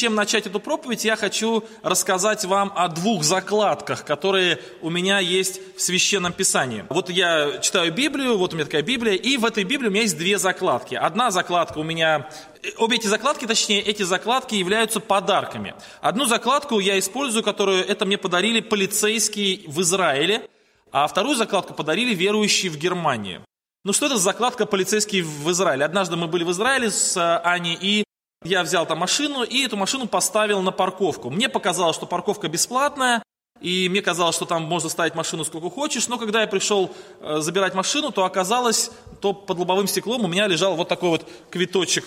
чем 0.00 0.14
начать 0.14 0.46
эту 0.46 0.60
проповедь, 0.60 1.04
я 1.04 1.14
хочу 1.14 1.62
рассказать 1.82 2.46
вам 2.46 2.72
о 2.74 2.88
двух 2.88 3.22
закладках, 3.22 4.02
которые 4.06 4.58
у 4.80 4.88
меня 4.88 5.18
есть 5.18 5.60
в 5.76 5.82
Священном 5.82 6.32
Писании. 6.32 6.86
Вот 6.88 7.10
я 7.10 7.58
читаю 7.58 7.92
Библию, 7.92 8.38
вот 8.38 8.54
у 8.54 8.56
меня 8.56 8.64
такая 8.64 8.80
Библия, 8.80 9.12
и 9.12 9.36
в 9.36 9.44
этой 9.44 9.64
Библии 9.64 9.88
у 9.88 9.90
меня 9.90 10.02
есть 10.02 10.16
две 10.16 10.38
закладки. 10.38 10.94
Одна 10.94 11.30
закладка 11.30 11.78
у 11.78 11.82
меня 11.82 12.30
Обе 12.76 12.96
эти 12.96 13.06
закладки, 13.06 13.46
точнее, 13.46 13.80
эти 13.80 14.02
закладки 14.02 14.54
являются 14.54 15.00
подарками. 15.00 15.74
Одну 16.02 16.26
закладку 16.26 16.78
я 16.78 16.98
использую, 16.98 17.42
которую 17.42 17.86
это 17.86 18.04
мне 18.04 18.18
подарили 18.18 18.60
полицейские 18.60 19.62
в 19.66 19.80
Израиле, 19.80 20.46
а 20.92 21.06
вторую 21.06 21.36
закладку 21.36 21.72
подарили 21.72 22.14
верующие 22.14 22.70
в 22.70 22.76
Германии. 22.76 23.40
Ну 23.82 23.94
что 23.94 24.06
это 24.06 24.16
за 24.16 24.24
закладка 24.24 24.66
полицейские 24.66 25.22
в 25.22 25.50
Израиле? 25.50 25.86
Однажды 25.86 26.16
мы 26.16 26.26
были 26.26 26.44
в 26.44 26.50
Израиле 26.50 26.90
с 26.90 27.16
э, 27.16 27.40
Аней, 27.48 27.78
и 27.80 28.04
я 28.44 28.62
взял 28.62 28.86
там 28.86 28.98
машину, 28.98 29.42
и 29.42 29.64
эту 29.64 29.76
машину 29.76 30.06
поставил 30.06 30.62
на 30.62 30.72
парковку. 30.72 31.30
Мне 31.30 31.48
показалось, 31.48 31.96
что 31.96 32.06
парковка 32.06 32.48
бесплатная, 32.48 33.22
и 33.60 33.88
мне 33.90 34.00
казалось, 34.00 34.36
что 34.36 34.46
там 34.46 34.62
можно 34.62 34.88
ставить 34.88 35.14
машину 35.14 35.44
сколько 35.44 35.68
хочешь, 35.68 36.08
но 36.08 36.18
когда 36.18 36.40
я 36.40 36.46
пришел 36.46 36.94
э, 37.20 37.40
забирать 37.40 37.74
машину, 37.74 38.10
то 38.10 38.24
оказалось, 38.24 38.90
то 39.20 39.34
под 39.34 39.58
лобовым 39.58 39.86
стеклом 39.86 40.24
у 40.24 40.28
меня 40.28 40.46
лежал 40.46 40.76
вот 40.76 40.88
такой 40.88 41.10
вот 41.10 41.28
квиточек 41.50 42.04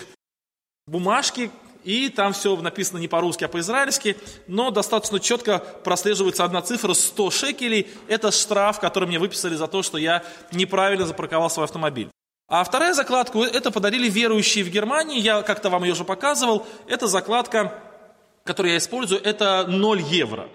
бумажки, 0.86 1.50
и 1.84 2.08
там 2.08 2.32
все 2.32 2.56
написано 2.56 2.98
не 2.98 3.08
по-русски, 3.08 3.44
а 3.44 3.48
по-израильски, 3.48 4.16
но 4.48 4.70
достаточно 4.70 5.20
четко 5.20 5.58
прослеживается 5.58 6.44
одна 6.44 6.62
цифра 6.62 6.94
100 6.94 7.30
шекелей. 7.30 7.88
Это 8.08 8.32
штраф, 8.32 8.80
который 8.80 9.06
мне 9.06 9.18
выписали 9.18 9.54
за 9.54 9.68
то, 9.68 9.82
что 9.82 9.98
я 9.98 10.24
неправильно 10.50 11.06
запарковал 11.06 11.50
свой 11.50 11.66
автомобиль. 11.66 12.08
А 12.46 12.62
вторая 12.62 12.92
закладка, 12.92 13.38
это 13.40 13.70
подарили 13.70 14.08
верующие 14.08 14.64
в 14.64 14.68
Германии, 14.68 15.18
я 15.18 15.42
как-то 15.42 15.70
вам 15.70 15.84
ее 15.84 15.92
уже 15.92 16.04
показывал. 16.04 16.66
Это 16.86 17.06
закладка, 17.06 17.72
которую 18.44 18.72
я 18.72 18.78
использую, 18.78 19.22
это 19.22 19.64
0 19.66 20.02
евро. 20.02 20.48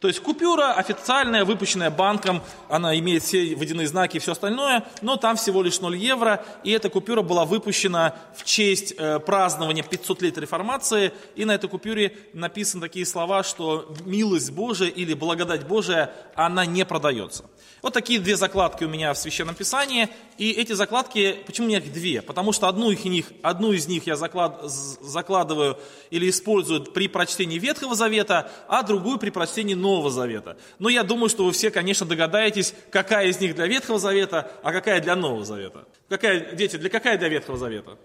То 0.00 0.08
есть 0.08 0.20
купюра 0.20 0.72
официальная, 0.72 1.44
выпущенная 1.44 1.90
банком, 1.90 2.42
она 2.70 2.98
имеет 2.98 3.22
все 3.22 3.54
водяные 3.54 3.86
знаки 3.86 4.16
и 4.16 4.20
все 4.20 4.32
остальное, 4.32 4.84
но 5.02 5.16
там 5.16 5.36
всего 5.36 5.62
лишь 5.62 5.78
0 5.78 5.94
евро, 5.94 6.42
и 6.64 6.70
эта 6.70 6.88
купюра 6.88 7.20
была 7.20 7.44
выпущена 7.44 8.14
в 8.34 8.44
честь 8.44 8.94
э, 8.96 9.18
празднования 9.18 9.82
500 9.82 10.22
лет 10.22 10.38
реформации, 10.38 11.12
и 11.36 11.44
на 11.44 11.54
этой 11.54 11.68
купюре 11.68 12.16
написаны 12.32 12.80
такие 12.80 13.04
слова, 13.04 13.42
что 13.42 13.94
милость 14.06 14.52
Божия 14.52 14.88
или 14.88 15.12
благодать 15.12 15.66
Божия, 15.66 16.14
она 16.34 16.64
не 16.64 16.86
продается. 16.86 17.44
Вот 17.82 17.94
такие 17.94 18.20
две 18.20 18.36
закладки 18.36 18.84
у 18.84 18.88
меня 18.88 19.12
в 19.14 19.18
Священном 19.18 19.54
Писании. 19.54 20.08
И 20.36 20.50
эти 20.50 20.72
закладки, 20.72 21.36
почему 21.46 21.66
у 21.66 21.68
меня 21.70 21.78
их 21.78 21.92
две? 21.92 22.20
Потому 22.20 22.52
что 22.52 22.68
одну 22.68 22.90
из 22.90 23.04
них, 23.04 23.26
одну 23.42 23.72
из 23.72 23.88
них 23.88 24.06
я 24.06 24.16
заклад, 24.16 24.60
закладываю 24.64 25.78
или 26.10 26.28
использую 26.28 26.84
при 26.84 27.08
прочтении 27.08 27.58
Ветхого 27.58 27.94
Завета, 27.94 28.50
а 28.68 28.82
другую 28.82 29.18
при 29.18 29.30
прочтении 29.30 29.74
Нового 29.74 29.89
Завета. 30.10 30.56
Но 30.78 30.88
я 30.88 31.02
думаю, 31.02 31.28
что 31.28 31.44
вы 31.44 31.52
все, 31.52 31.70
конечно, 31.70 32.06
догадаетесь, 32.06 32.74
какая 32.90 33.26
из 33.26 33.40
них 33.40 33.54
для 33.54 33.66
Ветхого 33.66 33.98
Завета, 33.98 34.50
а 34.62 34.72
какая 34.72 35.00
для 35.00 35.16
Нового 35.16 35.44
Завета. 35.44 35.86
Какая, 36.08 36.54
дети, 36.54 36.76
для 36.76 36.88
какая 36.88 37.18
для 37.18 37.28
Ветхого 37.28 37.58
Завета? 37.58 37.98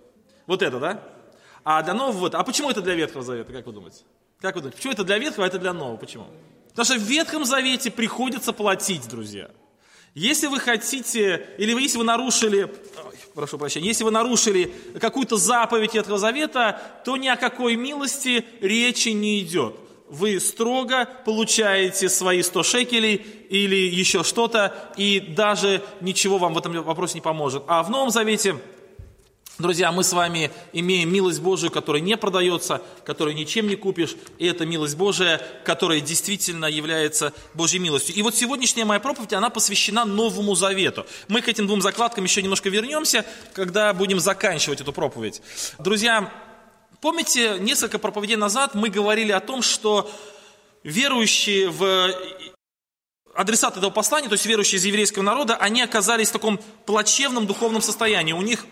Вот 0.47 0.61
это, 0.61 0.80
да? 0.80 1.03
А 1.63 1.81
для 1.81 1.94
Нового, 1.94 2.30
а 2.33 2.44
почему 2.44 2.69
это 2.69 2.81
для 2.81 2.95
Ветхого 2.95 3.23
Завета, 3.23 3.53
как 3.53 3.66
вы 3.66 3.73
думаете? 3.73 4.03
Как 4.41 4.56
вы 4.56 4.61
думаете, 4.61 4.78
почему 4.78 4.94
это 4.94 5.03
для 5.03 5.17
Ветхого, 5.17 5.46
а 5.46 5.47
это 5.47 5.59
для 5.59 5.73
Нового? 5.73 5.97
Почему? 5.97 6.28
Потому 6.69 6.85
что 6.85 6.96
в 6.96 7.03
Ветхом 7.03 7.46
Завете 7.46 7.90
приходится 7.90 8.52
платить, 8.52 9.07
друзья. 9.07 9.50
Если 10.13 10.47
вы 10.47 10.59
хотите, 10.59 11.46
или 11.57 11.79
если 11.81 11.97
вы 11.97 12.06
нарушили, 12.06 12.72
прошу 13.34 13.57
прощения, 13.57 13.88
если 13.88 14.03
вы 14.03 14.12
нарушили 14.12 14.73
какую-то 15.00 15.38
заповедь 15.38 15.94
Ветхого 15.94 16.17
Завета, 16.17 16.81
то 17.03 17.17
ни 17.17 17.28
о 17.28 17.35
какой 17.35 17.75
милости 17.75 18.46
речи 18.62 19.09
не 19.09 19.41
идет. 19.41 19.75
Вы 20.07 20.39
строго 20.39 21.07
получаете 21.25 22.09
свои 22.09 22.43
100 22.43 22.63
шекелей 22.63 23.16
или 23.49 23.75
еще 23.75 24.23
что-то, 24.23 24.73
и 24.97 25.19
даже 25.19 25.81
ничего 25.99 26.38
вам 26.38 26.53
в 26.53 26.57
этом 26.57 26.73
вопросе 26.83 27.16
не 27.16 27.21
поможет. 27.21 27.63
А 27.67 27.81
в 27.81 27.89
Новом 27.89 28.11
Завете 28.11 28.55
Друзья, 29.57 29.89
мы 29.93 30.03
с 30.03 30.11
вами 30.11 30.51
имеем 30.73 31.13
милость 31.13 31.39
Божию, 31.39 31.71
которая 31.71 32.01
не 32.01 32.17
продается, 32.17 32.81
которую 33.05 33.35
ничем 33.35 33.69
не 33.69 33.77
купишь, 33.77 34.17
и 34.38 34.45
это 34.45 34.66
милость 34.66 34.97
Божия, 34.97 35.41
которая 35.63 36.01
действительно 36.01 36.66
является 36.66 37.31
Божьей 37.53 37.79
милостью. 37.79 38.16
И 38.16 38.22
вот 38.22 38.35
сегодняшняя 38.35 38.83
моя 38.83 38.99
проповедь, 38.99 39.31
она 39.31 39.49
посвящена 39.49 40.03
Новому 40.03 40.55
Завету. 40.55 41.05
Мы 41.29 41.41
к 41.41 41.47
этим 41.47 41.67
двум 41.67 41.81
закладкам 41.81 42.25
еще 42.25 42.41
немножко 42.41 42.67
вернемся, 42.67 43.25
когда 43.53 43.93
будем 43.93 44.19
заканчивать 44.19 44.81
эту 44.81 44.91
проповедь. 44.91 45.41
Друзья, 45.79 46.29
помните, 47.05 47.57
несколько 47.59 47.99
проповедей 47.99 48.35
назад 48.35 48.73
мы 48.73 48.89
говорили 48.89 49.31
о 49.31 49.39
том, 49.39 49.61
что 49.61 50.09
верующие 50.83 51.69
в 51.69 52.11
адресаты 53.35 53.77
этого 53.77 53.91
послания, 53.91 54.27
то 54.27 54.33
есть 54.33 54.47
верующие 54.47 54.79
из 54.79 54.85
еврейского 54.85 55.21
народа, 55.21 55.55
они 55.55 55.83
оказались 55.83 56.29
в 56.29 56.31
таком 56.31 56.59
плачевном 56.88 57.45
духовном 57.45 57.83
состоянии. 57.83 58.33
У 58.33 58.41
них 58.41 58.66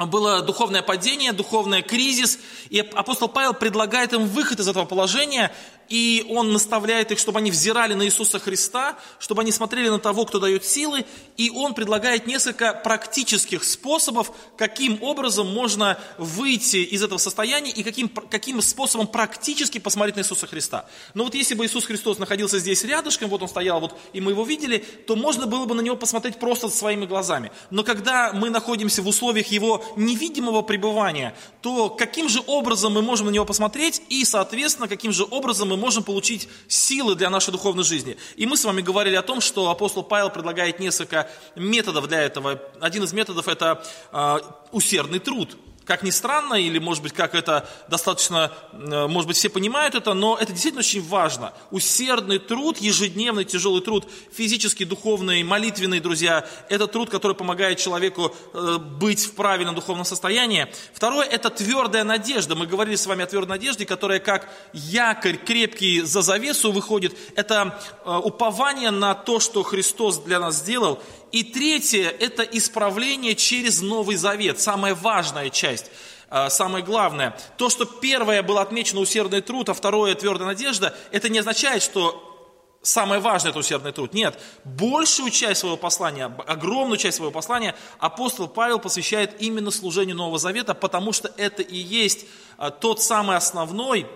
было 0.00 0.42
духовное 0.42 0.82
падение, 0.82 1.32
духовный 1.32 1.82
кризис, 1.82 2.40
и 2.70 2.80
апостол 2.80 3.28
Павел 3.28 3.54
предлагает 3.54 4.14
им 4.14 4.26
выход 4.26 4.58
из 4.58 4.66
этого 4.66 4.84
положения, 4.84 5.54
и 5.90 6.24
он 6.30 6.52
наставляет 6.52 7.10
их, 7.10 7.18
чтобы 7.18 7.40
они 7.40 7.50
взирали 7.50 7.94
на 7.94 8.04
Иисуса 8.04 8.38
Христа, 8.38 8.96
чтобы 9.18 9.42
они 9.42 9.52
смотрели 9.52 9.88
на 9.88 9.98
того, 9.98 10.24
кто 10.24 10.38
дает 10.38 10.64
силы, 10.64 11.04
и 11.36 11.50
он 11.50 11.74
предлагает 11.74 12.26
несколько 12.26 12.72
практических 12.72 13.64
способов, 13.64 14.32
каким 14.56 15.02
образом 15.02 15.52
можно 15.52 15.98
выйти 16.16 16.76
из 16.76 17.02
этого 17.02 17.18
состояния 17.18 17.72
и 17.72 17.82
каким, 17.82 18.08
каким 18.08 18.62
способом 18.62 19.08
практически 19.08 19.78
посмотреть 19.78 20.16
на 20.16 20.20
Иисуса 20.20 20.46
Христа. 20.46 20.86
Но 21.14 21.24
вот 21.24 21.34
если 21.34 21.54
бы 21.54 21.66
Иисус 21.66 21.84
Христос 21.84 22.18
находился 22.18 22.60
здесь 22.60 22.84
рядышком, 22.84 23.28
вот 23.28 23.42
он 23.42 23.48
стоял, 23.48 23.80
вот, 23.80 23.98
и 24.12 24.20
мы 24.20 24.30
его 24.30 24.44
видели, 24.44 24.78
то 24.78 25.16
можно 25.16 25.46
было 25.46 25.64
бы 25.64 25.74
на 25.74 25.80
него 25.80 25.96
посмотреть 25.96 26.38
просто 26.38 26.68
своими 26.68 27.04
глазами. 27.04 27.50
Но 27.70 27.82
когда 27.82 28.32
мы 28.32 28.50
находимся 28.50 29.02
в 29.02 29.08
условиях 29.08 29.48
его 29.48 29.84
невидимого 29.96 30.62
пребывания, 30.62 31.34
то 31.62 31.90
каким 31.90 32.28
же 32.28 32.40
образом 32.46 32.92
мы 32.92 33.02
можем 33.02 33.26
на 33.26 33.30
него 33.30 33.44
посмотреть 33.44 34.02
и, 34.08 34.24
соответственно, 34.24 34.86
каким 34.86 35.12
же 35.12 35.26
образом 35.28 35.68
мы 35.68 35.79
можем 35.80 36.04
получить 36.04 36.48
силы 36.68 37.16
для 37.16 37.30
нашей 37.30 37.50
духовной 37.50 37.84
жизни. 37.84 38.16
И 38.36 38.46
мы 38.46 38.56
с 38.56 38.64
вами 38.64 38.82
говорили 38.82 39.16
о 39.16 39.22
том, 39.22 39.40
что 39.40 39.70
апостол 39.70 40.04
Павел 40.04 40.30
предлагает 40.30 40.78
несколько 40.78 41.28
методов 41.56 42.06
для 42.06 42.20
этого. 42.20 42.60
Один 42.80 43.02
из 43.02 43.12
методов– 43.12 43.48
это 43.48 43.82
э, 44.12 44.38
усердный 44.70 45.18
труд. 45.18 45.56
Как 45.86 46.02
ни 46.02 46.10
странно, 46.10 46.54
или, 46.54 46.78
может 46.78 47.02
быть, 47.02 47.12
как 47.12 47.34
это 47.34 47.68
достаточно, 47.88 48.52
э, 48.72 49.06
может 49.06 49.26
быть, 49.26 49.36
все 49.36 49.48
понимают 49.48 49.94
это, 49.94 50.14
но 50.14 50.36
это 50.36 50.52
действительно 50.52 50.80
очень 50.80 51.02
важно. 51.02 51.52
Усердный 51.70 52.38
труд, 52.38 52.78
ежедневный 52.78 53.44
тяжелый 53.44 53.82
труд, 53.82 54.06
физический, 54.32 54.84
духовный, 54.84 55.42
молитвенный, 55.42 56.00
друзья, 56.00 56.46
это 56.68 56.86
труд, 56.86 57.10
который 57.10 57.34
помогает 57.34 57.78
человеку 57.78 58.34
э, 58.52 58.78
быть 58.78 59.24
в 59.24 59.34
правильном 59.34 59.74
духовном 59.74 60.04
состоянии. 60.04 60.68
Второе– 60.92 61.26
это 61.30 61.50
твердая 61.50 62.04
надежда. 62.04 62.54
Мы 62.54 62.66
говорили 62.66 62.96
с 62.96 63.06
вами 63.06 63.24
о 63.24 63.26
твердой 63.26 63.50
надежде, 63.50 63.86
которая 63.86 64.20
как 64.20 64.48
якорь 64.72 65.38
крепкий 65.38 66.02
за 66.02 66.22
завесу 66.22 66.72
выходит. 66.72 67.16
Это 67.34 67.80
э, 68.04 68.16
упование 68.16 68.90
на 68.90 69.14
то, 69.14 69.40
что 69.40 69.62
Христос 69.62 70.18
для 70.18 70.38
нас 70.38 70.56
сделал, 70.56 71.02
и 71.32 71.44
третье– 71.44 72.08
это 72.20 72.42
исправление 72.42 73.34
через 73.34 73.80
Новый 73.82 74.16
Завет, 74.16 74.60
самая 74.60 74.94
важная 74.94 75.50
часть 75.50 75.90
а, 76.30 76.48
самое 76.48 76.84
главное. 76.84 77.36
То, 77.56 77.68
что 77.68 77.84
первое 77.84 78.42
было 78.42 78.62
отмечено 78.62 79.00
усердный 79.00 79.40
труд, 79.40 79.68
а 79.68 79.74
второе 79.74 80.14
твердая 80.14 80.46
надежда, 80.46 80.96
это 81.10 81.28
не 81.28 81.40
означает, 81.40 81.82
что 81.82 82.26
самое 82.82 83.20
важное 83.20 83.50
это 83.50 83.58
усердный 83.58 83.92
труд. 83.92 84.14
Нет, 84.14 84.38
большую 84.64 85.30
часть 85.30 85.60
своего 85.60 85.76
послания, 85.76 86.26
огромную 86.46 86.98
часть 86.98 87.16
своего 87.16 87.32
послания 87.32 87.74
апостол 87.98 88.46
Павел 88.46 88.78
посвящает 88.78 89.42
именно 89.42 89.72
служению 89.72 90.16
Нового 90.16 90.38
Завета, 90.38 90.72
потому 90.72 91.12
что 91.12 91.32
это 91.36 91.62
и 91.62 91.76
есть 91.76 92.26
а, 92.56 92.70
тот 92.70 93.02
самый 93.02 93.36
основной 93.36 94.06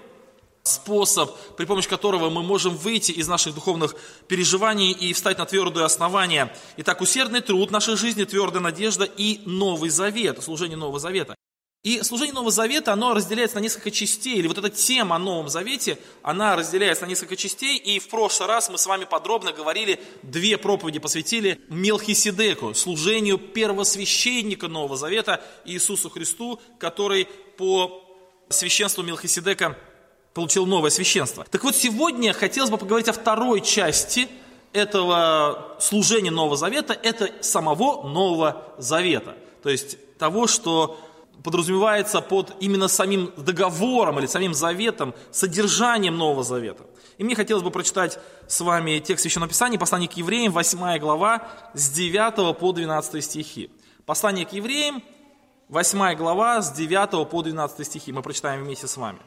способ, 0.66 1.31
при 1.58 1.66
помощи 1.66 1.90
которого 1.90 2.31
мы 2.31 2.43
можем 2.43 2.75
выйти 2.75 3.12
из 3.12 3.28
наших 3.28 3.55
духовных 3.55 3.94
переживаний 4.28 4.93
и 4.93 5.12
встать 5.12 5.37
на 5.37 5.44
твердое 5.44 5.84
основание. 5.84 6.56
Итак, 6.78 7.02
усердный 7.02 7.43
труд 7.43 7.70
нашей 7.70 7.96
жизни, 7.96 8.25
твердая 8.25 8.62
надежда 8.62 9.05
и 9.05 9.40
Новый 9.44 9.90
Завет, 9.90 10.43
служение 10.43 10.78
Нового 10.78 10.99
Завета. 10.99 11.34
И 11.82 12.02
служение 12.02 12.32
Нового 12.32 12.50
Завета, 12.50 12.94
оно 12.94 13.12
разделяется 13.12 13.56
на 13.56 13.61
несколько 13.61 13.90
частей, 13.90 14.37
или 14.37 14.49
вот 14.49 14.56
эта 14.56 14.70
тема 14.70 15.16
о 15.16 15.19
Новом 15.19 15.50
Завете, 15.50 15.99
она 16.22 16.56
разделяется 16.56 17.05
на 17.05 17.10
несколько 17.10 17.37
частей, 17.37 17.76
и 17.76 17.99
в 17.99 18.08
прошлый 18.08 18.49
раз 18.49 18.70
мы 18.70 18.78
с 18.78 18.87
вами 18.87 19.05
подробно 19.05 19.52
говорили, 19.52 20.00
две 20.22 20.56
проповеди 20.56 20.99
посвятили 20.99 21.60
Мелхиседеку, 21.69 22.72
служению 22.72 23.37
первосвященника 23.37 24.69
Нового 24.69 24.96
Завета 24.96 25.44
Иисусу 25.67 26.08
Христу, 26.08 26.58
который 26.78 27.28
по 27.58 28.02
священству 28.49 29.02
Мелхиседека 29.02 29.76
получил 30.34 30.66
новое 30.66 30.90
священство. 30.90 31.46
Так 31.50 31.64
вот, 31.64 31.76
сегодня 31.76 32.32
хотелось 32.32 32.70
бы 32.70 32.76
поговорить 32.76 33.08
о 33.08 33.12
второй 33.12 33.60
части 33.60 34.28
этого 34.72 35.76
служения 35.78 36.32
Нового 36.32 36.56
Завета, 36.56 36.92
это 36.92 37.31
самого 37.40 38.06
Нового 38.06 38.75
Завета. 38.76 39.36
То 39.62 39.70
есть 39.70 39.96
того, 40.19 40.48
что 40.48 40.98
подразумевается 41.44 42.20
под 42.20 42.52
именно 42.60 42.88
самим 42.88 43.32
договором 43.36 44.19
или 44.19 44.26
самим 44.26 44.54
заветом, 44.54 45.14
содержанием 45.31 46.16
Нового 46.16 46.42
Завета. 46.42 46.84
И 47.16 47.25
мне 47.25 47.36
хотелось 47.36 47.62
бы 47.62 47.70
прочитать 47.70 48.19
с 48.48 48.60
вами 48.60 48.98
текст 48.98 49.22
Священного 49.22 49.50
Писания, 49.50 49.78
послание 49.78 50.08
к 50.08 50.14
евреям, 50.14 50.52
8 50.52 50.98
глава, 50.98 51.46
с 51.75 51.90
9 51.90 52.58
по 52.58 52.72
12 52.72 53.25
стихи. 53.25 53.70
Послание 54.04 54.46
к 54.46 54.52
евреям, 54.52 55.02
8 55.69 56.14
глава, 56.16 56.60
с 56.60 56.72
9 56.72 57.28
по 57.28 57.42
12 57.42 57.86
стихи. 57.86 58.12
Мы 58.12 58.22
прочитаем 58.22 58.64
вместе 58.64 58.88
с 58.88 58.96
вами. 58.96 59.20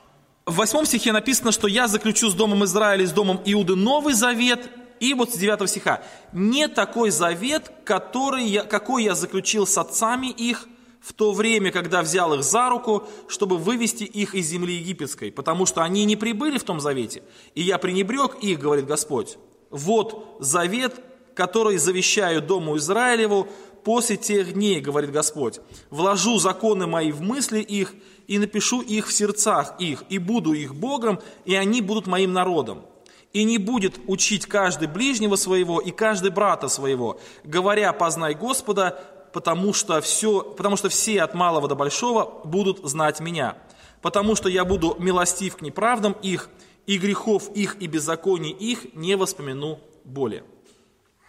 В 0.48 0.56
8 0.56 0.86
стихе 0.86 1.12
написано, 1.12 1.52
что 1.52 1.68
«Я 1.68 1.90
заключу 1.90 2.30
с 2.30 2.34
домом 2.34 2.64
Израиля 2.64 3.06
с 3.06 3.12
домом 3.12 3.42
Иуды 3.44 3.76
новый 3.76 4.14
завет». 4.14 4.70
И 5.02 5.14
вот 5.14 5.34
с 5.34 5.38
9 5.38 5.70
стиха. 5.70 6.02
«Не 6.32 6.70
такой 6.70 7.12
завет, 7.12 7.70
который 7.84 8.46
я, 8.46 8.64
какой 8.64 9.04
я 9.04 9.14
заключил 9.14 9.68
с 9.68 9.78
отцами 9.78 10.28
их, 10.28 10.70
в 11.02 11.12
то 11.12 11.34
время, 11.34 11.72
когда 11.72 12.02
взял 12.02 12.34
их 12.34 12.44
за 12.44 12.70
руку, 12.70 13.04
чтобы 13.28 13.58
вывести 13.58 14.06
их 14.06 14.36
из 14.36 14.48
земли 14.48 14.76
египетской, 14.76 15.34
потому 15.34 15.66
что 15.66 15.84
они 15.84 16.06
не 16.06 16.16
прибыли 16.16 16.58
в 16.58 16.64
том 16.64 16.80
завете, 16.80 17.24
и 17.54 17.62
я 17.62 17.78
пренебрег 17.78 18.38
их, 18.42 18.58
говорит 18.58 18.86
Господь. 18.86 19.38
Вот 19.70 20.38
завет, 20.40 20.96
который 21.36 21.78
завещаю 21.78 22.42
Дому 22.42 22.78
Израилеву 22.78 23.48
после 23.84 24.18
тех 24.18 24.54
дней, 24.54 24.82
говорит 24.82 25.12
Господь. 25.12 25.60
Вложу 25.90 26.40
законы 26.40 26.88
мои 26.88 27.12
в 27.12 27.22
мысли 27.22 27.60
их, 27.60 27.94
и 28.28 28.38
напишу 28.40 28.82
их 28.82 29.08
в 29.08 29.14
сердцах 29.14 29.76
их, 29.80 30.04
и 30.10 30.18
буду 30.18 30.54
их 30.54 30.76
Богом, 30.76 31.20
и 31.46 31.56
они 31.56 31.82
будут 31.82 32.08
моим 32.08 32.34
народом. 32.34 32.86
И 33.34 33.44
не 33.44 33.58
будет 33.58 34.00
учить 34.08 34.46
каждый 34.46 34.88
ближнего 34.88 35.36
своего 35.36 35.80
и 35.80 35.92
каждый 35.92 36.32
брата 36.32 36.68
своего, 36.68 37.20
говоря, 37.44 37.94
познай 37.94 38.34
Господа, 38.34 39.00
потому 39.34 39.74
что, 39.74 40.02
все, 40.02 40.42
потому 40.42 40.78
что 40.78 40.90
все 40.90 41.22
от 41.22 41.34
малого 41.34 41.68
до 41.68 41.76
большого 41.76 42.42
будут 42.44 42.80
знать 42.88 43.20
меня. 43.20 43.58
Потому 44.02 44.36
что 44.36 44.50
я 44.50 44.66
буду 44.66 44.96
милостив 45.00 45.58
к 45.58 45.62
неправдам 45.62 46.16
их, 46.22 46.50
и 46.86 46.98
грехов 46.98 47.50
их 47.54 47.76
и 47.82 47.88
беззаконий 47.88 48.52
их 48.52 48.96
не 48.96 49.16
воспомяну 49.16 49.80
более. 50.06 50.44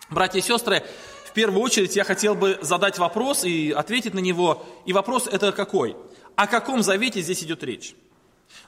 Братья 0.09 0.39
и 0.39 0.43
сестры, 0.43 0.85
в 1.27 1.33
первую 1.35 1.61
очередь 1.61 1.97
я 1.97 2.05
хотел 2.05 2.35
бы 2.35 2.59
задать 2.63 2.99
вопрос 2.99 3.45
и 3.45 3.73
ответить 3.73 4.15
на 4.15 4.21
него. 4.21 4.65
И 4.87 4.93
вопрос 4.93 5.27
это 5.27 5.53
какой? 5.53 5.97
О 6.39 6.47
каком 6.47 6.85
завете 6.85 7.21
здесь 7.21 7.43
идет 7.43 7.65
речь? 7.65 7.97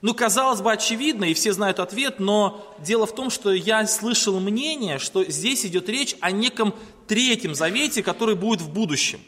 Ну, 0.02 0.12
казалось 0.12 0.60
бы, 0.60 0.72
очевидно, 0.72 1.22
и 1.22 1.34
все 1.34 1.52
знают 1.52 1.78
ответ, 1.78 2.18
но 2.18 2.74
дело 2.80 3.06
в 3.06 3.14
том, 3.14 3.30
что 3.30 3.52
я 3.52 3.86
слышал 3.86 4.40
мнение, 4.40 4.98
что 4.98 5.22
здесь 5.22 5.64
идет 5.64 5.88
речь 5.88 6.16
о 6.20 6.32
неком 6.32 6.74
третьем 7.06 7.54
завете, 7.54 8.02
который 8.02 8.34
будет 8.34 8.60
в 8.60 8.72
будущем. 8.72 9.20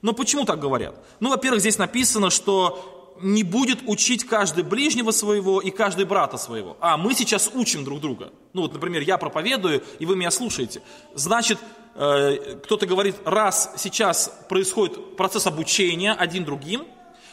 Но 0.00 0.12
почему 0.12 0.44
так 0.44 0.60
говорят? 0.60 0.94
Ну, 1.18 1.30
во-первых, 1.30 1.60
здесь 1.60 1.76
написано, 1.76 2.30
что 2.30 3.16
не 3.20 3.42
будет 3.42 3.80
учить 3.84 4.24
каждый 4.24 4.62
ближнего 4.62 5.10
своего 5.10 5.60
и 5.60 5.72
каждый 5.72 6.04
брата 6.04 6.36
своего. 6.36 6.76
А, 6.78 6.96
мы 6.96 7.14
сейчас 7.14 7.50
учим 7.52 7.82
друг 7.82 8.00
друга. 8.00 8.30
Ну, 8.52 8.62
вот, 8.62 8.74
например, 8.74 9.02
я 9.02 9.18
проповедую, 9.18 9.82
и 9.98 10.06
вы 10.06 10.14
меня 10.14 10.30
слушаете. 10.30 10.82
Значит, 11.16 11.58
э, 11.96 12.60
кто-то 12.62 12.86
говорит, 12.86 13.16
раз 13.24 13.72
сейчас 13.76 14.32
происходит 14.48 15.16
процесс 15.16 15.48
обучения 15.48 16.12
один 16.12 16.44
другим, 16.44 16.86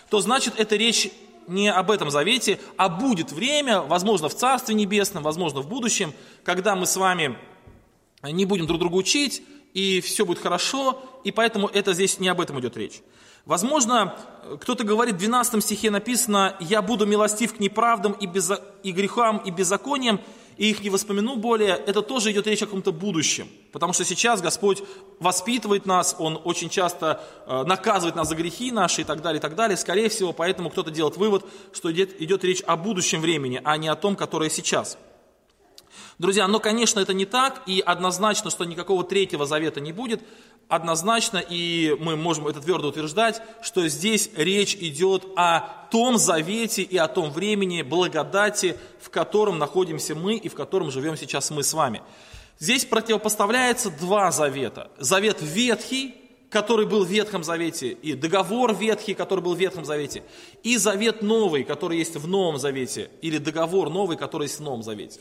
то 0.10 0.20
значит, 0.22 0.54
это 0.58 0.76
речь 0.76 1.12
не 1.48 1.70
об 1.70 1.92
этом 1.92 2.10
завете, 2.10 2.60
а 2.78 2.90
будет 2.90 3.32
время, 3.32 3.82
возможно, 3.82 4.30
в 4.30 4.36
Царстве 4.36 4.76
Небесном, 4.76 5.24
возможно, 5.24 5.62
в 5.62 5.68
будущем, 5.68 6.14
когда 6.44 6.76
мы 6.76 6.86
с 6.86 6.96
вами 6.96 7.38
не 8.24 8.46
будем 8.46 8.66
друг 8.68 8.80
друга 8.80 8.96
учить, 8.96 9.44
и 9.74 10.02
все 10.02 10.26
будет 10.26 10.40
хорошо, 10.40 11.04
и 11.24 11.32
поэтому 11.32 11.68
это 11.68 11.94
здесь 11.94 12.20
не 12.20 12.30
об 12.30 12.42
этом 12.42 12.60
идет 12.60 12.78
речь. 12.78 13.02
Возможно, 13.46 14.18
кто-то 14.60 14.84
говорит, 14.84 15.16
в 15.16 15.20
12 15.20 15.64
стихе 15.64 15.92
написано, 15.92 16.56
«Я 16.60 16.82
буду 16.82 17.06
милостив 17.06 17.54
к 17.54 17.60
неправдам 17.60 18.14
и, 18.14 18.26
безо... 18.26 18.60
и 18.82 18.92
грехам 18.92 19.38
и 19.38 19.52
беззакониям, 19.52 20.20
и 20.58 20.70
их 20.70 20.82
не 20.84 20.90
воспомяну 20.90 21.36
более». 21.36 21.76
Это 21.76 22.02
тоже 22.02 22.32
идет 22.32 22.48
речь 22.48 22.62
о 22.62 22.66
каком-то 22.66 22.92
будущем. 22.92 23.48
Потому 23.72 23.94
что 23.94 24.06
сейчас 24.06 24.42
Господь 24.42 24.84
воспитывает 25.20 25.86
нас, 25.86 26.16
Он 26.20 26.40
очень 26.44 26.70
часто 26.70 27.24
э, 27.46 27.64
наказывает 27.64 28.16
нас 28.16 28.30
за 28.30 28.36
грехи 28.36 28.72
наши 28.72 29.02
и 29.02 29.04
так 29.04 29.22
далее, 29.22 29.40
и 29.40 29.42
так 29.42 29.56
далее. 29.56 29.78
Скорее 29.78 30.10
всего, 30.10 30.34
поэтому 30.34 30.70
кто-то 30.70 30.92
делает 30.92 31.18
вывод, 31.18 31.46
что 31.74 31.92
идет, 31.92 32.22
идет 32.22 32.44
речь 32.44 32.62
о 32.66 32.78
будущем 32.78 33.22
времени, 33.22 33.62
а 33.64 33.78
не 33.78 33.88
о 33.88 33.96
том, 33.96 34.16
которое 34.16 34.50
сейчас. 34.50 34.98
Друзья, 36.18 36.48
но, 36.48 36.60
конечно, 36.62 37.02
это 37.02 37.14
не 37.14 37.26
так, 37.26 37.62
и 37.66 37.82
однозначно, 37.86 38.50
что 38.50 38.64
никакого 38.64 39.04
третьего 39.04 39.46
завета 39.46 39.82
не 39.82 39.92
будет, 39.92 40.22
однозначно, 40.68 41.38
и 41.38 41.96
мы 42.00 42.16
можем 42.16 42.48
это 42.48 42.62
твердо 42.62 42.90
утверждать, 42.90 43.42
что 43.62 43.88
здесь 43.88 44.30
речь 44.36 44.76
идет 44.76 45.26
о 45.36 45.88
том 45.92 46.18
завете 46.18 46.82
и 46.82 46.98
о 46.98 47.08
том 47.08 47.32
времени 47.32 47.82
благодати, 47.82 48.78
в 49.00 49.10
котором 49.10 49.58
находимся 49.60 50.16
мы 50.16 50.36
и 50.36 50.50
в 50.50 50.56
котором 50.56 50.92
живем 50.92 51.18
сейчас 51.18 51.52
мы 51.52 51.64
с 51.64 51.74
вами. 51.74 52.02
Здесь 52.60 52.86
противопоставляется 52.86 53.92
два 53.92 54.32
завета. 54.32 54.90
Завет 54.98 55.38
ветхий, 55.42 56.16
который 56.50 56.86
был 56.86 57.04
в 57.04 57.10
Ветхом 57.10 57.44
Завете, 57.44 57.90
и 57.90 58.14
договор 58.14 58.74
ветхий, 58.74 59.14
который 59.14 59.42
был 59.42 59.56
в 59.56 59.60
Ветхом 59.60 59.84
Завете, 59.84 60.24
и 60.64 60.78
завет 60.78 61.22
новый, 61.22 61.66
который 61.66 61.98
есть 61.98 62.16
в 62.16 62.28
Новом 62.28 62.58
Завете, 62.58 63.10
или 63.22 63.40
договор 63.40 63.90
новый, 63.90 64.16
который 64.16 64.44
есть 64.44 64.60
в 64.60 64.64
Новом 64.64 64.82
Завете. 64.82 65.20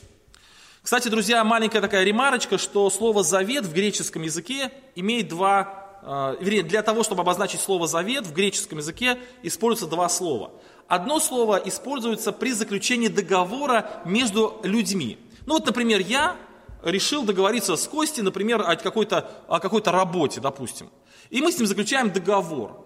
Кстати, 0.85 1.09
друзья, 1.09 1.43
маленькая 1.45 1.81
такая 1.81 2.05
ремарочка, 2.05 2.59
что 2.59 2.91
слово 2.91 3.23
«завет» 3.23 3.65
в 3.65 3.73
греческом 3.73 4.21
языке 4.21 4.71
имеет 4.95 5.29
два, 5.29 5.97
э, 6.03 6.37
вернее, 6.45 6.63
для 6.63 6.83
того, 6.83 7.03
чтобы 7.03 7.23
обозначить 7.23 7.63
слово 7.63 7.87
«завет» 7.87 8.27
в 8.27 8.35
греческом 8.35 8.77
языке 8.77 9.19
используются 9.43 9.87
два 9.87 10.11
слова. 10.11 10.51
Одно 10.87 11.21
слово 11.21 11.57
используется 11.65 12.33
при 12.33 12.53
заключении 12.53 13.09
договора 13.09 14.03
между 14.05 14.61
людьми. 14.63 15.17
Ну 15.47 15.55
вот, 15.55 15.65
например, 15.65 16.01
я 16.01 16.37
решил 16.83 17.23
договориться 17.25 17.77
с 17.77 17.89
Костей, 17.89 18.21
например, 18.21 18.61
о 18.61 18.77
какой-то, 18.77 19.31
о 19.49 19.61
какой-то 19.61 19.91
работе, 19.91 20.43
допустим. 20.43 20.91
И 21.31 21.41
мы 21.41 21.51
с 21.51 21.57
ним 21.57 21.67
заключаем 21.67 22.11
договор. 22.11 22.85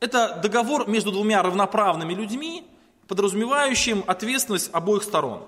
Это 0.00 0.40
договор 0.42 0.88
между 0.88 1.12
двумя 1.12 1.44
равноправными 1.44 2.12
людьми, 2.12 2.66
подразумевающим 3.06 4.02
ответственность 4.08 4.68
обоих 4.72 5.04
сторон. 5.04 5.44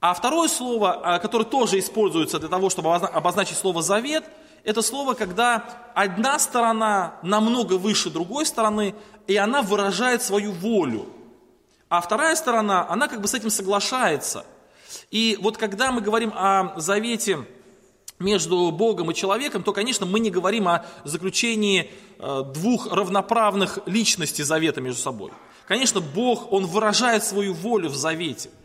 А 0.00 0.14
второе 0.14 0.48
слово, 0.48 0.92
а, 0.92 1.18
которое 1.18 1.44
тоже 1.44 1.78
используется 1.78 2.38
для 2.38 2.48
того, 2.48 2.70
чтобы 2.70 2.94
обозначить 2.94 3.56
слово 3.56 3.82
«завет», 3.82 4.24
это 4.64 4.82
слово, 4.82 5.14
когда 5.14 5.64
одна 5.94 6.38
сторона 6.38 7.14
намного 7.22 7.74
выше 7.78 8.10
другой 8.10 8.44
стороны, 8.44 8.94
и 9.26 9.36
она 9.36 9.62
выражает 9.62 10.22
свою 10.22 10.52
волю. 10.52 11.06
А 11.88 12.00
вторая 12.00 12.36
сторона, 12.36 12.86
она 12.88 13.08
как 13.08 13.20
бы 13.20 13.28
с 13.28 13.34
этим 13.34 13.50
соглашается. 13.50 14.44
И 15.10 15.38
вот 15.40 15.56
когда 15.56 15.90
мы 15.90 16.00
говорим 16.00 16.32
о 16.34 16.74
завете 16.76 17.46
между 18.18 18.70
Богом 18.72 19.10
и 19.10 19.14
человеком, 19.14 19.62
то, 19.62 19.72
конечно, 19.72 20.06
мы 20.06 20.20
не 20.20 20.30
говорим 20.30 20.68
о 20.68 20.84
заключении 21.04 21.90
э, 22.18 22.42
двух 22.52 22.92
равноправных 22.92 23.78
личностей 23.86 24.42
завета 24.42 24.80
между 24.80 25.00
собой. 25.00 25.30
Конечно, 25.66 26.00
Бог, 26.00 26.52
Он 26.52 26.66
выражает 26.66 27.24
свою 27.24 27.54
волю 27.54 27.88
в 27.88 27.96
завете– 27.96 28.50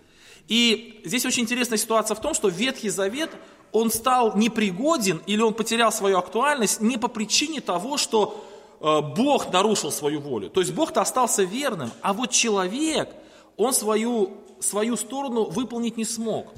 и 0.48 1.02
здесь 1.06 1.26
очень 1.26 1.44
интересная 1.44 1.78
ситуация 1.78 2.16
в 2.16 2.22
том, 2.22 2.34
что 2.34 2.50
Ветхий 2.50 2.90
Завет, 2.90 3.32
он 3.72 3.92
стал 3.92 4.36
непригоден 4.38 5.22
или 5.26 5.42
он 5.42 5.54
потерял 5.54 5.92
свою 5.92 6.18
актуальность 6.18 6.80
не 6.82 6.98
по 6.98 7.08
причине 7.08 7.62
того, 7.62 7.98
что 7.98 8.46
э, 8.80 9.02
Бог 9.16 9.52
нарушил 9.52 9.92
свою 9.92 10.20
волю. 10.20 10.50
То 10.50 10.62
есть 10.62 10.74
Бог-то 10.74 11.02
остался 11.02 11.44
верным, 11.44 11.92
а 12.02 12.14
вот 12.14 12.32
человек, 12.32 13.10
он 13.58 13.74
свою, 13.74 14.38
свою 14.60 14.96
сторону 14.96 15.46
выполнить 15.46 15.98
не 15.98 16.06
смог. 16.06 16.54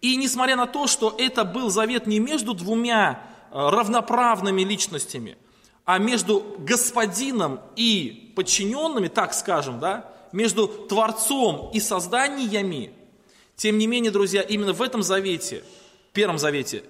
И 0.00 0.16
несмотря 0.16 0.56
на 0.56 0.66
то, 0.66 0.86
что 0.86 1.14
это 1.16 1.44
был 1.44 1.70
завет 1.70 2.06
не 2.06 2.18
между 2.18 2.54
двумя 2.54 3.22
э, 3.50 3.54
равноправными 3.54 4.62
личностями, 4.62 5.36
а 5.84 5.98
между 5.98 6.56
господином 6.58 7.60
и 7.76 8.32
подчиненными, 8.36 9.08
так 9.08 9.32
скажем, 9.32 9.80
да, 9.80 10.10
между 10.32 10.68
Творцом 10.68 11.70
и 11.72 11.80
созданиями, 11.80 12.92
тем 13.58 13.76
не 13.76 13.88
менее, 13.88 14.12
друзья, 14.12 14.40
именно 14.40 14.72
в 14.72 14.80
этом 14.80 15.02
завете, 15.02 15.64
первом 16.12 16.38
завете, 16.38 16.84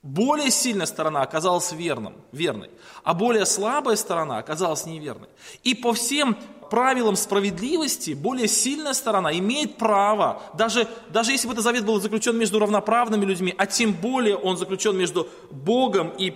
более 0.00 0.52
сильная 0.52 0.86
сторона 0.86 1.22
оказалась 1.22 1.72
верным, 1.72 2.14
верной, 2.30 2.70
а 3.02 3.14
более 3.14 3.44
слабая 3.44 3.96
сторона 3.96 4.38
оказалась 4.38 4.86
неверной. 4.86 5.28
И 5.64 5.74
по 5.74 5.92
всем 5.92 6.36
правилам 6.70 7.16
справедливости 7.16 8.12
более 8.12 8.46
сильная 8.46 8.92
сторона 8.92 9.36
имеет 9.36 9.76
право, 9.76 10.40
даже, 10.54 10.86
даже 11.08 11.32
если 11.32 11.48
бы 11.48 11.54
этот 11.54 11.64
завет 11.64 11.84
был 11.84 12.00
заключен 12.00 12.38
между 12.38 12.60
равноправными 12.60 13.24
людьми, 13.24 13.52
а 13.58 13.66
тем 13.66 13.92
более 13.92 14.36
он 14.36 14.56
заключен 14.56 14.96
между 14.96 15.28
Богом 15.50 16.10
и 16.16 16.34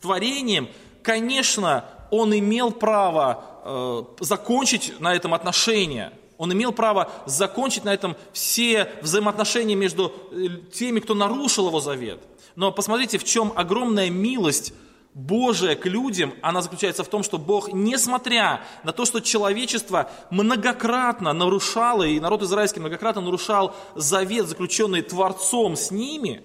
творением, 0.00 0.68
конечно, 1.02 1.84
он 2.12 2.32
имел 2.32 2.70
право 2.70 3.44
э, 3.64 4.24
закончить 4.24 5.00
на 5.00 5.16
этом 5.16 5.34
отношения– 5.34 6.12
он 6.38 6.52
имел 6.52 6.72
право 6.72 7.10
закончить 7.26 7.84
на 7.84 7.92
этом 7.92 8.16
все 8.32 8.90
взаимоотношения 9.02 9.74
между 9.74 10.12
э, 10.30 10.48
теми, 10.72 11.00
кто 11.00 11.14
нарушил 11.14 11.66
его 11.66 11.80
завет. 11.80 12.20
Но 12.54 12.72
посмотрите, 12.72 13.18
в 13.18 13.24
чем 13.24 13.52
огромная 13.54 14.08
милость 14.08 14.72
Божия 15.14 15.74
к 15.74 15.84
людям, 15.86 16.32
она 16.40 16.62
заключается 16.62 17.02
в 17.02 17.08
том, 17.08 17.24
что 17.24 17.38
Бог, 17.38 17.72
несмотря 17.72 18.62
на 18.84 18.92
то, 18.92 19.04
что 19.04 19.20
человечество 19.20 20.10
многократно 20.30 21.32
нарушало, 21.32 22.04
и 22.04 22.20
народ 22.20 22.42
израильский 22.42 22.78
многократно 22.78 23.20
нарушал 23.20 23.74
завет, 23.96 24.46
заключенный 24.46 25.02
Творцом 25.02 25.74
с 25.74 25.90
ними, 25.90 26.42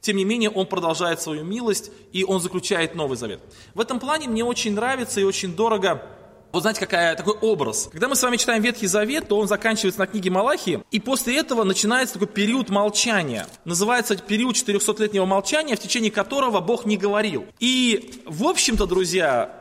тем 0.00 0.16
не 0.16 0.24
менее, 0.24 0.50
он 0.50 0.66
продолжает 0.66 1.20
свою 1.20 1.44
милость, 1.44 1.92
и 2.12 2.24
он 2.24 2.40
заключает 2.40 2.96
новый 2.96 3.16
завет. 3.16 3.40
В 3.74 3.80
этом 3.80 4.00
плане 4.00 4.28
мне 4.28 4.44
очень 4.44 4.74
нравится 4.74 5.20
и 5.20 5.24
очень 5.24 5.54
дорого 5.54 6.02
вот 6.52 6.62
знаете, 6.62 6.80
какая, 6.80 7.14
такой 7.14 7.34
образ. 7.34 7.88
Когда 7.92 8.08
мы 8.08 8.16
с 8.16 8.22
вами 8.22 8.36
читаем 8.36 8.62
Ветхий 8.62 8.86
Завет, 8.86 9.28
то 9.28 9.38
он 9.38 9.46
заканчивается 9.46 10.00
на 10.00 10.06
книге 10.06 10.30
Малахии, 10.30 10.82
и 10.90 10.98
после 10.98 11.36
этого 11.36 11.64
начинается 11.64 12.14
такой 12.14 12.28
период 12.28 12.70
молчания. 12.70 13.46
Называется 13.64 14.16
период 14.16 14.56
400-летнего 14.56 15.26
молчания, 15.26 15.76
в 15.76 15.80
течение 15.80 16.10
которого 16.10 16.60
Бог 16.60 16.86
не 16.86 16.96
говорил. 16.96 17.46
И, 17.60 18.22
в 18.26 18.44
общем-то, 18.44 18.86
друзья, 18.86 19.54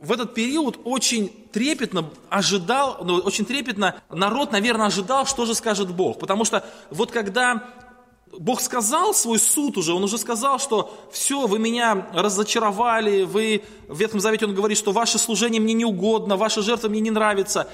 в 0.00 0.12
этот 0.12 0.34
период 0.34 0.78
очень 0.84 1.32
трепетно 1.50 2.10
ожидал, 2.28 2.98
ну, 3.02 3.16
очень 3.16 3.46
трепетно 3.46 3.96
народ, 4.10 4.52
наверное, 4.52 4.88
ожидал, 4.88 5.24
что 5.24 5.46
же 5.46 5.54
скажет 5.54 5.90
Бог. 5.90 6.18
Потому 6.18 6.44
что 6.44 6.64
вот 6.90 7.10
когда 7.10 7.64
Бог 8.38 8.60
сказал 8.60 9.14
свой 9.14 9.38
суд 9.38 9.76
уже, 9.76 9.92
Он 9.92 10.04
уже 10.04 10.18
сказал, 10.18 10.58
что 10.58 10.94
все, 11.12 11.46
вы 11.46 11.58
меня 11.58 12.08
разочаровали, 12.12 13.22
вы, 13.22 13.62
в 13.88 13.98
Ветхом 13.98 14.20
Завете 14.20 14.46
Он 14.46 14.54
говорит, 14.54 14.78
что 14.78 14.92
ваше 14.92 15.18
служение 15.18 15.60
мне 15.60 15.74
не 15.74 15.84
угодно, 15.84 16.36
ваша 16.36 16.62
жертва 16.62 16.88
мне 16.88 17.00
не 17.00 17.10
нравится, 17.10 17.68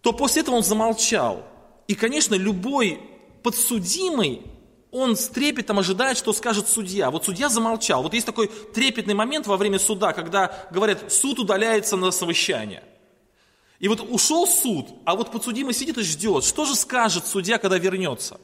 то 0.00 0.12
после 0.12 0.42
этого 0.42 0.56
Он 0.56 0.62
замолчал. 0.62 1.44
И, 1.88 1.94
конечно, 1.94 2.34
любой 2.34 3.00
подсудимый, 3.42 4.42
он 4.90 5.16
с 5.16 5.26
трепетом 5.26 5.80
ожидает, 5.80 6.16
что 6.16 6.32
скажет 6.32 6.68
судья. 6.68 7.10
Вот 7.10 7.24
судья 7.24 7.48
замолчал. 7.48 8.02
Вот 8.02 8.14
есть 8.14 8.26
такой 8.26 8.46
трепетный 8.46 9.14
момент 9.14 9.46
во 9.46 9.56
время 9.56 9.80
суда, 9.80 10.12
когда 10.12 10.68
говорят, 10.70 11.12
суд 11.12 11.40
удаляется 11.40 11.96
на 11.96 12.12
совещание. 12.12 12.84
И 13.80 13.88
вот 13.88 14.00
ушел 14.00 14.46
суд, 14.46 14.86
а 15.04 15.16
вот 15.16 15.32
подсудимый 15.32 15.74
сидит 15.74 15.98
и 15.98 16.02
ждет, 16.02 16.44
что 16.44 16.64
же 16.64 16.76
скажет 16.76 17.26
судья, 17.26 17.58
когда 17.58 17.76
вернется. 17.76 18.40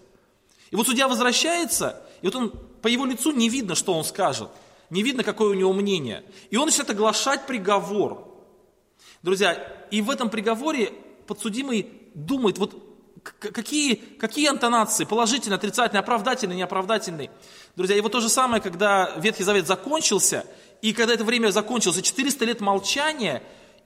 И 0.71 0.77
вот 0.77 0.87
судья 0.87 1.09
возвращается, 1.09 2.00
и 2.23 2.27
вот 2.27 2.37
он, 2.37 2.50
по 2.83 2.89
его 2.89 3.05
лицу 3.05 3.33
не 3.33 3.49
видно, 3.49 3.75
что 3.75 3.93
он 3.93 4.05
скажет, 4.05 4.49
не 4.89 5.03
видно, 5.03 5.25
какое 5.25 5.50
у 5.50 5.55
него 5.55 5.73
мнение. 5.73 6.25
И 6.50 6.57
он 6.57 6.67
начинает 6.67 6.91
оглашать 6.91 7.47
приговор. 7.47 8.27
Друзья, 9.23 9.53
и 9.91 10.00
в 10.00 10.11
этом 10.11 10.31
приговоре 10.31 10.93
подсудимый 11.27 11.89
думает, 12.15 12.59
вот 12.59 12.75
какие, 13.23 13.95
какие 13.95 14.49
интонации, 14.49 15.05
положительные, 15.05 15.57
отрицательные, 15.57 16.00
оправдательные, 16.00 16.57
неоправдательные. 16.57 17.31
Друзья, 17.77 17.97
и 17.97 18.00
вот 18.00 18.12
то 18.12 18.21
же 18.21 18.29
самое, 18.29 18.62
когда 18.62 19.12
Ветхий 19.17 19.45
Завет 19.45 19.67
закончился, 19.67 20.47
и 20.83 20.93
когда 20.93 21.15
это 21.15 21.25
время 21.25 21.50
закончилось, 21.50 22.00
400 22.00 22.45
лет 22.45 22.61
молчания, 22.61 23.43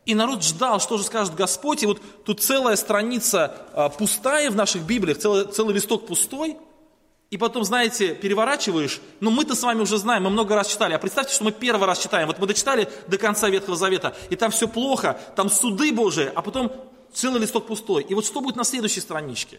и 0.07 0.14
народ 0.14 0.45
ждал, 0.45 0.81
что 0.81 0.99
же 0.99 1.05
скажет 1.05 1.35
Господь, 1.35 1.83
и 1.83 1.87
вот 1.87 2.00
тут 2.25 2.43
целая 2.43 2.76
страница 2.76 3.57
а, 3.73 3.88
пустая 3.88 4.50
в 4.50 4.55
наших 4.55 4.83
Библиях, 4.83 5.19
целый, 5.19 5.47
целый 5.47 5.75
листок 5.75 6.07
пустой– 6.07 6.59
и 7.35 7.37
потом, 7.37 7.64
знаете, 7.64 8.14
переворачиваешь, 8.14 9.00
ну 9.19 9.33
мы-то 9.33 9.57
с 9.57 9.62
вами 9.64 9.81
уже 9.81 9.99
знаем, 9.99 10.23
мы 10.23 10.31
много 10.31 10.55
раз 10.55 10.69
читали, 10.69 10.95
а 10.95 11.00
представьте, 11.00 11.35
что 11.35 11.43
мы 11.43 11.50
первый 11.50 11.85
раз 11.85 11.99
читаем, 11.99 12.29
вот 12.29 12.38
мы 12.38 12.47
дочитали 12.47 12.88
до 13.09 13.19
конца 13.19 13.49
Ветхого 13.49 13.76
Завета, 13.76 14.17
и 14.31 14.37
там 14.37 14.53
все 14.53 14.69
плохо, 14.69 15.19
там 15.35 15.50
суды 15.50 15.93
Божии, 15.93 16.31
а 16.33 16.43
потом 16.43 16.71
целый 17.12 17.41
листок 17.41 17.67
пустой. 17.67 18.05
И 18.05 18.14
вот 18.14 18.25
что 18.25 18.41
будет 18.41 18.55
на 18.55 18.62
следующей 18.62 19.00
страничке? 19.00 19.59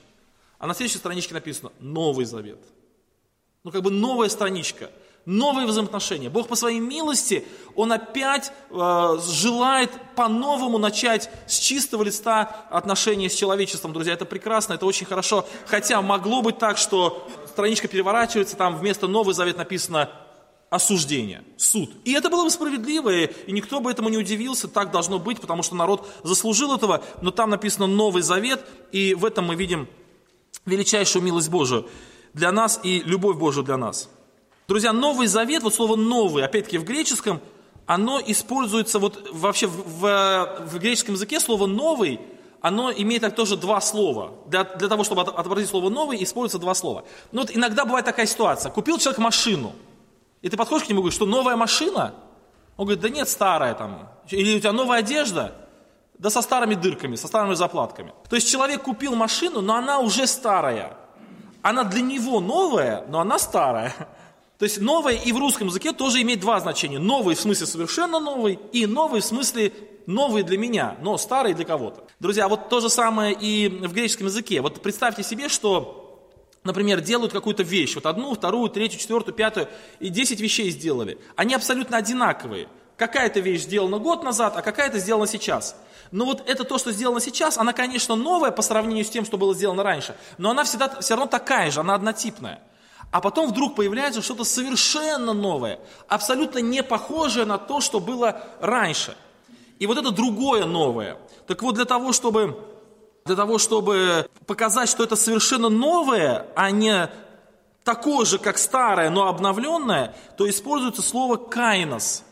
А 0.58 0.68
на 0.68 0.74
следующей 0.74 1.00
страничке 1.00 1.34
написано 1.34 1.74
«Новый 1.82 2.24
Завет». 2.24 2.62
Ну 3.66 3.72
как 3.72 3.82
бы 3.82 3.92
новая 3.92 4.30
страничка– 4.30 4.90
новые 5.26 5.68
взаимоотношения. 5.68 6.30
Бог 6.30 6.48
по 6.48 6.56
своей 6.56 6.80
милости, 6.80 7.46
Он 7.76 7.92
опять 7.92 8.52
э, 8.70 9.18
желает 9.28 9.92
по-новому 10.16 10.78
начать 10.78 11.30
с 11.48 11.58
чистого 11.58 12.04
листа 12.04 12.68
отношения 12.70 13.30
с 13.30 13.36
человечеством. 13.36 13.94
Друзья, 13.94 14.14
это 14.14 14.26
прекрасно, 14.26 14.74
это 14.74 14.86
очень 14.86 15.06
хорошо. 15.06 15.46
Хотя 15.66 16.02
могло 16.02 16.42
быть 16.42 16.58
так, 16.58 16.78
что 16.78 17.28
страничка 17.56 17.88
переворачивается, 17.88 18.58
там 18.58 18.76
вместо 18.76 19.08
Новый 19.08 19.34
Завет 19.34 19.58
написано 19.58 20.10
осуждение, 20.70 21.42
суд. 21.56 21.90
И 22.04 22.12
это 22.12 22.30
было 22.30 22.44
бы 22.44 22.50
справедливо, 22.50 23.24
и 23.24 23.52
никто 23.52 23.80
бы 23.80 23.90
этому 23.90 24.10
не 24.10 24.18
удивился, 24.18 24.68
так 24.68 24.92
должно 24.92 25.20
быть, 25.20 25.40
потому 25.40 25.64
что 25.64 25.74
народ 25.74 26.06
заслужил 26.24 26.76
этого, 26.76 27.02
но 27.22 27.32
там 27.32 27.50
написано 27.50 27.88
Новый 27.88 28.24
Завет, 28.24 28.66
и 28.92 29.14
в 29.14 29.24
этом 29.24 29.46
мы 29.46 29.56
видим 29.56 29.88
величайшую 30.66 31.24
милость 31.24 31.50
Божию 31.50 31.88
для 32.34 32.52
нас 32.52 32.82
и 32.84 33.00
любовь 33.06 33.38
Божию 33.38 33.64
для 33.64 33.78
нас. 33.78 34.10
Друзья, 34.68 34.92
Новый 34.92 35.28
Завет, 35.28 35.64
вот 35.64 35.74
слово 35.74 35.96
«новый», 35.96 36.44
опять-таки 36.44 36.78
в 36.78 36.84
греческом, 36.84 37.40
оно 37.86 38.20
используется 38.26 39.00
вот 39.00 39.30
вообще 39.32 39.68
в, 39.68 40.00
в, 40.00 40.68
в 40.74 40.80
греческом 40.80 41.16
языке 41.16 41.40
слово 41.40 41.68
«новый», 41.68 42.20
оно 42.66 42.92
имеет 42.92 43.22
так 43.22 43.36
тоже 43.36 43.58
два 43.58 43.80
слова. 43.80 44.34
Для, 44.48 44.64
для 44.64 44.88
того, 44.88 45.04
чтобы 45.04 45.22
отобразить 45.22 45.70
слово 45.70 45.90
«новый», 45.90 46.24
используется 46.24 46.58
два 46.58 46.74
слова. 46.74 47.06
Но 47.32 47.42
вот 47.42 47.56
иногда 47.56 47.86
бывает 47.86 48.06
такая 48.06 48.26
ситуация. 48.26 48.72
Купил 48.72 48.98
человек 48.98 49.20
машину, 49.20 49.74
и 50.42 50.50
ты 50.50 50.58
подходишь 50.58 50.88
к 50.88 50.90
нему 50.90 51.02
и 51.02 51.04
говоришь, 51.04 51.16
что 51.16 51.28
новая 51.28 51.56
машина? 51.58 52.16
Он 52.76 52.86
говорит, 52.86 53.04
да 53.04 53.10
нет, 53.10 53.30
старая 53.30 53.76
там. 53.76 54.10
Или 54.32 54.56
у 54.56 54.60
тебя 54.60 54.72
новая 54.72 55.00
одежда? 55.00 55.54
Да 56.18 56.32
со 56.32 56.42
старыми 56.42 56.74
дырками, 56.74 57.16
со 57.16 57.28
старыми 57.28 57.54
заплатками. 57.54 58.14
То 58.32 58.36
есть 58.36 58.50
человек 58.50 58.82
купил 58.82 59.14
машину, 59.14 59.62
но 59.62 59.76
она 59.76 60.00
уже 60.00 60.26
старая. 60.26 60.98
Она 61.62 61.84
для 61.84 62.02
него 62.02 62.40
новая, 62.40 63.06
но 63.08 63.20
она 63.20 63.38
старая. 63.38 63.94
То 64.58 64.64
есть 64.66 64.82
новое 64.82 65.14
и 65.14 65.32
в 65.32 65.38
русском 65.38 65.68
языке 65.68 65.94
тоже 65.94 66.20
имеет 66.24 66.40
два 66.40 66.60
значения. 66.60 66.98
Новый 66.98 67.36
в 67.36 67.40
смысле 67.40 67.68
совершенно 67.68 68.20
новый, 68.20 68.58
и 68.72 68.88
новый 68.88 69.22
в 69.22 69.26
смысле 69.26 69.72
новый 70.08 70.44
для 70.44 70.58
меня, 70.58 70.98
но 71.02 71.18
старый 71.18 71.54
для 71.54 71.66
кого-то. 71.66 72.04
Друзья, 72.20 72.48
вот 72.48 72.70
то 72.70 72.80
же 72.80 72.90
самое 72.90 73.34
и 73.34 73.68
в 73.68 73.94
греческом 73.94 74.28
языке. 74.28 74.62
Вот 74.62 74.82
представьте 74.82 75.24
себе, 75.24 75.50
что, 75.50 76.30
например, 76.64 77.02
делают 77.02 77.34
какую-то 77.34 77.64
вещь, 77.64 77.96
вот 77.96 78.06
одну, 78.06 78.34
вторую, 78.34 78.70
третью, 78.70 79.00
четвертую, 79.00 79.36
пятую, 79.36 79.68
и 80.00 80.10
десять 80.10 80.40
вещей 80.40 80.70
сделали. 80.70 81.18
Они 81.36 81.54
абсолютно 81.54 81.98
одинаковые. 81.98 82.68
Какая-то 82.98 83.42
вещь 83.42 83.64
сделана 83.64 84.00
год 84.00 84.24
назад, 84.24 84.56
а 84.56 84.62
какая-то 84.62 85.00
сделана 85.00 85.28
сейчас. 85.28 85.76
Но 86.12 86.26
вот 86.26 86.48
это 86.48 86.64
то, 86.64 86.78
что 86.78 86.92
сделано 86.92 87.20
сейчас, 87.20 87.58
она, 87.58 87.74
конечно, 87.74 88.16
новая 88.16 88.52
по 88.52 88.62
сравнению 88.62 89.04
с 89.04 89.10
тем, 89.10 89.26
что 89.26 89.38
было 89.38 89.54
сделано 89.54 89.84
раньше, 89.84 90.16
но 90.38 90.52
она 90.52 90.64
всегда 90.64 91.02
все 91.02 91.16
равно 91.16 91.28
такая 91.28 91.72
же, 91.72 91.82
она 91.82 91.96
однотипная. 91.96 92.62
А 93.12 93.22
потом 93.22 93.48
вдруг 93.48 93.76
появляется 93.76 94.22
что-то 94.22 94.44
совершенно 94.44 95.34
новое, 95.34 95.80
абсолютно 96.08 96.60
не 96.60 96.84
похожее 96.84 97.46
на 97.46 97.58
то, 97.58 97.82
что 97.82 98.00
было 98.00 98.42
раньше. 98.60 99.16
И 99.80 99.88
вот 99.88 99.98
это 99.98 100.12
другое 100.12 100.66
новое. 100.66 101.18
Так 101.48 101.62
вот, 101.62 101.76
для 101.76 101.86
того, 101.86 102.14
чтобы, 102.14 102.58
для 103.26 103.36
того, 103.36 103.58
чтобы 103.58 104.30
показать, 104.46 104.90
что 104.90 105.04
это 105.04 105.16
совершенно 105.16 105.70
новое, 105.70 106.48
а 106.56 106.72
не 106.72 107.10
такое 107.84 108.26
же, 108.26 108.40
как 108.40 108.58
старое, 108.58 109.10
но 109.10 109.28
обновленное, 109.28 110.16
то 110.38 110.50
используется 110.50 111.02
слово 111.02 111.38
«кайнос». 111.38 112.24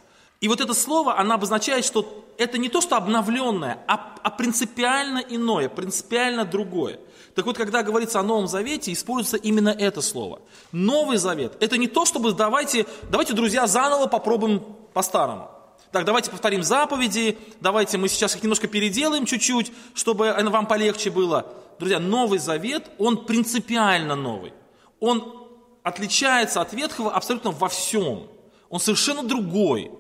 И 0.41 0.49
вот 0.49 0.59
это 0.59 0.73
слово, 0.73 1.17
оно 1.17 1.35
обозначает, 1.35 1.85
что 1.85 2.25
это 2.37 2.57
не 2.57 2.67
то, 2.67 2.81
что 2.81 2.97
обновленное, 2.97 3.79
а, 3.87 4.15
а 4.23 4.29
принципиально 4.29 5.19
иное, 5.19 5.69
принципиально 5.69 6.43
другое. 6.43 6.99
Так 7.35 7.45
вот, 7.45 7.57
когда 7.57 7.81
говорится 7.81 8.19
о 8.19 8.23
Новом 8.23 8.47
Завете, 8.47 8.91
используется 8.91 9.37
именно 9.37 9.69
это 9.69 10.01
слово. 10.01 10.41
Новый 10.71 11.17
Завет– 11.17 11.55
это 11.61 11.77
не 11.77 11.87
то, 11.87 12.05
чтобы 12.05 12.33
давайте, 12.33 12.85
давайте, 13.09 13.33
друзья, 13.33 13.67
заново 13.67 14.07
попробуем 14.07 14.63
по-старому. 14.93 15.49
Так, 15.93 16.05
давайте 16.05 16.31
повторим 16.31 16.63
заповеди, 16.63 17.37
давайте 17.61 17.99
мы 17.99 18.09
сейчас 18.09 18.35
их 18.35 18.41
немножко 18.41 18.67
переделаем 18.67 19.27
чуть-чуть, 19.27 19.71
чтобы 19.93 20.33
вам 20.33 20.65
полегче 20.65 21.11
было. 21.11 21.53
Друзья, 21.77 21.99
Новый 21.99 22.39
Завет, 22.39 22.89
он 22.97 23.25
принципиально 23.25 24.15
новый. 24.15 24.53
Он 24.99 25.47
отличается 25.83 26.61
от 26.61 26.73
Ветхого 26.73 27.13
абсолютно 27.13 27.51
во 27.51 27.69
всем. 27.69 28.23
Он 28.69 28.79
совершенно 28.79 29.21
другой. 29.21 29.91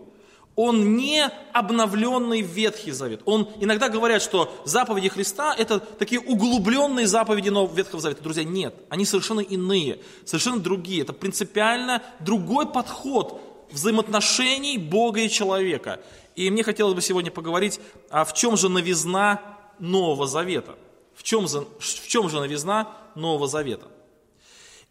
Он 0.55 0.97
не 0.97 1.29
обновленный 1.51 2.41
Ветхий 2.41 2.91
Завет. 2.91 3.21
Он, 3.25 3.47
иногда 3.59 3.87
говорят, 3.87 4.23
что 4.23 4.51
заповеди 4.65 5.09
Христа– 5.09 5.53
это 5.57 5.79
такие 5.79 6.19
углубленные 6.19 7.05
заповеди 7.05 7.49
Нового 7.49 7.75
Ветхого 7.75 8.01
Завета. 8.01 8.23
Друзья, 8.23 8.43
нет, 8.43 8.73
они 8.89 9.05
совершенно 9.05 9.41
иные, 9.41 9.99
совершенно 10.25 10.59
другие. 10.59 11.03
Это 11.03 11.13
принципиально 11.13 12.01
другой 12.19 12.65
подход 12.65 13.52
взаимоотношений 13.73 14.77
Бога 14.77 15.21
и 15.21 15.29
человека. 15.29 15.99
И 16.35 16.49
мне 16.49 16.63
хотелось 16.63 16.93
бы 16.93 17.01
сегодня 17.01 17.31
поговорить, 17.31 17.79
а 18.09 18.23
в 18.23 18.33
чем 18.33 18.55
же 18.55 18.69
новизна 18.69 19.41
Нового 19.79 20.25
Завета? 20.27 20.75
В 21.15 21.23
чем, 21.23 21.47
в 21.47 22.07
чем 22.07 22.29
же 22.29 22.39
новизна 22.39 22.95
Нового 23.15 23.47
Завета? 23.47 23.87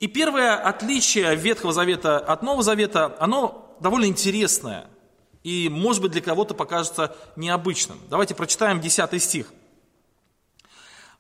И 0.01 0.07
первое 0.07 0.57
отличие 0.57 1.35
Ветхого 1.37 1.73
Завета 1.73 2.19
от 2.19 2.43
Нового 2.43 2.63
Завета, 2.63 3.17
оно 3.19 3.77
довольно 3.81 4.07
интересное– 4.07 4.89
и, 5.43 5.69
может 5.69 6.03
быть, 6.03 6.13
для 6.13 6.21
кого-то 6.21 6.55
покажется 6.55 7.17
необычным. 7.37 7.99
Давайте 8.09 8.35
прочитаем 8.35 8.81
10 8.81 9.23
стих. 9.23 9.53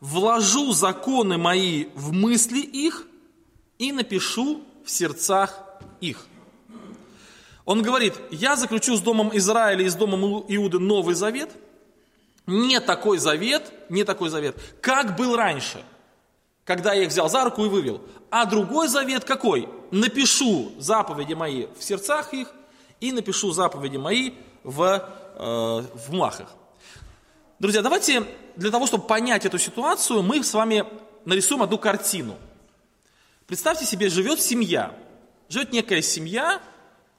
«Вложу 0.00 0.72
законы 0.72 1.38
мои 1.38 1.86
в 1.94 2.12
мысли 2.12 2.60
их 2.60 3.06
и 3.78 3.92
напишу 3.92 4.62
в 4.84 4.90
сердцах 4.90 5.60
их». 6.00 6.26
Он 7.64 7.82
говорит, 7.82 8.14
я 8.30 8.56
заключу 8.56 8.96
с 8.96 9.00
домом 9.00 9.30
Израиля 9.34 9.84
и 9.84 9.88
с 9.88 9.94
домом 9.94 10.44
Иуды 10.48 10.78
новый 10.78 11.14
завет, 11.14 11.50
не 12.46 12.80
такой 12.80 13.18
завет, 13.18 13.72
не 13.88 14.04
такой 14.04 14.30
завет, 14.30 14.56
как 14.80 15.16
был 15.16 15.36
раньше, 15.36 15.84
когда 16.64 16.92
я 16.92 17.04
их 17.04 17.10
взял 17.10 17.28
за 17.28 17.44
руку 17.44 17.64
и 17.64 17.68
вывел. 17.68 18.02
А 18.30 18.46
другой 18.46 18.88
завет 18.88 19.24
какой? 19.24 19.68
Напишу 19.90 20.72
заповеди 20.78 21.34
мои 21.34 21.66
в 21.78 21.84
сердцах 21.84 22.34
их 22.34 22.52
и 23.00 23.12
напишу 23.12 23.52
заповеди 23.52 23.96
мои 23.96 24.32
в, 24.64 25.08
э, 25.36 25.38
в 25.38 26.12
махах. 26.12 26.52
Друзья, 27.58 27.82
давайте 27.82 28.26
для 28.56 28.70
того, 28.70 28.86
чтобы 28.86 29.06
понять 29.06 29.46
эту 29.46 29.58
ситуацию, 29.58 30.22
мы 30.22 30.42
с 30.42 30.52
вами 30.52 30.84
нарисуем 31.24 31.62
одну 31.62 31.78
картину. 31.78 32.36
Представьте 33.46 33.84
себе, 33.84 34.08
живет 34.08 34.40
семья. 34.40 34.94
Живет 35.48 35.72
некая 35.72 36.02
семья 36.02 36.60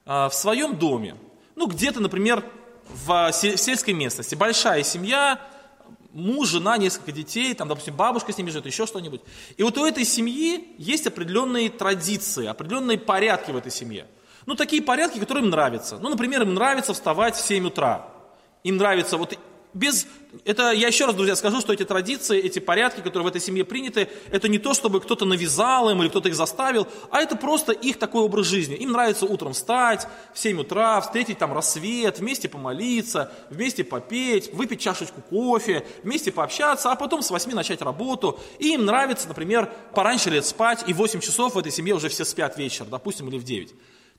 в 0.05 0.31
своем 0.31 0.77
доме. 0.77 1.15
Ну, 1.55 1.67
где-то, 1.67 2.00
например, 2.00 2.43
в 3.05 3.31
сельской 3.31 3.93
местности. 3.93 4.36
Большая 4.36 4.83
семья, 4.83 5.39
муж, 6.12 6.50
жена, 6.50 6.77
несколько 6.77 7.12
детей, 7.12 7.53
там, 7.53 7.67
допустим, 7.67 7.95
бабушка 7.95 8.33
с 8.33 8.38
ними 8.38 8.50
живет, 8.50 8.65
еще 8.65 8.86
что-нибудь. 8.86 9.22
И 9.57 9.63
вот 9.63 9.77
у 9.77 9.86
этой 9.86 10.05
семьи 10.05 10.75
есть 10.77 11.07
определенные 11.07 11.69
традиции, 11.69 12.45
определенные 12.45 12.98
порядки 12.98 13.51
в 13.51 13.57
этой 13.57 13.72
семье. 13.72 14.07
Ну, 14.45 14.55
такие 14.55 14.81
порядки, 14.81 15.19
которые 15.19 15.45
им 15.45 15.50
нравятся. 15.50 15.98
Ну, 16.00 16.10
например, 16.10 16.41
им 16.41 16.53
нравится 16.53 16.93
вставать 16.93 17.36
в 17.36 17.41
7 17.41 17.67
утра. 17.67 18.10
Им 18.63 18.77
нравится 18.77 19.17
вот 19.17 19.38
без, 19.74 20.06
это, 20.46 20.72
я 20.72 20.88
еще 20.88 21.06
раз, 21.06 21.15
друзья, 21.15 21.36
скажу, 21.36 21.60
что 21.62 21.74
эти 21.74 21.84
традиции, 21.84 22.39
эти 22.39 22.60
порядки, 22.60 23.01
которые 23.01 23.25
в 23.25 23.27
этой 23.27 23.42
семье 23.42 23.65
приняты, 23.65 24.08
это 24.32 24.48
не 24.48 24.60
то, 24.60 24.74
чтобы 24.74 25.01
кто-то 25.01 25.25
навязал 25.25 25.89
им 25.89 26.01
или 26.01 26.10
кто-то 26.10 26.30
их 26.30 26.36
заставил, 26.36 26.88
а 27.10 27.22
это 27.22 27.36
просто 27.36 27.72
их 27.72 27.98
такой 27.98 28.22
образ 28.22 28.48
жизни. 28.48 28.75
Им 28.75 28.92
нравится 28.92 29.25
утром 29.25 29.53
встать 29.53 30.08
в 30.34 30.39
7 30.39 30.60
утра, 30.60 31.01
встретить 31.01 31.39
там 31.39 31.53
рассвет, 31.53 32.20
вместе 32.20 32.50
помолиться, 32.50 33.32
вместе 33.50 33.84
попеть, 33.84 34.53
выпить 34.53 34.82
чашечку 34.82 35.22
кофе, 35.22 35.86
вместе 36.03 36.32
пообщаться, 36.32 36.92
а 36.92 36.96
потом 36.96 37.22
с 37.22 37.32
8 37.32 37.51
начать 37.53 37.82
работу. 37.82 38.39
И 38.60 38.74
им 38.74 38.86
нравится, 38.86 39.27
например, 39.27 39.72
пораньше 39.96 40.30
лет 40.30 40.46
спать, 40.46 40.84
и 40.88 40.94
в 40.94 40.98
8 40.98 41.20
часов 41.20 41.56
в 41.56 41.58
этой 41.58 41.72
семье 41.72 41.96
уже 41.96 42.10
все 42.10 42.25
спят 42.25 42.58
вечер, 42.58 42.86
допустим, 42.86 43.27
или 43.30 43.38
в 43.38 43.44
9. 43.44 43.74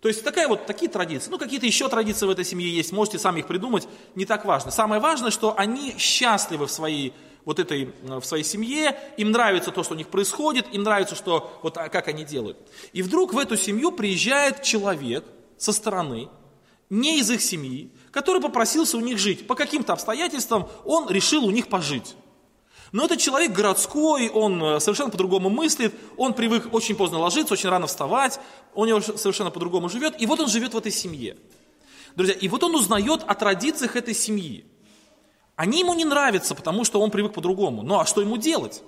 То 0.04 0.08
есть 0.08 0.22
такая 0.22 0.48
вот, 0.48 0.66
такие 0.66 0.90
традиции. 0.90 1.30
Ну, 1.30 1.38
какие-то 1.38 1.64
еще 1.64 1.88
традиции 1.88 2.26
в 2.26 2.30
этой 2.30 2.44
семье 2.44 2.68
есть, 2.68 2.92
можете 2.92 3.18
сами 3.18 3.40
их 3.40 3.46
придумать, 3.46 3.88
не 4.14 4.26
так 4.26 4.44
важно. 4.44 4.70
Самое 4.70 5.00
важное, 5.00 5.30
что 5.30 5.56
они 5.56 5.94
счастливы 5.96 6.66
в 6.66 6.70
своей, 6.70 7.14
вот 7.46 7.58
этой, 7.58 7.84
э, 7.84 8.20
в 8.20 8.22
своей 8.26 8.44
семье, 8.44 9.00
им 9.16 9.30
нравится 9.30 9.70
то, 9.70 9.82
что 9.82 9.94
у 9.94 9.96
них 9.96 10.08
происходит, 10.08 10.66
им 10.74 10.82
нравится, 10.82 11.14
что, 11.14 11.58
вот, 11.62 11.78
а, 11.78 11.88
как 11.88 12.08
они 12.08 12.22
делают. 12.22 12.58
И 12.92 13.00
вдруг 13.00 13.32
в 13.32 13.38
эту 13.38 13.56
семью 13.56 13.92
приезжает 13.92 14.62
человек 14.62 15.24
со 15.56 15.72
стороны, 15.72 16.28
не 16.90 17.20
из 17.20 17.30
их 17.30 17.40
семьи, 17.40 17.90
который 18.10 18.42
попросился 18.42 18.98
у 18.98 19.00
них 19.00 19.16
жить. 19.16 19.46
По 19.46 19.54
каким-то 19.54 19.94
обстоятельствам 19.94 20.68
он 20.84 21.08
решил 21.08 21.46
у 21.46 21.50
них 21.50 21.68
пожить. 21.68 22.14
Но 22.94 23.06
этот 23.06 23.18
человек 23.18 23.50
городской, 23.50 24.28
он 24.28 24.62
э, 24.62 24.78
совершенно 24.78 25.10
по-другому 25.10 25.50
мыслит, 25.50 25.92
он 26.16 26.32
привык 26.32 26.72
очень 26.72 26.94
поздно 26.94 27.18
ложиться, 27.18 27.54
очень 27.54 27.68
рано 27.68 27.88
вставать, 27.88 28.38
он 28.72 29.02
совершенно 29.02 29.50
по-другому 29.50 29.88
живет, 29.88 30.14
и 30.22 30.26
вот 30.26 30.38
он 30.38 30.46
живет 30.46 30.74
в 30.74 30.78
этой 30.78 30.92
семье. 30.92 31.36
Друзья, 32.14 32.36
и 32.36 32.46
вот 32.46 32.62
он 32.62 32.72
узнает 32.76 33.24
о 33.26 33.34
традициях 33.34 33.96
этой 33.96 34.14
семьи. 34.14 34.64
Они 35.56 35.80
ему 35.80 35.92
не 35.94 36.04
нравятся, 36.04 36.54
потому 36.54 36.84
что 36.84 37.00
он 37.00 37.10
привык 37.10 37.32
по-другому. 37.32 37.82
Ну 37.82 37.98
а 37.98 38.06
что 38.06 38.20
ему 38.20 38.36
делать? 38.36 38.84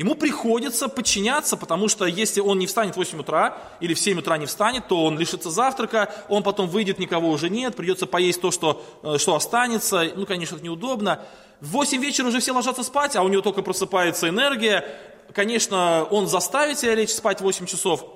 Ему 0.00 0.14
приходится 0.14 0.88
подчиняться, 0.88 1.58
потому 1.58 1.86
что 1.88 2.06
если 2.06 2.40
он 2.40 2.58
не 2.58 2.66
встанет 2.66 2.94
в 2.94 2.96
8 2.96 3.20
утра 3.20 3.58
или 3.80 3.92
в 3.92 4.00
7 4.00 4.20
утра 4.20 4.38
не 4.38 4.46
встанет, 4.46 4.88
то 4.88 5.04
он 5.04 5.18
лишится 5.18 5.50
завтрака, 5.50 6.10
он 6.30 6.42
потом 6.42 6.70
выйдет, 6.70 6.98
никого 6.98 7.28
уже 7.28 7.50
нет, 7.50 7.76
придется 7.76 8.06
поесть 8.06 8.40
то, 8.40 8.50
что, 8.50 8.82
э, 9.02 9.18
что 9.18 9.34
останется. 9.34 10.10
Ну, 10.16 10.24
конечно, 10.24 10.54
это 10.54 10.64
неудобно. 10.64 11.22
В 11.60 11.72
8 11.72 12.00
вечера 12.00 12.28
уже 12.28 12.40
все 12.40 12.52
ложатся 12.52 12.82
спать, 12.82 13.14
а 13.14 13.22
у 13.22 13.28
него 13.28 13.42
только 13.42 13.60
просыпается 13.60 14.30
энергия. 14.30 14.88
Конечно, 15.34 16.04
он 16.04 16.28
заставит 16.28 16.78
себя 16.78 16.94
лечь 16.94 17.10
спать 17.10 17.42
8 17.42 17.66
часов, 17.66 18.06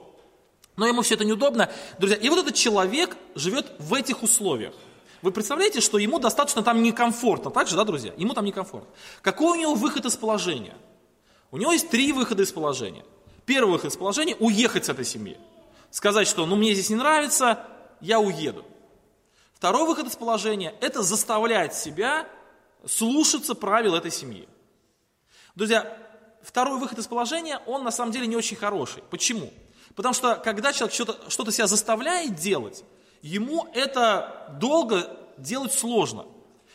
но 0.78 0.86
ему 0.86 1.02
все 1.02 1.16
это 1.16 1.26
неудобно. 1.26 1.68
Друзья, 1.98 2.16
и 2.16 2.30
вот 2.30 2.38
этот 2.38 2.54
человек 2.54 3.14
живет 3.34 3.72
в 3.78 3.92
этих 3.92 4.22
условиях. 4.22 4.72
Вы 5.20 5.32
представляете, 5.32 5.82
что 5.82 5.98
ему 5.98 6.18
достаточно 6.18 6.62
там 6.62 6.82
некомфортно, 6.82 7.50
так 7.50 7.68
же, 7.68 7.76
да, 7.76 7.84
друзья? 7.84 8.14
Ему 8.16 8.32
там 8.32 8.46
некомфортно. 8.46 8.88
Какой 9.20 9.58
у 9.58 9.60
него 9.60 9.74
выход 9.74 10.06
из 10.06 10.16
положения? 10.16 10.72
У 11.50 11.56
него 11.56 11.72
есть 11.72 11.90
три 11.90 12.12
выхода 12.12 12.42
из 12.42 12.52
положения. 12.52 13.04
Первый 13.46 13.72
выход 13.72 13.92
из 13.92 13.96
положения– 13.96 14.36
уехать 14.40 14.86
с 14.86 14.88
этой 14.88 15.04
семьи. 15.04 15.38
Сказать, 15.90 16.26
что 16.26 16.46
ну 16.46 16.56
мне 16.56 16.74
здесь 16.74 16.90
не 16.90 16.96
нравится, 16.96 17.66
я 18.00 18.18
уеду. 18.18 18.64
Второй 19.52 19.86
выход 19.86 20.06
из 20.06 20.16
положения– 20.16 20.74
это 20.80 21.02
заставлять 21.02 21.74
себя 21.74 22.28
слушаться 22.86 23.54
правил 23.54 23.94
этой 23.94 24.10
семьи. 24.10 24.48
Друзья, 25.54 25.96
второй 26.42 26.78
выход 26.78 26.98
из 26.98 27.06
положения, 27.06 27.60
он 27.66 27.84
на 27.84 27.90
самом 27.90 28.12
деле 28.12 28.26
не 28.26 28.36
очень 28.36 28.56
хороший. 28.56 29.02
Почему? 29.10 29.52
Потому 29.94 30.14
что 30.14 30.36
когда 30.36 30.72
человек 30.72 30.94
что-то 30.94 31.30
что 31.30 31.48
себя 31.50 31.66
заставляет 31.66 32.34
делать, 32.34 32.84
ему 33.22 33.68
это 33.74 34.56
долго 34.60 35.16
делать 35.38 35.72
сложно. 35.72 36.26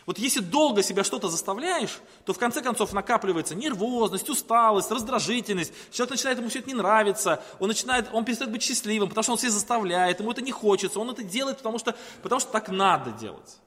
Вот 0.09 0.17
если 0.17 0.39
долго 0.39 0.81
себя 0.81 1.03
что-то 1.03 1.29
заставляешь, 1.29 1.99
то 2.25 2.33
в 2.33 2.39
конце 2.39 2.63
концов 2.63 2.93
накапливается 2.93 3.53
нервозность, 3.53 4.27
усталость, 4.27 4.89
раздражительность. 4.89 5.71
Человек 5.91 6.09
начинает, 6.09 6.39
ему 6.39 6.49
все 6.49 6.57
это 6.57 6.67
не 6.67 6.73
нравится, 6.73 7.43
он, 7.59 7.67
начинает, 7.67 8.07
он 8.11 8.25
перестает 8.25 8.51
быть 8.51 8.63
счастливым, 8.63 9.09
потому 9.09 9.21
что 9.21 9.33
он 9.33 9.37
себя 9.37 9.51
заставляет, 9.51 10.19
ему 10.19 10.31
это 10.31 10.41
не 10.41 10.51
хочется, 10.51 10.99
он 10.99 11.11
это 11.11 11.21
делает, 11.21 11.57
потому 11.57 11.77
что, 11.77 11.95
потому 12.23 12.39
что 12.39 12.51
так 12.51 12.69
надо 12.69 13.11
делать. 13.11 13.59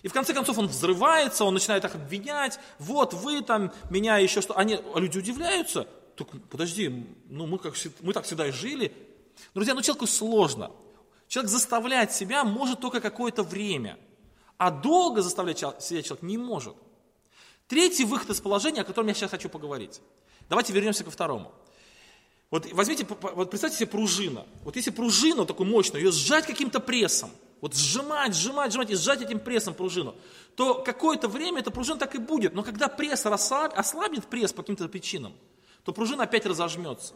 И 0.00 0.08
в 0.08 0.14
конце 0.14 0.32
концов 0.32 0.56
он 0.56 0.68
взрывается, 0.68 1.44
он 1.44 1.52
начинает 1.52 1.84
их 1.84 1.94
обвинять, 1.94 2.58
вот 2.78 3.12
вы 3.12 3.42
там, 3.42 3.70
меня 3.90 4.16
еще 4.16 4.40
что. 4.40 4.56
Они, 4.56 4.80
а 4.94 4.98
люди 4.98 5.18
удивляются, 5.18 5.86
так, 6.16 6.28
подожди, 6.48 7.06
ну 7.28 7.46
мы, 7.46 7.58
как, 7.58 7.74
мы 8.00 8.14
так 8.14 8.24
всегда 8.24 8.46
и 8.46 8.52
жили. 8.52 8.90
Друзья, 9.52 9.74
ну 9.74 9.82
человеку 9.82 10.06
сложно. 10.06 10.70
Человек 11.28 11.50
заставлять 11.50 12.14
себя 12.14 12.42
может 12.42 12.80
только 12.80 13.02
какое-то 13.02 13.42
время, 13.42 13.98
а 14.58 14.70
долго 14.70 15.22
заставлять 15.22 15.58
себя 15.58 16.02
человек 16.02 16.22
не 16.22 16.38
может. 16.38 16.74
Третий 17.66 18.04
выход 18.04 18.30
из 18.30 18.40
положения, 18.40 18.82
о 18.82 18.84
котором 18.84 19.08
я 19.08 19.14
сейчас 19.14 19.30
хочу 19.30 19.48
поговорить. 19.48 20.00
Давайте 20.48 20.72
вернемся 20.72 21.04
ко 21.04 21.10
второму. 21.10 21.52
Вот 22.50 22.70
возьмите, 22.72 23.06
вот 23.08 23.50
представьте 23.50 23.78
себе 23.78 23.88
пружина. 23.88 24.46
Вот 24.62 24.76
если 24.76 24.90
пружину 24.90 25.46
такую 25.46 25.68
мощную, 25.68 26.04
ее 26.04 26.12
сжать 26.12 26.46
каким-то 26.46 26.78
прессом, 26.78 27.30
вот 27.60 27.74
сжимать, 27.74 28.34
сжимать, 28.34 28.70
сжимать 28.72 28.90
и 28.90 28.94
сжать 28.94 29.22
этим 29.22 29.40
прессом 29.40 29.74
пружину, 29.74 30.14
то 30.54 30.74
какое-то 30.74 31.28
время 31.28 31.60
эта 31.60 31.70
пружина 31.70 31.98
так 31.98 32.14
и 32.14 32.18
будет. 32.18 32.54
Но 32.54 32.62
когда 32.62 32.88
пресс 32.88 33.24
расслаб, 33.24 33.72
ослабнет 33.76 34.26
пресс 34.26 34.52
по 34.52 34.62
каким-то 34.62 34.86
причинам, 34.88 35.32
то 35.82 35.92
пружина 35.92 36.24
опять 36.24 36.46
разожмется. 36.46 37.14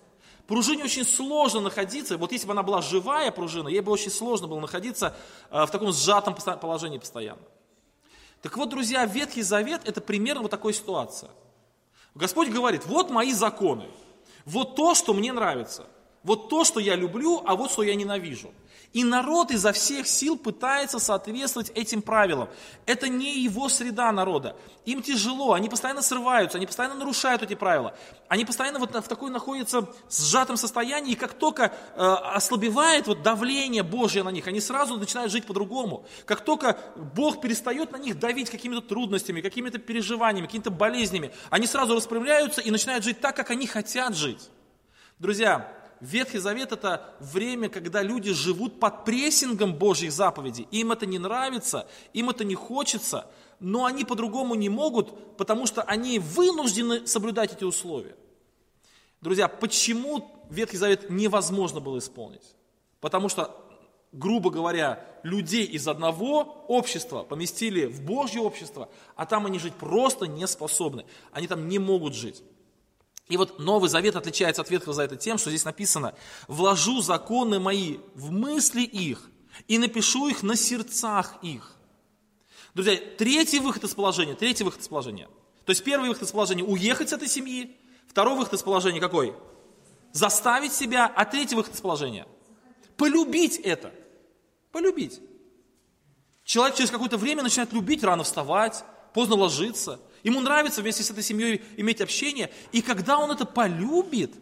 Пружине 0.49 0.85
очень 0.85 1.05
сложно 1.05 1.61
находиться, 1.61 2.17
вот 2.17 2.33
если 2.33 2.47
бы 2.47 2.53
она 2.53 2.63
была 2.63 2.81
живая 2.81 3.31
пружина, 3.31 3.69
ей 3.69 3.81
бы 3.81 3.93
очень 3.93 4.11
сложно 4.11 4.49
было 4.49 4.59
находиться 4.59 5.15
э, 5.51 5.67
в 5.67 5.71
таком 5.71 5.93
сжатом 5.93 6.35
положении 6.35 6.97
постоянно. 6.97 7.43
Так 8.41 8.57
вот, 8.57 8.71
друзья, 8.71 9.05
Ветхий 9.05 9.43
Завет– 9.43 9.83
это 9.85 10.01
примерно 10.01 10.41
вот 10.41 10.51
такая 10.51 10.73
ситуация. 10.73 11.31
Господь 12.15 12.49
говорит, 12.49 12.87
вот 12.87 13.11
мои 13.11 13.35
законы, 13.35 13.91
вот 14.47 14.75
то, 14.75 14.95
что 14.95 15.13
мне 15.13 15.35
нравится, 15.35 15.85
вот 16.23 16.49
то, 16.49 16.65
что 16.65 16.81
я 16.81 16.97
люблю, 16.97 17.43
а 17.45 17.55
вот 17.55 17.71
что 17.71 17.83
я 17.83 17.95
ненавижу– 17.95 18.51
и 18.93 19.05
народ 19.05 19.51
изо 19.51 19.73
всех 19.73 20.07
сил 20.07 20.39
пытается 20.39 20.99
соответствовать 20.99 21.71
этим 21.75 22.01
правилам. 22.01 22.49
Это 22.87 23.09
не 23.09 23.41
его 23.41 23.69
среда 23.69 24.11
народа. 24.13 24.57
Им 24.87 25.03
тяжело, 25.03 25.53
они 25.53 25.69
постоянно 25.69 26.01
срываются, 26.01 26.57
они 26.57 26.67
постоянно 26.67 26.95
нарушают 26.95 27.43
эти 27.43 27.55
правила. 27.55 27.95
Они 28.29 28.47
постоянно 28.47 28.79
вот 28.79 28.95
в 28.95 29.03
такой 29.03 29.31
находятся 29.31 29.89
сжатом 30.11 30.57
состоянии, 30.57 31.13
и 31.13 31.17
как 31.17 31.35
только 31.35 31.65
э, 31.97 32.01
ослабевает 32.01 33.07
вот 33.07 33.23
давление 33.23 33.83
Божье 33.83 34.23
на 34.23 34.31
них, 34.31 34.47
они 34.47 34.61
сразу 34.61 34.97
начинают 34.97 35.31
жить 35.31 35.45
по-другому. 35.45 36.07
Как 36.25 36.41
только 36.41 36.79
Бог 37.15 37.43
перестает 37.43 37.93
на 37.93 37.99
них 37.99 38.19
давить 38.19 38.49
какими-то 38.49 38.81
трудностями, 38.81 39.43
какими-то 39.43 39.79
переживаниями, 39.79 40.47
какими-то 40.47 40.71
болезнями, 40.71 41.31
они 41.51 41.67
сразу 41.67 41.95
распрямляются 41.95 42.63
и 42.63 42.71
начинают 42.71 43.05
жить 43.05 43.21
так, 43.21 43.37
как 43.37 43.51
они 43.51 43.67
хотят 43.67 44.17
жить. 44.17 44.49
Друзья, 45.19 45.78
Ветхий 46.01 46.39
Завет 46.39 46.73
это 46.73 47.15
время, 47.21 47.69
когда 47.69 48.03
люди 48.03 48.33
живут 48.33 48.79
под 48.79 49.05
прессингом 49.05 49.75
Божьих 49.75 50.13
заповедей. 50.13 50.69
Им 50.71 50.93
это 50.93 51.07
не 51.07 51.19
нравится, 51.19 51.89
им 52.13 52.31
это 52.31 52.45
не 52.45 52.55
хочется, 52.55 53.27
но 53.61 53.85
они 53.85 54.05
по-другому 54.05 54.55
не 54.55 54.69
могут, 54.69 55.37
потому 55.37 55.67
что 55.67 55.83
они 55.83 56.19
вынуждены 56.19 57.07
соблюдать 57.07 57.53
эти 57.53 57.65
условия. 57.65 58.17
Друзья, 59.21 59.49
почему 59.49 60.31
Ветхий 60.51 60.77
Завет 60.77 61.11
невозможно 61.11 61.81
было 61.81 61.99
исполнить? 61.99 62.55
Потому 63.01 63.29
что, 63.29 63.57
грубо 64.13 64.51
говоря, 64.51 65.05
людей 65.25 65.65
из 65.65 65.89
одного 65.89 66.65
общества 66.69 67.25
поместили 67.25 67.87
в 67.87 68.05
Божье 68.05 68.41
общество, 68.41 68.89
а 69.17 69.27
там 69.27 69.47
они 69.47 69.59
жить 69.59 69.75
просто 69.75 70.27
не 70.27 70.47
способны. 70.47 71.05
Они 71.33 71.49
там 71.49 71.69
не 71.69 71.81
могут 71.81 72.15
жить. 72.15 72.43
И 73.29 73.37
вот 73.37 73.59
Новый 73.59 73.91
Завет 73.91 74.17
отличается 74.17 74.63
от 74.63 74.71
Ветхого 74.71 74.95
Завета 74.95 75.17
тем, 75.17 75.39
что 75.39 75.51
здесь 75.51 75.65
написано 75.65 76.15
«вложу 76.47 77.03
законы 77.03 77.61
мои 77.61 77.99
в 78.15 78.31
мысли 78.31 78.83
их, 78.83 79.31
и 79.67 79.79
напишу 79.79 80.29
их 80.29 80.43
на 80.43 80.57
сердцах 80.57 81.37
их. 81.43 81.75
Друзья, 82.75 82.97
третий 83.19 83.59
выход 83.59 83.85
из 83.85 83.95
положения, 83.95 84.35
третий 84.35 84.65
выход 84.65 84.81
из 84.81 84.89
положения. 84.89 85.29
То 85.65 85.71
есть 85.71 85.85
первый 85.85 86.09
выход 86.09 86.23
из 86.23 86.31
положения– 86.31 86.65
уехать 86.65 87.11
с 87.11 87.13
этой 87.13 87.29
семьи. 87.29 87.77
Второй 88.07 88.37
выход 88.37 88.55
из 88.55 88.63
положения 88.63 89.01
какой? 89.01 89.35
Заставить 90.13 90.73
себя. 90.73 91.13
А 91.15 91.25
третий 91.25 91.57
выход 91.57 91.75
из 91.75 91.81
положения– 91.81 92.27
полюбить 92.97 93.59
это. 93.59 93.93
Полюбить. 94.73 95.21
Человек 96.45 96.77
через 96.77 96.91
какое-то 96.91 97.19
время 97.19 97.43
начинает 97.43 97.73
любить, 97.73 98.03
рано 98.03 98.23
вставать, 98.23 98.85
поздно 99.13 99.35
ложиться. 99.35 100.01
Ему 100.23 100.41
нравится 100.41 100.83
вместе 100.83 101.03
с 101.03 101.11
этой 101.11 101.23
семьей 101.23 101.63
иметь 101.77 102.01
общение. 102.01 102.51
И 102.73 102.83
когда 102.83 103.19
он 103.19 103.31
это 103.31 103.45
полюбит, 103.45 104.35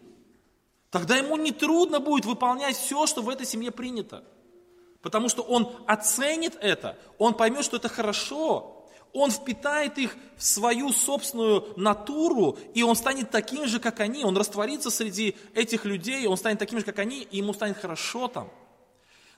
тогда 0.89 1.15
ему 1.17 1.37
не 1.37 1.51
трудно 1.51 1.99
будет 1.99 2.25
выполнять 2.25 2.75
все, 2.75 3.05
что 3.05 3.21
в 3.21 3.29
этой 3.29 3.45
семье 3.45 3.71
принято. 3.71 4.23
Потому 5.01 5.29
что 5.29 5.43
он 5.43 5.71
оценит 5.85 6.57
это, 6.59 6.97
он 7.17 7.33
поймет, 7.33 7.63
что 7.63 7.77
это 7.77 7.87
хорошо, 7.87 8.77
он 9.13 9.31
впитает 9.31 9.97
их 9.97 10.15
в 10.35 10.43
свою 10.43 10.91
собственную 10.91 11.73
натуру, 11.75 12.57
и 12.73 12.83
он 12.83 12.95
станет 12.95 13.31
таким 13.31 13.67
же, 13.67 13.79
как 13.79 13.99
они, 13.99 14.23
он 14.23 14.35
растворится 14.35 14.89
среди 14.89 15.35
этих 15.53 15.85
людей, 15.85 16.27
он 16.27 16.37
станет 16.37 16.59
таким 16.59 16.79
же, 16.79 16.85
как 16.85 16.99
они, 16.99 17.21
и 17.21 17.37
ему 17.37 17.53
станет 17.53 17.77
хорошо 17.77 18.27
там. 18.27 18.49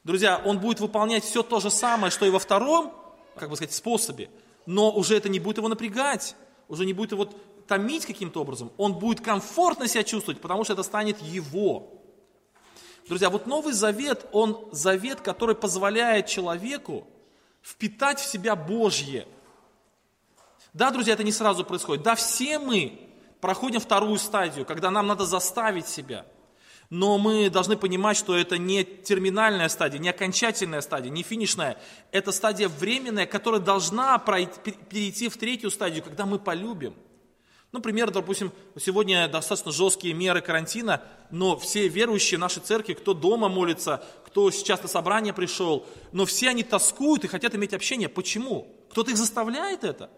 Друзья, 0.03 0.41
он 0.43 0.59
будет 0.59 0.79
выполнять 0.79 1.23
все 1.23 1.43
то 1.43 1.59
же 1.59 1.69
самое, 1.69 2.09
что 2.09 2.25
и 2.25 2.29
во 2.29 2.39
втором, 2.39 2.93
как 3.35 3.49
бы 3.49 3.55
сказать, 3.55 3.73
способе, 3.73 4.29
но 4.69 4.91
уже 4.91 5.17
это 5.17 5.29
не 5.29 5.39
будет 5.39 5.57
его 5.57 5.67
напрягать, 5.67 6.35
уже 6.67 6.85
не 6.85 6.93
будет 6.93 7.11
его 7.11 7.27
томить 7.67 8.05
каким-то 8.05 8.41
образом. 8.41 8.71
Он 8.77 8.93
будет 8.93 9.19
комфортно 9.19 9.87
себя 9.87 10.03
чувствовать, 10.03 10.39
потому 10.39 10.63
что 10.63 10.73
это 10.73 10.83
станет 10.83 11.19
его. 11.23 11.91
Друзья, 13.07 13.31
вот 13.31 13.47
Новый 13.47 13.73
Завет, 13.73 14.27
он 14.31 14.69
завет, 14.71 15.21
который 15.21 15.55
позволяет 15.55 16.27
человеку 16.27 17.07
впитать 17.63 18.19
в 18.19 18.25
себя 18.25 18.55
Божье. 18.55 19.27
Да, 20.71 20.91
друзья, 20.91 21.15
это 21.15 21.23
не 21.23 21.31
сразу 21.31 21.65
происходит. 21.65 22.03
Да, 22.03 22.13
все 22.13 22.59
мы 22.59 23.09
проходим 23.41 23.79
вторую 23.79 24.19
стадию, 24.19 24.67
когда 24.67 24.91
нам 24.91 25.07
надо 25.07 25.25
заставить 25.25 25.87
себя. 25.87 26.27
Но 26.89 27.17
мы 27.19 27.49
должны 27.49 27.77
понимать, 27.77 28.17
что 28.17 28.35
это 28.35 28.57
не 28.57 28.83
терминальная 28.83 29.69
стадия, 29.69 29.99
не 29.99 30.09
окончательная 30.09 30.81
стадия, 30.81 31.11
не 31.11 31.21
финишная. 31.21 31.77
Это 32.11 32.31
стадия 32.31 32.67
временная, 32.67 33.27
которая 33.27 33.61
должна 33.61 34.17
пройти, 34.17 34.71
перейти 34.89 35.29
в 35.29 35.37
третью 35.37 35.69
стадию, 35.69 36.03
когда 36.03 36.25
мы 36.25 36.39
полюбим– 36.39 36.95
Например, 37.71 38.09
допустим, 38.09 38.51
сегодня 38.79 39.27
достаточно 39.27 39.71
жесткие 39.71 40.15
меры 40.15 40.41
карантина, 40.41 41.03
но 41.29 41.55
все 41.57 41.87
верующие 41.87 42.39
в 42.39 42.41
нашей 42.41 42.63
церкви, 42.63 42.93
кто 42.93 43.13
дома 43.13 43.47
молится, 43.47 44.03
кто 44.25 44.49
сейчас 44.49 44.81
на 44.81 44.89
собрание 44.89 45.33
пришел, 45.33 45.85
но 46.11 46.25
все 46.25 46.49
они 46.49 46.63
тоскуют 46.63 47.25
и 47.25 47.27
хотят 47.27 47.53
иметь 47.53 47.73
общение. 47.73 48.09
Почему? 48.09 48.75
Кто-то 48.89 49.11
их 49.11 49.17
заставляет 49.17 49.83
это? 49.83 50.09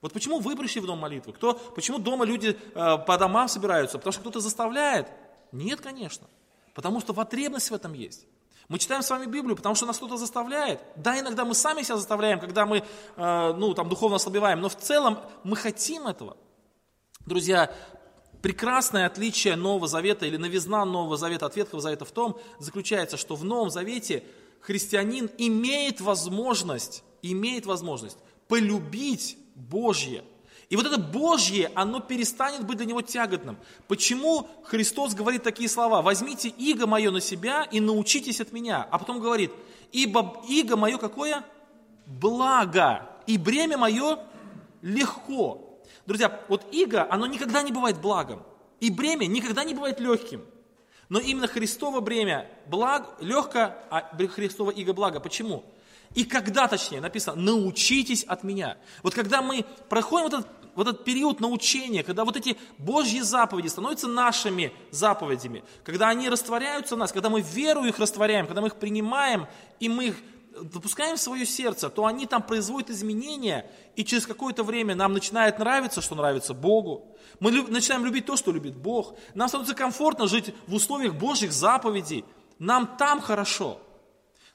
Вот 0.00 0.12
почему 0.12 0.40
вы 0.40 0.56
пришли 0.56 0.80
в 0.80 0.86
дом 0.86 0.98
молитвы? 0.98 1.32
Кто, 1.32 1.54
почему 1.54 1.98
дома 1.98 2.24
люди 2.24 2.56
э, 2.74 2.98
по 3.06 3.16
домам 3.16 3.46
собираются? 3.46 3.98
Потому 3.98 4.12
что 4.12 4.20
кто-то 4.22 4.40
заставляет? 4.40 5.06
Нет, 5.52 5.80
конечно. 5.80 6.26
Потому 6.74 7.00
что 7.00 7.14
потребность 7.14 7.70
в 7.70 7.74
этом 7.74 7.92
есть. 7.92 8.26
Мы 8.68 8.78
читаем 8.78 9.02
с 9.02 9.10
вами 9.10 9.26
Библию, 9.26 9.56
потому 9.56 9.74
что 9.74 9.86
нас 9.86 9.98
кто-то 9.98 10.16
заставляет. 10.16 10.80
Да, 10.96 11.18
иногда 11.18 11.44
мы 11.44 11.54
сами 11.54 11.82
себя 11.82 11.96
заставляем, 11.96 12.40
когда 12.40 12.64
мы 12.64 12.78
э, 13.16 13.52
ну, 13.54 13.74
там, 13.74 13.88
духовно 13.88 14.16
ослабеваем, 14.16 14.60
но 14.60 14.68
в 14.68 14.76
целом 14.76 15.18
мы 15.44 15.56
хотим 15.56 16.06
этого. 16.06 16.36
Друзья, 17.26 17.74
прекрасное 18.40 19.06
отличие 19.06 19.56
Нового 19.56 19.88
Завета 19.88 20.26
или 20.26 20.36
новизна 20.36 20.84
Нового 20.84 21.16
Завета 21.16 21.46
от 21.46 21.56
Ветхого 21.56 21.82
Завета 21.82 22.04
в 22.04 22.12
том, 22.12 22.38
заключается, 22.58 23.16
что 23.16 23.36
в 23.36 23.44
Новом 23.44 23.68
Завете 23.68 24.24
христианин 24.60 25.30
имеет 25.38 26.00
возможность, 26.00 27.04
имеет 27.20 27.66
возможность 27.66 28.16
полюбить 28.48 29.36
Божье. 29.54 30.24
И 30.72 30.76
вот 30.76 30.86
это 30.86 30.96
Божье, 30.96 31.70
оно 31.74 32.00
перестанет 32.00 32.64
быть 32.64 32.78
для 32.78 32.86
него 32.86 33.02
тяготным. 33.02 33.58
Почему 33.88 34.48
Христос 34.64 35.12
говорит 35.12 35.42
такие 35.42 35.68
слова? 35.68 36.00
«Возьмите 36.00 36.48
иго 36.48 36.86
мое 36.86 37.10
на 37.10 37.20
себя 37.20 37.68
и 37.70 37.78
научитесь 37.78 38.40
от 38.40 38.52
меня». 38.52 38.88
А 38.90 38.98
потом 38.98 39.20
говорит, 39.20 39.52
«Ибо 39.92 40.42
иго 40.48 40.78
мое 40.78 40.96
какое? 40.96 41.44
Благо, 42.06 43.06
и 43.26 43.36
бремя 43.36 43.76
мое 43.76 44.18
легко». 44.80 45.78
Друзья, 46.06 46.40
вот 46.48 46.64
иго, 46.72 47.06
оно 47.10 47.26
никогда 47.26 47.62
не 47.62 47.70
бывает 47.70 48.00
благом. 48.00 48.42
И 48.80 48.90
бремя 48.90 49.26
никогда 49.26 49.64
не 49.64 49.74
бывает 49.74 50.00
легким. 50.00 50.42
Но 51.10 51.20
именно 51.20 51.48
Христово 51.48 52.00
бремя 52.00 52.48
благ, 52.66 53.18
легко, 53.20 53.74
а 53.90 54.10
Христово 54.26 54.70
иго 54.70 54.94
благо. 54.94 55.20
Почему? 55.20 55.64
И 56.14 56.24
когда, 56.24 56.68
точнее, 56.68 57.00
написано, 57.00 57.40
научитесь 57.40 58.24
от 58.24 58.44
меня. 58.44 58.76
Вот 59.02 59.14
когда 59.14 59.42
мы 59.42 59.64
проходим 59.88 60.24
вот 60.24 60.34
этот, 60.34 60.48
вот 60.74 60.88
этот 60.88 61.04
период 61.04 61.40
научения, 61.40 62.02
когда 62.02 62.24
вот 62.24 62.36
эти 62.36 62.56
Божьи 62.78 63.20
заповеди 63.20 63.68
становятся 63.68 64.08
нашими 64.08 64.72
заповедями, 64.90 65.64
когда 65.84 66.08
они 66.08 66.28
растворяются 66.28 66.96
в 66.96 66.98
нас, 66.98 67.12
когда 67.12 67.30
мы 67.30 67.40
веру 67.40 67.84
их 67.84 67.98
растворяем, 67.98 68.46
когда 68.46 68.60
мы 68.60 68.68
их 68.68 68.76
принимаем, 68.76 69.46
и 69.80 69.88
мы 69.88 70.06
их 70.06 70.16
допускаем 70.60 71.16
в 71.16 71.20
свое 71.20 71.46
сердце, 71.46 71.88
то 71.88 72.04
они 72.04 72.26
там 72.26 72.42
производят 72.42 72.90
изменения, 72.90 73.66
и 73.96 74.04
через 74.04 74.26
какое-то 74.26 74.64
время 74.64 74.94
нам 74.94 75.12
начинает 75.12 75.58
нравиться, 75.58 76.00
что 76.00 76.14
нравится 76.14 76.54
Богу. 76.54 77.16
Мы 77.40 77.50
люб, 77.50 77.68
начинаем 77.68 78.04
любить 78.04 78.26
то, 78.26 78.36
что 78.36 78.52
любит 78.52 78.76
Бог. 78.76 79.14
Нам 79.34 79.48
становится 79.48 79.74
комфортно 79.74 80.26
жить 80.26 80.54
в 80.66 80.74
условиях 80.74 81.14
Божьих 81.14 81.52
заповедей. 81.52 82.24
Нам 82.58 82.96
там 82.98 83.20
хорошо. 83.20 83.80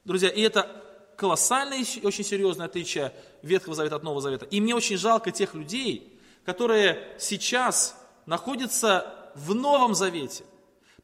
Друзья, 0.06 0.30
и 0.30 0.42
это 0.42 0.77
колоссальное 1.18 1.80
очень 2.04 2.24
серьезное 2.24 2.68
отличие 2.68 3.14
Ветхого 3.42 3.76
Завета 3.76 3.98
от 3.98 4.04
Нового 4.04 4.22
Завета. 4.22 4.46
И 4.46 4.62
мне 4.62 4.74
очень 4.74 4.98
жалко 4.98 5.32
тех 5.32 5.54
людей, 5.54 6.18
которые 6.46 7.16
сейчас 7.20 7.98
находятся 8.26 9.32
в 9.36 9.54
Новом 9.54 9.94
Завете– 9.94 10.46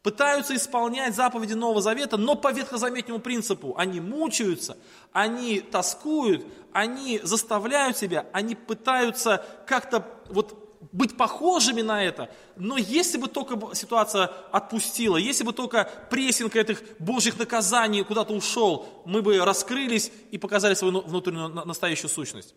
пытаются 0.04 0.56
исполнять 0.56 1.16
заповеди 1.16 1.54
Нового 1.54 1.82
Завета, 1.82 2.18
но 2.18 2.36
по 2.36 2.52
ветхозаветнему 2.52 3.20
принципу. 3.20 3.74
Они 3.78 4.02
мучаются, 4.02 4.78
они 5.14 5.62
тоскуют, 5.62 6.46
они 6.74 7.22
заставляют 7.24 7.98
себя, 7.98 8.28
они 8.34 8.54
пытаются 8.54 9.44
как-то 9.66 10.06
вот 10.30 10.63
быть 10.92 11.18
похожими 11.18 11.82
на 11.82 12.04
это. 12.04 12.30
Но 12.56 12.78
если 12.78 13.18
бы 13.18 13.28
только 13.28 13.76
ситуация 13.76 14.26
отпустила, 14.52 15.18
если 15.18 15.44
бы 15.44 15.54
только 15.54 15.90
прессинг 16.10 16.56
этих 16.56 16.84
божьих 17.00 17.38
наказаний 17.40 18.04
куда-то 18.04 18.34
ушел, 18.34 18.88
мы 19.06 19.22
бы 19.22 19.38
раскрылись 19.38 20.12
и 20.32 20.38
показали 20.38 20.74
свою 20.74 21.02
внутреннюю 21.02 21.50
настоящую 21.50 22.10
сущность. 22.10 22.56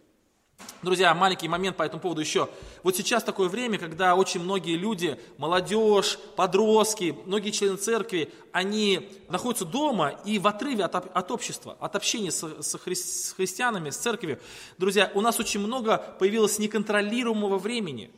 Друзья, 0.87 1.13
маленький 1.15 1.49
момент 1.49 1.77
по 1.77 1.83
этому 1.83 2.01
поводу 2.01 2.21
еще. 2.21 2.49
Вот 2.85 2.95
сейчас 2.95 3.25
такое 3.25 3.49
время, 3.49 3.77
когда 3.77 4.15
очень 4.15 4.41
многие 4.41 4.77
люди, 4.77 5.19
молодежь, 5.37 6.17
подростки, 6.37 7.17
многие 7.25 7.51
члены 7.51 7.77
церкви, 7.77 8.33
они 8.53 9.11
находятся 9.29 9.65
дома 9.65 10.11
и 10.25 10.39
в 10.39 10.47
отрыве 10.47 10.85
от, 10.85 10.95
от 10.95 11.31
общества, 11.33 11.77
от 11.81 11.97
общения 11.97 12.31
с, 12.31 12.63
с, 12.63 12.79
хри, 12.79 12.95
с 12.95 13.33
христианами, 13.37 13.91
с 13.91 13.97
церковью. 13.97 14.39
Друзья, 14.79 15.11
у 15.15 15.23
нас 15.23 15.41
очень 15.41 15.59
много 15.59 15.99
появилось 16.21 16.61
неконтролируемого 16.61 17.59
времени. 17.59 18.13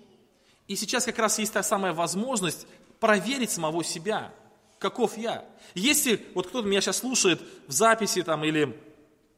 И 0.66 0.76
сейчас 0.76 1.06
как 1.06 1.18
раз 1.18 1.38
есть 1.38 1.54
та 1.54 1.62
самая 1.62 1.94
возможность 1.94 2.66
проверить 3.00 3.50
самого 3.50 3.82
себя, 3.82 4.30
каков 4.78 5.16
я. 5.16 5.46
Если 5.74 6.22
вот 6.34 6.48
кто-то 6.48 6.68
меня 6.68 6.82
сейчас 6.82 6.98
слушает 6.98 7.40
в 7.66 7.72
записи 7.72 8.22
там 8.22 8.44
или 8.44 8.78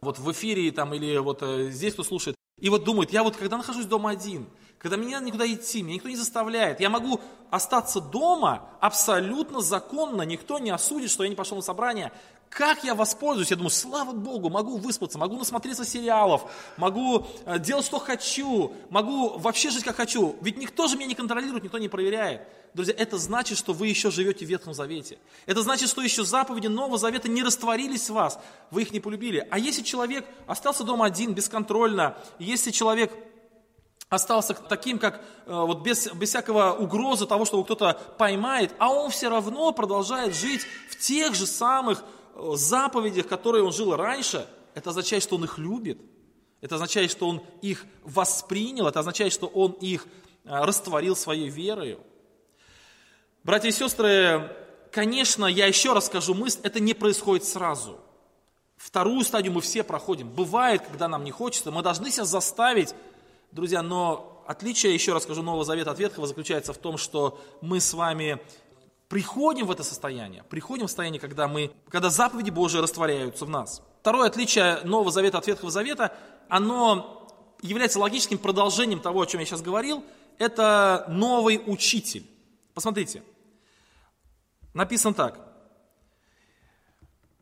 вот 0.01 0.19
в 0.19 0.33
эфире 0.33 0.73
там 0.73 0.95
или 0.95 1.17
вот 1.19 1.43
э, 1.43 1.71
здесь 1.71 1.93
кто 1.93 2.03
слушает, 2.03 2.35
и 2.61 2.69
вот 2.69 2.85
думают, 2.85 3.13
я 3.13 3.23
вот 3.23 3.37
когда 3.37 3.57
нахожусь 3.57 3.87
дома 3.87 4.11
один, 4.11 4.47
когда 4.79 4.97
меня 4.97 5.21
никуда 5.21 5.47
идти, 5.47 5.83
меня 5.83 5.95
никто 5.95 6.09
не 6.09 6.17
заставляет, 6.17 6.81
я 6.81 6.89
могу 6.89 7.21
остаться 7.51 8.01
дома 8.01 8.69
абсолютно 8.81 9.61
законно, 9.61 10.23
никто 10.23 10.59
не 10.59 10.71
осудит, 10.71 11.11
что 11.11 11.25
я 11.25 11.29
не 11.29 11.37
пошел 11.37 11.57
на 11.57 11.63
собрание. 11.63 12.13
Как 12.49 12.83
я 12.83 12.97
воспользуюсь? 12.97 13.51
Я 13.51 13.57
думаю, 13.57 13.71
слава 13.71 14.13
Богу, 14.13 14.51
могу 14.51 14.77
выспаться, 14.77 15.19
могу 15.19 15.37
насмотреться 15.37 15.85
сериалов, 15.85 16.51
могу 16.77 17.27
э, 17.45 17.61
делать, 17.61 17.87
что 17.87 18.01
хочу, 18.01 18.73
могу 18.91 19.39
вообще 19.39 19.71
жить, 19.71 19.85
как 19.85 19.97
хочу. 19.97 20.35
Ведь 20.41 20.59
никто 20.59 20.89
же 20.89 20.97
меня 20.97 21.07
не 21.07 21.15
контролирует, 21.15 21.63
никто 21.63 21.79
не 21.79 21.89
проверяет. 21.89 22.43
Друзья, 22.73 22.95
это 22.97 23.19
значит, 23.19 23.59
что 23.59 23.73
вы 23.73 23.89
еще 23.89 24.11
живете 24.11 24.47
в 24.47 24.49
Ветхом 24.49 24.75
Завете. 24.75 25.19
Это 25.47 25.63
значит, 25.63 25.89
что 25.89 26.03
еще 26.03 26.25
заповеди 26.25 26.69
Нового 26.69 26.99
Завета 26.99 27.29
не 27.29 27.43
растворились 27.43 28.09
в 28.09 28.15
вас, 28.15 28.39
вы 28.71 28.83
их 28.83 28.93
не 28.93 29.01
полюбили. 29.01 29.47
А 29.51 29.59
если 29.59 29.83
человек 29.83 30.25
остался 30.47 30.85
дома 30.85 31.07
один, 31.07 31.35
бесконтрольно, 31.35 32.17
если 32.39 32.71
человек 32.71 33.13
остался 34.09 34.55
таким, 34.55 34.99
как 34.99 35.23
э, 35.47 35.53
вот 35.53 35.83
без, 35.83 36.13
без 36.13 36.29
всякого 36.29 36.73
угрозы 36.73 37.27
того, 37.27 37.45
что 37.45 37.57
его 37.57 37.65
кто-то 37.65 37.99
поймает, 38.19 38.75
а 38.79 38.91
он 38.91 39.11
все 39.11 39.29
равно 39.29 39.73
продолжает 39.73 40.35
жить 40.35 40.63
в 40.91 40.97
тех 40.97 41.35
же 41.35 41.47
самых 41.47 42.05
э, 42.35 42.51
заповедях, 42.55 43.29
которые 43.29 43.65
он 43.65 43.73
жил 43.73 43.97
раньше, 43.97 44.47
это 44.75 44.91
означает, 44.91 45.23
что 45.23 45.37
он 45.37 45.45
их 45.45 45.59
любит, 45.59 46.01
это 46.61 46.75
означает, 46.75 47.11
что 47.11 47.29
он 47.29 47.43
их 47.63 47.87
воспринял, 48.03 48.87
это 48.87 49.01
означает, 49.01 49.33
что 49.33 49.47
он 49.47 49.73
их 49.73 50.07
э, 50.45 50.65
растворил 50.65 51.15
своей 51.15 51.49
верою. 51.49 52.01
Братья 53.43 53.69
и 53.69 53.73
сестры, 53.73 54.55
конечно, 54.93 55.47
я 55.47 55.67
еще 55.67 55.95
раз 55.95 56.07
скажу 56.07 56.35
мысль, 56.35 56.61
это 56.63 56.79
не 56.79 56.93
происходит 56.93 57.45
сразу. 57.45 57.99
Вторую 58.77 59.25
стадию 59.25 59.55
мы 59.55 59.63
все 59.63 59.83
проходим. 59.83 60.29
Бывает, 60.29 60.83
когда 60.83 61.09
нам 61.09 61.25
не 61.25 61.31
хочется, 61.31 61.71
мы 61.71 61.83
должны 61.83 62.11
себя 62.11 62.27
заставить, 62.27 62.95
друзья, 63.51 63.83
но 63.83 64.45
отличие, 64.47 64.93
еще 64.93 65.15
раз 65.15 65.23
скажу, 65.23 65.43
Нового 65.43 65.65
Завета 65.65 65.91
от 65.91 65.99
Ветхого 65.99 66.27
заключается 66.27 66.75
в 66.75 66.79
том, 66.79 66.99
что 66.99 67.41
мы 67.63 67.81
с 67.81 67.95
вами 67.95 68.41
приходим 69.09 69.67
в 69.67 69.71
это 69.71 69.85
состояние, 69.85 70.45
приходим 70.51 70.87
в 70.87 70.91
состояние, 70.91 71.21
когда, 71.21 71.49
мы, 71.49 71.73
когда 71.89 72.11
заповеди 72.11 72.51
Божии 72.51 72.79
растворяются 72.79 73.47
в 73.47 73.49
нас. 73.49 73.83
Второе 74.01 74.29
отличие 74.29 74.81
Нового 74.85 75.11
Завета 75.11 75.39
от 75.39 75.47
Ветхого 75.47 75.71
Завета, 75.71 76.15
оно 76.51 77.27
является 77.63 77.99
логическим 77.99 78.37
продолжением 78.37 79.01
того, 79.01 79.23
о 79.23 79.27
чем 79.27 79.41
я 79.41 79.47
сейчас 79.47 79.63
говорил, 79.63 80.05
это 80.39 81.07
новый 81.09 81.63
учитель. 81.67 82.30
Посмотрите, 82.81 83.23
написано 84.73 85.13
так. 85.13 85.39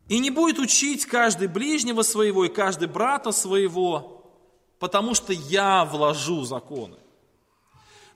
«И 0.08 0.18
не 0.18 0.30
будет 0.30 0.58
учить 0.58 1.06
каждый 1.06 1.46
ближнего 1.46 2.02
своего 2.02 2.44
и 2.44 2.48
каждый 2.48 2.88
брата 2.88 3.30
своего, 3.30 4.32
потому 4.80 5.14
что 5.14 5.32
я 5.32 5.84
вложу 5.84 6.42
законы». 6.42 6.96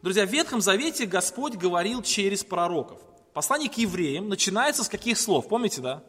Друзья, 0.02 0.26
в 0.26 0.30
Ветхом 0.30 0.60
Завете 0.60 1.06
Господь 1.06 1.54
говорил 1.54 2.02
через 2.02 2.42
пророков. 2.42 2.98
Послание 3.34 3.70
к 3.70 3.78
евреям 3.78 4.28
начинается 4.28 4.82
с 4.82 4.88
каких 4.88 5.16
слов? 5.16 5.46
Помните, 5.46 5.80
да? 5.80 6.02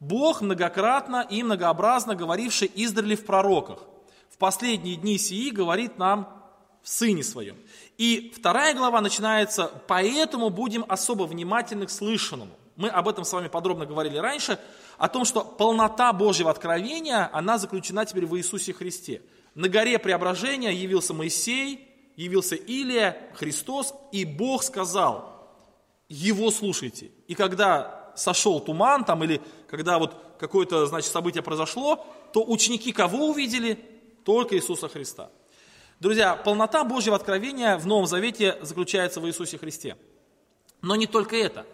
Бог 0.00 0.40
многократно 0.40 1.24
и 1.30 1.44
многообразно 1.44 2.16
говоривший 2.16 2.68
издрали 2.74 3.14
в 3.14 3.24
пророках. 3.24 3.84
В 4.28 4.36
последние 4.36 4.96
дни 4.96 5.16
сии 5.16 5.50
говорит 5.50 5.96
нам 5.96 6.39
в 6.82 6.88
Сыне 6.88 7.22
Своем. 7.22 7.56
И 7.98 8.32
вторая 8.34 8.74
глава 8.74 9.00
начинается, 9.00 9.70
поэтому 9.86 10.50
будем 10.50 10.84
особо 10.88 11.24
внимательны 11.24 11.86
к 11.86 11.90
слышанному. 11.90 12.52
Мы 12.76 12.88
об 12.88 13.08
этом 13.08 13.24
с 13.24 13.32
вами 13.32 13.48
подробно 13.48 13.84
говорили 13.84 14.16
раньше, 14.16 14.58
о 14.96 15.08
том, 15.08 15.24
что 15.24 15.44
полнота 15.44 16.12
Божьего 16.12 16.50
откровения, 16.50 17.28
она 17.32 17.58
заключена 17.58 18.06
теперь 18.06 18.26
в 18.26 18.36
Иисусе 18.38 18.72
Христе. 18.72 19.22
На 19.54 19.68
горе 19.68 19.98
преображения 19.98 20.70
явился 20.72 21.12
Моисей, 21.12 21.88
явился 22.16 22.54
Илия, 22.54 23.16
Христос, 23.34 23.94
и 24.12 24.24
Бог 24.24 24.62
сказал, 24.62 25.30
его 26.08 26.50
слушайте. 26.50 27.10
И 27.28 27.34
когда 27.34 28.12
сошел 28.16 28.60
туман 28.60 29.04
там, 29.04 29.24
или 29.24 29.40
когда 29.68 29.98
вот 29.98 30.16
какое-то, 30.38 30.86
значит, 30.86 31.10
событие 31.10 31.42
произошло, 31.42 32.04
то 32.32 32.44
ученики 32.44 32.92
кого 32.92 33.28
увидели? 33.28 33.78
Только 34.24 34.56
Иисуса 34.56 34.88
Христа. 34.88 35.30
Друзья, 36.00 36.34
полнота 36.34 36.82
Божьего 36.82 37.14
откровения 37.14 37.78
в 37.78 37.86
Новом 37.86 38.06
Завете 38.06 38.58
заключается 38.62 39.20
в 39.20 39.28
Иисусе 39.28 39.58
Христе. 39.58 39.96
Но 40.82 40.96
не 40.96 41.06
только 41.06 41.36
это. 41.36 41.66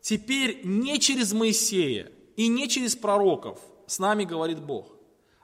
Теперь 0.00 0.60
не 0.64 1.00
через 1.00 1.32
Моисея 1.32 2.12
и 2.36 2.46
не 2.46 2.68
через 2.68 2.94
пророков 2.94 3.58
с 3.86 3.98
нами 3.98 4.24
говорит 4.24 4.60
Бог, 4.60 4.86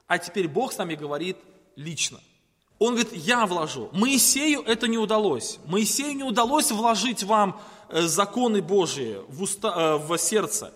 а 0.07 0.19
теперь 0.19 0.49
Бог 0.49 0.73
с 0.73 0.79
нами 0.79 0.95
говорит 0.95 1.37
лично. 1.75 2.21
Он 2.79 2.95
говорит, 2.95 3.13
я 3.15 3.47
вложу. 3.47 3.89
Моисею 3.93 4.63
это 4.63 4.87
не 4.87 4.99
удалось. 4.99 5.59
Моисею 5.65 6.15
не 6.15 6.23
удалось 6.23 6.71
вложить 6.71 7.23
вам 7.23 7.59
Э, 7.89 8.03
законы 8.03 8.63
Божии 8.63 9.21
в, 9.29 9.43
уста, 9.43 9.73
э, 9.77 9.97
в 9.97 10.19
сердце. 10.19 10.73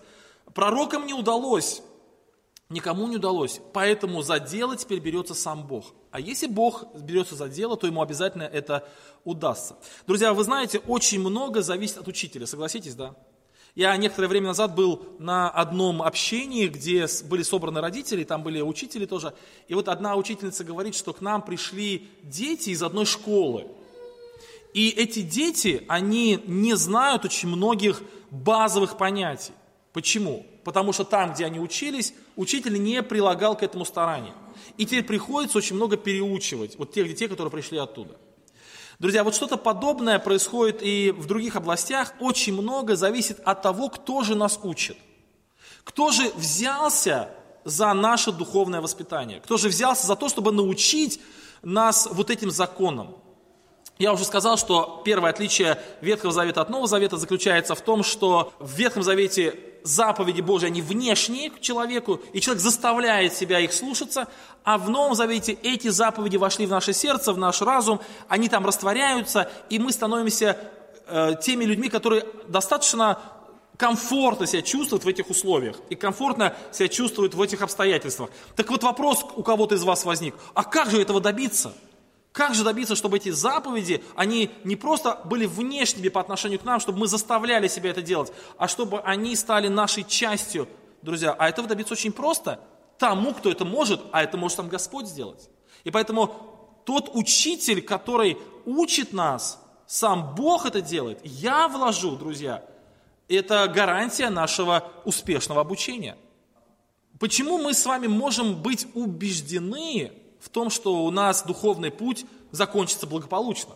Пророкам 0.53 1.05
не 1.05 1.13
удалось, 1.13 1.81
никому 2.71 3.07
не 3.07 3.17
удалось, 3.17 3.61
поэтому 3.73 4.21
за 4.21 4.39
дело 4.39 4.75
теперь 4.75 4.99
берется 4.99 5.33
сам 5.33 5.67
Бог. 5.67 5.93
А 6.09 6.19
если 6.19 6.47
Бог 6.47 6.85
берется 6.95 7.35
за 7.35 7.49
дело, 7.49 7.77
то 7.77 7.85
ему 7.85 8.01
обязательно 8.01 8.43
это 8.43 8.87
удастся. 9.23 9.75
Друзья, 10.07 10.33
вы 10.33 10.43
знаете, 10.43 10.79
очень 10.87 11.19
много 11.19 11.61
зависит 11.61 11.97
от 11.97 12.07
учителя, 12.07 12.47
согласитесь, 12.47 12.95
да? 12.95 13.15
Я 13.73 13.95
некоторое 13.95 14.27
время 14.27 14.47
назад 14.47 14.75
был 14.75 15.05
на 15.19 15.49
одном 15.49 16.01
общении, 16.01 16.67
где 16.67 17.07
были 17.23 17.41
собраны 17.41 17.79
родители, 17.79 18.25
там 18.25 18.43
были 18.43 18.59
учители 18.59 19.05
тоже. 19.05 19.33
И 19.69 19.73
вот 19.73 19.87
одна 19.87 20.15
учительница 20.15 20.65
говорит, 20.65 20.93
что 20.93 21.13
к 21.13 21.21
нам 21.21 21.41
пришли 21.41 22.09
дети 22.23 22.71
из 22.71 22.83
одной 22.83 23.05
школы. 23.05 23.67
И 24.73 24.89
эти 24.89 25.21
дети, 25.21 25.85
они 25.87 26.43
не 26.47 26.75
знают 26.75 27.23
очень 27.23 27.47
многих 27.47 28.01
базовых 28.29 28.97
понятий. 28.97 29.53
Почему? 29.93 30.45
Потому 30.63 30.93
что 30.93 31.03
там, 31.03 31.33
где 31.33 31.45
они 31.45 31.59
учились, 31.59 32.13
учитель 32.35 32.81
не 32.81 33.01
прилагал 33.01 33.57
к 33.57 33.63
этому 33.63 33.85
старания. 33.85 34.33
И 34.77 34.85
теперь 34.85 35.03
приходится 35.03 35.57
очень 35.57 35.75
много 35.75 35.97
переучивать 35.97 36.77
вот 36.77 36.93
тех 36.93 37.07
детей, 37.07 37.27
которые 37.27 37.51
пришли 37.51 37.77
оттуда. 37.77 38.15
Друзья, 38.99 39.23
вот 39.23 39.33
что-то 39.33 39.57
подобное 39.57 40.19
происходит 40.19 40.83
и 40.83 41.11
в 41.11 41.25
других 41.25 41.55
областях. 41.55 42.13
Очень 42.19 42.53
много 42.53 42.95
зависит 42.95 43.39
от 43.43 43.63
того, 43.63 43.89
кто 43.89 44.21
же 44.21 44.35
нас 44.35 44.59
учит. 44.61 44.97
Кто 45.83 46.11
же 46.11 46.29
взялся 46.35 47.29
за 47.63 47.91
наше 47.93 48.31
духовное 48.31 48.81
воспитание? 48.81 49.39
Кто 49.39 49.57
же 49.57 49.69
взялся 49.69 50.05
за 50.05 50.15
то, 50.15 50.29
чтобы 50.29 50.51
научить 50.51 51.19
нас 51.63 52.07
вот 52.11 52.29
этим 52.29 52.51
законам? 52.51 53.15
Я 53.97 54.13
уже 54.13 54.25
сказал, 54.25 54.57
что 54.57 55.01
первое 55.03 55.31
отличие 55.31 55.79
Ветхого 56.01 56.31
Завета 56.31 56.61
от 56.61 56.69
Нового 56.69 56.87
Завета 56.87 57.17
заключается 57.17 57.73
в 57.73 57.81
том, 57.81 58.03
что 58.03 58.53
в 58.59 58.71
Ветхом 58.75 59.01
Завете 59.01 59.70
заповеди 59.83 60.41
Божьи, 60.41 60.67
они 60.67 60.81
внешние 60.81 61.49
к 61.49 61.59
человеку, 61.59 62.21
и 62.33 62.41
человек 62.41 62.61
заставляет 62.61 63.33
себя 63.33 63.59
их 63.59 63.73
слушаться, 63.73 64.27
а 64.63 64.77
в 64.77 64.89
Новом 64.89 65.15
Завете 65.15 65.53
эти 65.63 65.89
заповеди 65.89 66.37
вошли 66.37 66.65
в 66.65 66.69
наше 66.69 66.93
сердце, 66.93 67.33
в 67.33 67.37
наш 67.37 67.61
разум, 67.61 67.99
они 68.27 68.49
там 68.49 68.65
растворяются, 68.65 69.49
и 69.69 69.79
мы 69.79 69.91
становимся 69.91 70.57
э, 71.07 71.35
теми 71.41 71.65
людьми, 71.65 71.89
которые 71.89 72.25
достаточно 72.47 73.19
комфортно 73.77 74.45
себя 74.45 74.61
чувствуют 74.61 75.05
в 75.05 75.07
этих 75.07 75.29
условиях 75.29 75.77
и 75.89 75.95
комфортно 75.95 76.55
себя 76.71 76.87
чувствуют 76.87 77.33
в 77.33 77.41
этих 77.41 77.63
обстоятельствах. 77.63 78.29
Так 78.55 78.69
вот 78.69 78.83
вопрос 78.83 79.25
у 79.35 79.41
кого-то 79.41 79.75
из 79.75 79.83
вас 79.83 80.05
возник, 80.05 80.35
а 80.53 80.63
как 80.63 80.91
же 80.91 81.01
этого 81.01 81.19
добиться? 81.19 81.73
Как 82.31 82.55
же 82.55 82.63
добиться, 82.63 82.95
чтобы 82.95 83.17
эти 83.17 83.29
заповеди, 83.29 84.03
они 84.15 84.51
не 84.63 84.77
просто 84.77 85.19
были 85.25 85.45
внешними 85.45 86.07
по 86.07 86.21
отношению 86.21 86.59
к 86.59 86.63
нам, 86.63 86.79
чтобы 86.79 86.99
мы 86.99 87.07
заставляли 87.07 87.67
себя 87.67 87.89
это 87.89 88.01
делать, 88.01 88.31
а 88.57 88.67
чтобы 88.69 89.01
они 89.01 89.35
стали 89.35 89.67
нашей 89.67 90.05
частью, 90.05 90.69
друзья. 91.01 91.35
А 91.37 91.49
этого 91.49 91.67
добиться 91.67 91.93
очень 91.93 92.13
просто. 92.13 92.59
Тому, 92.97 93.33
кто 93.33 93.51
это 93.51 93.65
может, 93.65 94.01
а 94.11 94.23
это 94.23 94.37
может 94.37 94.57
сам 94.57 94.69
Господь 94.69 95.07
сделать. 95.07 95.49
И 95.83 95.91
поэтому 95.91 96.81
тот 96.85 97.09
учитель, 97.13 97.81
который 97.81 98.37
учит 98.65 99.11
нас, 99.11 99.61
сам 99.85 100.33
Бог 100.35 100.65
это 100.65 100.81
делает, 100.81 101.19
я 101.23 101.67
вложу, 101.67 102.15
друзья, 102.15 102.63
это 103.27 103.67
гарантия 103.67 104.29
нашего 104.29 104.89
успешного 105.03 105.61
обучения. 105.61 106.17
Почему 107.19 107.57
мы 107.57 107.73
с 107.73 107.85
вами 107.85 108.07
можем 108.07 108.61
быть 108.61 108.87
убеждены, 108.93 110.13
в 110.41 110.49
том, 110.49 110.69
что 110.69 111.05
у 111.05 111.11
нас 111.11 111.43
духовный 111.43 111.91
путь 111.91 112.25
закончится 112.51 113.07
благополучно. 113.07 113.75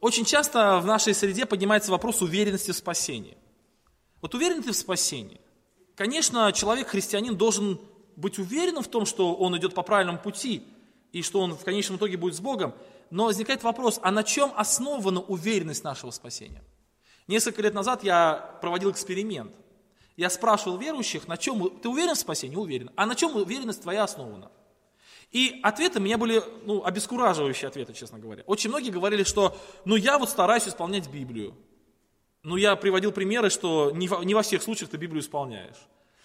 Очень 0.00 0.24
часто 0.24 0.80
в 0.80 0.86
нашей 0.86 1.14
среде 1.14 1.44
поднимается 1.46 1.90
вопрос 1.90 2.22
уверенности 2.22 2.70
в 2.70 2.76
спасении. 2.76 3.36
Вот 4.20 4.34
уверенность 4.34 4.68
в 4.68 4.74
спасении. 4.74 5.40
Конечно, 5.96 6.52
человек, 6.52 6.88
христианин, 6.88 7.36
должен 7.36 7.80
быть 8.16 8.38
уверенным 8.38 8.82
в 8.82 8.88
том, 8.88 9.06
что 9.06 9.34
он 9.34 9.56
идет 9.56 9.74
по 9.74 9.82
правильному 9.82 10.18
пути, 10.18 10.64
и 11.12 11.22
что 11.22 11.40
он 11.40 11.54
в 11.54 11.62
конечном 11.64 11.98
итоге 11.98 12.16
будет 12.16 12.34
с 12.34 12.40
Богом. 12.40 12.74
Но 13.10 13.26
возникает 13.26 13.62
вопрос, 13.62 14.00
а 14.02 14.10
на 14.10 14.24
чем 14.24 14.52
основана 14.56 15.20
уверенность 15.20 15.84
нашего 15.84 16.10
спасения? 16.10 16.64
Несколько 17.28 17.62
лет 17.62 17.74
назад 17.74 18.02
я 18.02 18.58
проводил 18.60 18.90
эксперимент. 18.90 19.52
Я 20.16 20.30
спрашивал 20.30 20.78
верующих, 20.78 21.28
на 21.28 21.36
чем 21.36 21.70
ты 21.80 21.88
уверен 21.88 22.14
в 22.14 22.18
спасении? 22.18 22.56
Уверен. 22.56 22.90
А 22.96 23.06
на 23.06 23.14
чем 23.14 23.36
уверенность 23.36 23.82
твоя 23.82 24.04
основана? 24.04 24.50
И 25.32 25.60
ответы 25.62 25.98
у 25.98 26.02
меня 26.02 26.18
были 26.18 26.42
ну, 26.66 26.84
обескураживающие 26.84 27.66
ответы, 27.66 27.94
честно 27.94 28.18
говоря. 28.18 28.42
Очень 28.46 28.68
многие 28.68 28.90
говорили, 28.90 29.24
что 29.24 29.56
ну 29.86 29.96
я 29.96 30.18
вот 30.18 30.28
стараюсь 30.28 30.68
исполнять 30.68 31.08
Библию. 31.08 31.54
Ну 32.42 32.56
я 32.56 32.76
приводил 32.76 33.12
примеры, 33.12 33.48
что 33.48 33.90
не 33.92 34.08
во, 34.08 34.22
не 34.22 34.34
во 34.34 34.42
всех 34.42 34.62
случаях 34.62 34.90
ты 34.90 34.98
Библию 34.98 35.22
исполняешь. 35.22 35.76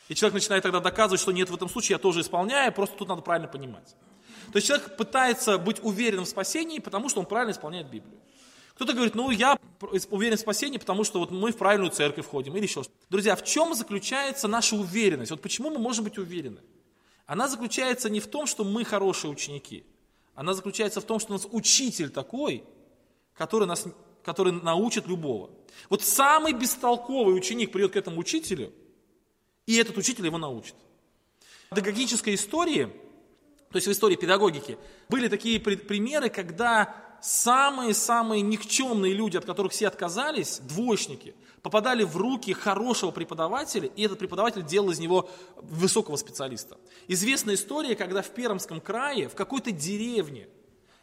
И 0.10 0.15
человек 0.15 0.36
начинает 0.36 0.63
тогда 0.63 0.82
доказывать, 0.82 1.22
что 1.22 1.32
нет, 1.32 1.50
в 1.50 1.56
этом 1.56 1.70
случае 1.70 1.96
я 1.96 2.00
тоже 2.00 2.22
исполняю, 2.22 2.72
просто 2.74 2.98
тут 2.98 3.08
надо 3.08 3.22
правильно 3.22 3.48
понимать. 3.48 3.96
То 4.52 4.58
есть 4.58 4.67
человек 4.67 4.98
пытается 4.98 5.58
быть 5.58 5.84
уверенным 5.84 6.26
в 6.26 6.30
спасении, 6.30 6.80
потому 6.80 7.08
что 7.10 7.20
он 7.22 7.26
правильно 7.26 7.52
исполняет 7.52 7.89
Библию. 7.89 8.20
Кто-то 8.76 8.93
говорит, 8.93 9.15
ну 9.15 9.32
я 9.32 9.58
уверен 10.10 10.38
в 10.38 10.39
спасении, 10.39 10.78
потому 10.78 11.04
что 11.04 11.20
вот 11.20 11.32
мы 11.32 11.52
в 11.52 11.58
правильную 11.58 11.91
церковь 11.91 12.26
входим 12.26 12.56
или 12.56 12.63
еще 12.63 12.84
что-то. 12.84 12.98
Друзья, 13.10 13.36
в 13.36 13.43
чем 13.43 13.74
заключается 13.74 14.48
наша 14.48 14.76
уверенность? 14.76 15.32
Вот 15.32 15.41
почему 15.41 15.70
мы 15.70 15.80
можем 15.80 16.04
быть 16.04 16.17
уверены? 16.17 16.60
Она 17.28 17.50
заключается 17.50 18.10
не 18.10 18.20
в 18.20 18.28
том, 18.28 18.48
что 18.48 18.63
мы 18.63 18.86
хорошие 18.86 19.30
ученики. 19.30 19.86
Она 20.34 20.54
заключается 20.54 21.02
в 21.02 21.04
том, 21.04 21.20
что 21.20 21.32
у 21.32 21.34
нас 21.34 21.46
учитель 21.52 22.10
такой, 22.10 22.63
который, 23.36 23.68
нас, 23.68 23.86
который 24.24 24.54
научит 24.54 25.08
любого. 25.08 25.52
Вот 25.90 26.02
самый 26.02 26.54
бестолковый 26.54 27.36
ученик 27.36 27.72
придет 27.72 27.94
к 27.94 27.96
этому 27.98 28.20
учителю, 28.20 28.72
и 29.66 29.76
этот 29.76 29.98
учитель 29.98 30.26
его 30.26 30.38
научит. 30.38 30.76
В 31.70 31.76
педагогической 31.76 32.36
истории, 32.36 32.86
то 33.72 33.76
есть 33.76 33.88
в 33.88 33.92
истории 33.92 34.16
педагогики, 34.16 34.78
были 35.10 35.28
такие 35.28 35.60
примеры, 35.60 36.30
когда 36.30 36.96
самые-самые 37.21 38.41
никчемные 38.41 39.13
люди, 39.13 39.38
от 39.38 39.45
которых 39.45 39.71
все 39.71 39.88
отказались, 39.88 40.60
двоечники, 40.60 41.36
попадали 41.62 42.03
в 42.03 42.15
руки 42.15 42.53
хорошего 42.53 43.12
преподавателя, 43.12 43.89
и 43.95 44.03
этот 44.03 44.19
преподаватель 44.19 44.63
делал 44.63 44.91
из 44.91 44.99
него 44.99 45.30
высокого 45.58 46.15
специалиста. 46.15 46.77
Известная 47.08 47.56
история, 47.56 47.95
когда 47.95 48.21
в 48.21 48.30
Пермском 48.30 48.80
крае, 48.80 49.27
в 49.27 49.36
какой-то 49.36 49.71
деревне, 49.71 50.47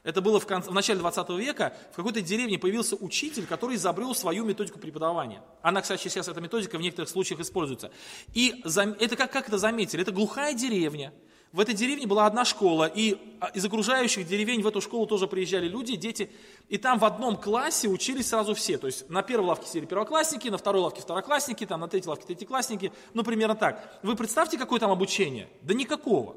это 0.05 0.21
было 0.21 0.39
в, 0.39 0.47
конце, 0.47 0.71
в 0.71 0.75
начале 0.75 0.99
20 0.99 1.31
века, 1.31 1.75
в 1.93 1.97
какой-то 1.97 2.21
деревне 2.21 2.59
появился 2.59 2.95
учитель, 2.95 3.47
который 3.47 3.77
изобрел 3.77 4.15
свою 4.15 4.45
методику 4.45 4.79
преподавания. 4.79 5.43
Она, 5.63 5.81
кстати, 5.81 6.03
сейчас 6.03 6.29
эта 6.29 6.43
методика 6.43 6.77
в 6.77 6.83
некоторых 6.83 7.09
случаях 7.09 7.41
используется. 7.41 7.91
И 8.35 8.55
это 8.65 9.17
как, 9.17 9.33
как 9.33 9.49
это 9.49 9.57
заметили? 9.57 10.03
Это 10.03 10.13
глухая 10.13 10.53
деревня, 10.53 11.15
в 11.55 11.61
этой 11.61 11.73
деревне 11.73 12.05
была 12.05 12.27
одна 12.27 12.45
школа, 12.45 12.91
и 12.93 13.17
а, 13.39 13.47
из 13.55 13.65
окружающих 13.65 14.27
деревень 14.27 14.61
в 14.61 14.67
эту 14.67 14.81
школу 14.81 15.07
тоже 15.07 15.29
приезжали 15.29 15.69
люди, 15.69 15.95
дети, 15.95 16.29
и 16.69 16.79
там 16.79 16.99
в 16.99 17.05
одном 17.05 17.37
классе 17.37 17.87
учились 17.87 18.27
сразу 18.27 18.55
все. 18.55 18.77
То 18.77 18.89
есть 18.89 19.09
на 19.09 19.23
первой 19.23 19.47
лавке 19.47 19.69
сидели 19.69 19.87
первоклассники, 19.87 20.49
на 20.49 20.59
второй 20.59 20.83
лавке 20.83 21.01
второклассники, 21.01 21.65
там 21.65 21.79
на 21.79 21.87
третьей 21.87 22.09
лавке 22.09 22.27
третьеклассники, 22.27 22.91
ну 23.13 23.23
примерно 23.23 23.55
так. 23.55 24.01
Вы 24.03 24.17
представьте, 24.17 24.59
какое 24.59 24.81
там 24.81 24.91
обучение? 24.91 25.49
Да 25.63 25.75
никакого. 25.75 26.35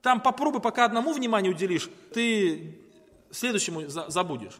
Там 0.00 0.22
попробуй, 0.22 0.62
пока 0.62 0.86
одному 0.86 1.12
внимание 1.12 1.52
уделишь, 1.52 1.90
ты 2.14 2.80
следующему 3.30 3.82
забудешь. 3.86 4.58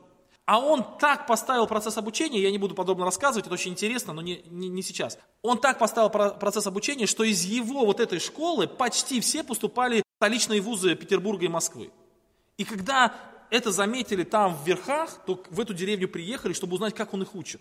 А 0.48 0.58
он 0.60 0.82
так 0.98 1.26
поставил 1.26 1.66
процесс 1.66 1.98
обучения, 1.98 2.40
я 2.40 2.50
не 2.50 2.56
буду 2.56 2.74
подробно 2.74 3.04
рассказывать, 3.04 3.44
это 3.44 3.52
очень 3.52 3.72
интересно, 3.72 4.14
но 4.14 4.22
не, 4.22 4.40
не, 4.46 4.70
не 4.70 4.82
сейчас. 4.82 5.18
Он 5.42 5.58
так 5.58 5.78
поставил 5.78 6.08
процесс 6.08 6.66
обучения, 6.66 7.04
что 7.04 7.22
из 7.22 7.44
его 7.44 7.84
вот 7.84 8.00
этой 8.00 8.18
школы 8.18 8.66
почти 8.66 9.20
все 9.20 9.44
поступали 9.44 10.00
в 10.00 10.16
столичные 10.16 10.62
вузы 10.62 10.94
Петербурга 10.94 11.44
и 11.44 11.48
Москвы. 11.48 11.90
И 12.56 12.64
когда 12.64 13.14
это 13.50 13.70
заметили 13.70 14.24
там 14.24 14.56
в 14.56 14.66
верхах, 14.66 15.22
то 15.26 15.38
в 15.50 15.60
эту 15.60 15.74
деревню 15.74 16.08
приехали, 16.08 16.54
чтобы 16.54 16.76
узнать, 16.76 16.94
как 16.94 17.12
он 17.12 17.20
их 17.20 17.34
учит. 17.34 17.60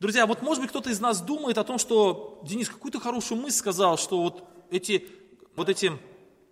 Друзья, 0.00 0.26
вот 0.26 0.42
может 0.42 0.62
быть 0.62 0.70
кто-то 0.70 0.90
из 0.90 0.98
нас 0.98 1.20
думает 1.20 1.58
о 1.58 1.64
том, 1.64 1.78
что 1.78 2.40
Денис 2.42 2.68
какую-то 2.68 2.98
хорошую 2.98 3.40
мысль 3.40 3.58
сказал, 3.58 3.96
что 3.96 4.20
вот 4.20 4.42
эти, 4.72 5.06
вот 5.54 5.68
эти 5.68 5.92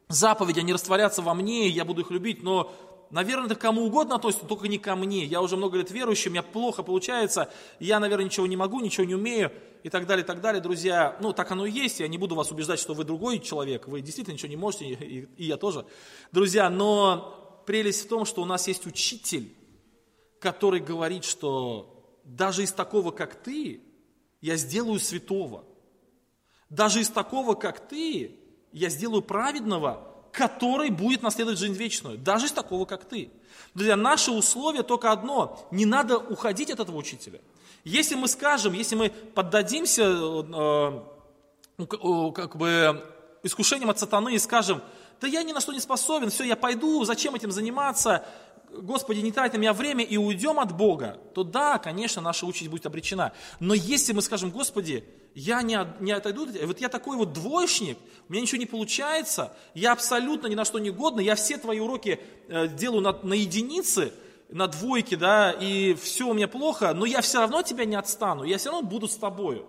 заповеди, 0.07 0.61
они 0.61 0.73
растворятся 0.73 1.21
во 1.21 1.35
мне, 1.35 1.67
я 1.67 1.85
буду 1.85 2.03
их 2.03 2.13
любить, 2.13 2.45
но 2.45 2.73
наверное, 3.11 3.47
это 3.47 3.55
кому 3.55 3.85
угодно 3.85 4.17
относится, 4.17 4.47
только 4.47 4.69
не 4.69 4.79
ко 4.79 4.97
мне. 4.97 5.25
Я 5.25 5.41
уже 5.41 5.57
много 5.57 5.79
лет 5.79 5.91
верующий, 5.91 6.29
у 6.29 6.33
меня 6.33 6.43
плохо 6.43 6.83
получается, 6.83 7.53
я, 7.81 8.01
наверное, 8.01 8.27
ничего 8.27 8.47
не 8.47 8.57
могу, 8.57 8.81
ничего 8.81 9.05
не 9.05 9.15
умею 9.15 9.53
и 9.83 9.91
так 9.91 10.07
далее, 10.07 10.25
и 10.25 10.27
так 10.27 10.41
далее. 10.41 10.61
Друзья, 10.61 11.17
ну, 11.21 11.33
так 11.33 11.51
оно 11.51 11.67
и 11.67 11.71
есть, 11.71 12.01
я 12.01 12.09
не 12.09 12.19
буду 12.19 12.35
вас 12.35 12.51
убеждать, 12.51 12.81
что 12.81 12.95
вы 12.95 13.05
другой 13.05 13.39
человек, 13.39 13.89
вы 13.89 14.01
действительно 14.01 14.35
ничего 14.35 14.49
не 14.49 14.57
можете, 14.57 14.87
и, 14.87 15.29
и 15.37 15.45
я 15.45 15.57
тоже. 15.57 15.87
Друзья, 16.33 16.69
но 16.71 17.63
прелесть 17.67 18.07
в 18.07 18.09
том, 18.09 18.25
что 18.25 18.43
у 18.43 18.45
нас 18.45 18.69
есть 18.69 18.87
учитель, 18.87 19.55
который 20.41 20.81
говорит, 20.81 21.25
что 21.25 22.21
даже 22.25 22.63
из 22.63 22.73
такого, 22.73 23.11
как 23.11 23.35
ты, 23.35 23.83
я 24.41 24.57
сделаю 24.57 25.01
святого. 25.01 25.65
Даже 26.71 27.01
из 27.01 27.09
такого, 27.09 27.55
как 27.55 27.89
ты, 27.89 28.39
я 28.73 28.91
сделаю 28.91 29.23
праведного, 29.23 30.18
который 30.33 30.91
будет 30.91 31.23
наследовать 31.23 31.59
жизнь 31.59 31.75
вечную, 31.75 32.19
даже 32.19 32.47
из 32.47 32.53
такого, 32.53 32.85
как 32.85 33.05
ты. 33.05 33.31
Друзья, 33.75 33.97
наше 33.97 34.31
условие 34.31 34.83
только 34.83 35.13
одно, 35.13 35.67
не 35.71 35.87
надо 35.87 36.19
уходить 36.19 36.71
от 36.71 36.81
этого 36.81 36.97
учителя. 36.97 37.41
Если 37.85 38.15
мы 38.15 38.29
скажем, 38.29 38.73
если 38.73 38.97
мы 38.97 39.11
поддадимся 39.11 40.03
э, 40.05 41.03
э, 41.79 42.33
как 42.35 42.57
бы 42.57 43.05
искушением 43.43 43.91
от 43.91 43.99
сатаны 43.99 44.35
и 44.35 44.39
скажем, 44.39 44.83
да 45.21 45.27
я 45.27 45.43
ни 45.43 45.53
на 45.53 45.61
что 45.61 45.73
не 45.73 45.81
способен, 45.81 46.31
все, 46.31 46.45
я 46.45 46.57
пойду, 46.57 47.05
зачем 47.05 47.35
этим 47.35 47.51
заниматься, 47.51 48.25
Господи, 48.71 49.21
не 49.21 49.33
трать 49.33 49.55
на 49.55 49.59
меня 49.59 49.73
время 49.73 50.05
и 50.05 50.17
уйдем 50.17 50.61
от 50.61 50.77
Бога, 50.77 51.19
то 51.35 51.43
да, 51.43 51.79
конечно, 51.79 52.21
наша 52.21 52.47
участь 52.47 52.69
будет 52.69 52.85
обречена. 52.87 53.33
Но 53.61 53.75
если 53.75 54.13
мы 54.13 54.23
скажем, 54.23 54.51
Господи, 54.51 55.05
я 55.35 55.63
не, 55.63 55.79
не 56.01 56.13
отойду, 56.13 56.49
вот 56.65 56.81
я 56.81 56.89
такой 56.89 57.17
вот 57.17 57.33
двоечник, 57.33 57.99
у 58.29 58.33
меня 58.33 58.43
ничего 58.43 58.59
не 58.59 58.67
получается, 58.67 59.57
я 59.75 59.93
абсолютно 59.93 60.47
ни 60.47 60.55
на 60.55 60.65
что 60.65 60.79
не 60.79 60.91
годный, 60.91 61.25
я 61.25 61.35
все 61.35 61.59
твои 61.59 61.81
уроки 61.81 62.21
э, 62.49 62.69
делаю 62.69 63.01
на, 63.01 63.13
на 63.23 63.35
единицы, 63.35 64.13
на 64.49 64.67
двойки, 64.67 65.15
да, 65.15 65.53
и 65.53 65.95
все 65.95 66.29
у 66.29 66.35
меня 66.35 66.49
плохо, 66.49 66.95
но 66.95 67.05
я 67.05 67.21
все 67.21 67.41
равно 67.41 67.63
тебя 67.63 67.85
не 67.85 67.97
отстану, 67.97 68.45
я 68.45 68.59
все 68.59 68.71
равно 68.71 68.89
буду 68.89 69.09
с 69.09 69.17
тобою. 69.17 69.67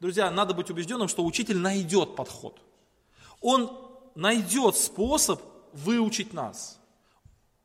Друзья, 0.00 0.30
надо 0.30 0.54
быть 0.54 0.70
убежденным, 0.70 1.08
что 1.08 1.24
учитель 1.24 1.58
найдет 1.58 2.16
подход. 2.16 2.58
Он 3.40 3.70
найдет 4.14 4.76
способ 4.76 5.42
выучить 5.72 6.32
нас. 6.32 6.80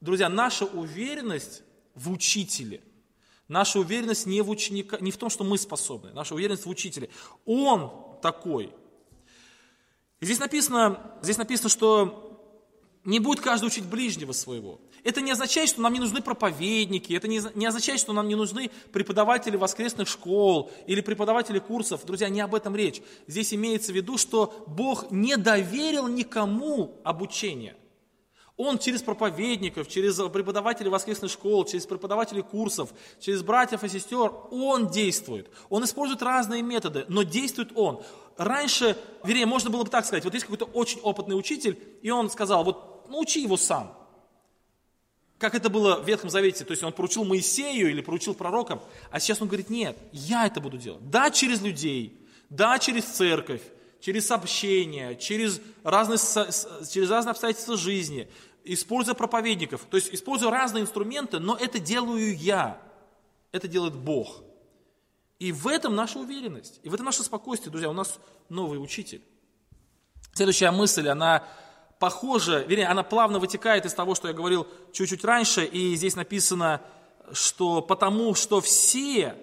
Друзья, 0.01 0.27
наша 0.27 0.65
уверенность 0.65 1.63
в 1.95 2.11
учителе. 2.11 2.81
Наша 3.47 3.79
уверенность 3.79 4.25
не 4.25 4.41
в 4.41 4.49
ученика, 4.49 4.97
не 4.99 5.11
в 5.11 5.17
том, 5.17 5.29
что 5.29 5.43
мы 5.43 5.57
способны. 5.57 6.11
Наша 6.13 6.33
уверенность 6.33 6.65
в 6.65 6.69
учителе. 6.69 7.09
Он 7.45 7.91
такой. 8.21 8.73
И 10.19 10.25
здесь 10.25 10.39
написано, 10.39 10.99
здесь 11.21 11.37
написано, 11.37 11.69
что 11.69 12.21
не 13.03 13.19
будет 13.19 13.41
каждый 13.41 13.67
учить 13.67 13.85
ближнего 13.85 14.31
своего. 14.31 14.79
Это 15.03 15.21
не 15.21 15.31
означает, 15.31 15.69
что 15.69 15.81
нам 15.81 15.93
не 15.93 15.99
нужны 15.99 16.23
проповедники, 16.23 17.13
это 17.13 17.27
не, 17.27 17.39
не 17.53 17.67
означает, 17.67 17.99
что 17.99 18.13
нам 18.13 18.27
не 18.27 18.33
нужны 18.33 18.71
преподаватели 18.91 19.55
воскресных 19.55 20.07
школ 20.07 20.71
или 20.87 21.01
преподаватели 21.01 21.59
курсов. 21.59 22.03
Друзья, 22.03 22.29
не 22.29 22.41
об 22.41 22.55
этом 22.55 22.75
речь. 22.75 23.03
Здесь 23.27 23.53
имеется 23.53 23.91
в 23.91 23.95
виду, 23.95 24.17
что 24.17 24.63
Бог 24.65 25.11
не 25.11 25.37
доверил 25.37 26.07
никому 26.07 26.99
обучение– 27.03 27.75
он 28.57 28.77
через 28.79 29.01
проповедников, 29.01 29.87
через 29.87 30.15
преподавателей 30.29 30.89
воскресных 30.89 31.29
школ, 31.29 31.65
через 31.65 31.85
преподавателей 31.85 32.41
курсов, 32.41 32.93
через 33.19 33.43
братьев 33.43 33.83
и 33.83 33.89
сестер, 33.89 34.31
он 34.51 34.87
действует. 34.87 35.49
Он 35.69 35.83
использует 35.83 36.21
разные 36.21 36.61
методы, 36.61 37.05
но 37.09 37.23
действует 37.23 37.71
он. 37.75 38.01
Раньше, 38.37 38.97
вернее, 39.23 39.45
можно 39.45 39.69
было 39.69 39.83
бы 39.83 39.89
так 39.89 40.05
сказать, 40.05 40.23
вот 40.23 40.33
есть 40.33 40.45
какой-то 40.45 40.65
очень 40.65 40.99
опытный 41.01 41.37
учитель, 41.37 41.77
и 42.01 42.09
он 42.09 42.29
сказал, 42.29 42.63
вот 42.63 43.09
научи 43.09 43.41
его 43.41 43.57
сам. 43.57 43.93
Как 45.37 45.53
это 45.53 45.69
было 45.69 46.01
в 46.01 46.07
Ветхом 46.07 46.29
Завете, 46.29 46.63
то 46.63 46.71
есть 46.71 46.81
он 46.81 46.93
поручил 46.93 47.25
Моисею 47.25 47.89
или 47.89 47.99
поручил 47.99 48.33
пророкам, 48.33 48.81
а 49.11 49.19
сейчас 49.19 49.41
он 49.41 49.49
говорит, 49.49 49.69
нет, 49.69 49.97
я 50.13 50.45
это 50.45 50.61
буду 50.61 50.77
делать. 50.77 51.09
Да, 51.09 51.29
через 51.29 51.61
людей, 51.61 52.25
да, 52.49 52.79
через 52.79 53.03
церковь, 53.03 53.61
через 53.99 54.29
общение, 54.31 55.15
через 55.15 55.59
разные, 55.83 56.17
через 56.17 57.09
разные 57.09 57.31
обстоятельства 57.31 57.77
жизни, 57.77 58.29
используя 58.63 59.15
проповедников, 59.15 59.85
то 59.89 59.97
есть 59.97 60.13
используя 60.13 60.51
разные 60.51 60.83
инструменты, 60.83 61.39
но 61.39 61.55
это 61.55 61.79
делаю 61.79 62.35
я, 62.35 62.81
это 63.51 63.67
делает 63.67 63.95
Бог. 63.95 64.43
И 65.39 65.51
в 65.51 65.67
этом 65.67 65.95
наша 65.95 66.19
уверенность, 66.19 66.79
и 66.83 66.89
в 66.89 66.93
этом 66.93 67.05
наше 67.05 67.23
спокойствие, 67.23 67.71
друзья, 67.71 67.89
у 67.89 67.93
нас 67.93 68.19
новый 68.49 68.81
учитель. 68.81 69.21
Следующая 70.33 70.71
мысль, 70.71 71.07
она 71.07 71.43
похожа, 71.99 72.59
вернее, 72.59 72.87
она 72.87 73.03
плавно 73.03 73.39
вытекает 73.39 73.85
из 73.85 73.93
того, 73.93 74.15
что 74.15 74.27
я 74.27 74.33
говорил 74.33 74.67
чуть-чуть 74.93 75.23
раньше, 75.23 75.65
и 75.65 75.95
здесь 75.95 76.15
написано, 76.15 76.81
что 77.31 77.81
потому 77.81 78.35
что 78.35 78.61
все 78.61 79.35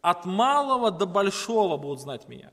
от 0.00 0.24
малого 0.24 0.90
до 0.90 1.06
большого 1.06 1.76
будут 1.76 2.00
знать 2.00 2.28
меня. 2.28 2.52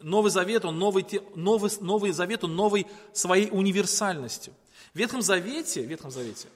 Новый 0.00 0.30
Завет, 0.30 0.64
он 0.64 0.78
новый, 0.78 1.06
новый, 1.34 1.70
новый 1.80 2.12
Завет, 2.12 2.44
он 2.44 2.54
новый 2.54 2.86
своей 3.12 3.50
универсальностью. 3.50 4.54
В 4.94 4.98
Ветхом 4.98 5.22
Завете, 5.22 5.82
в 5.82 5.86
Ветхом 5.86 6.10
Завете 6.10 6.48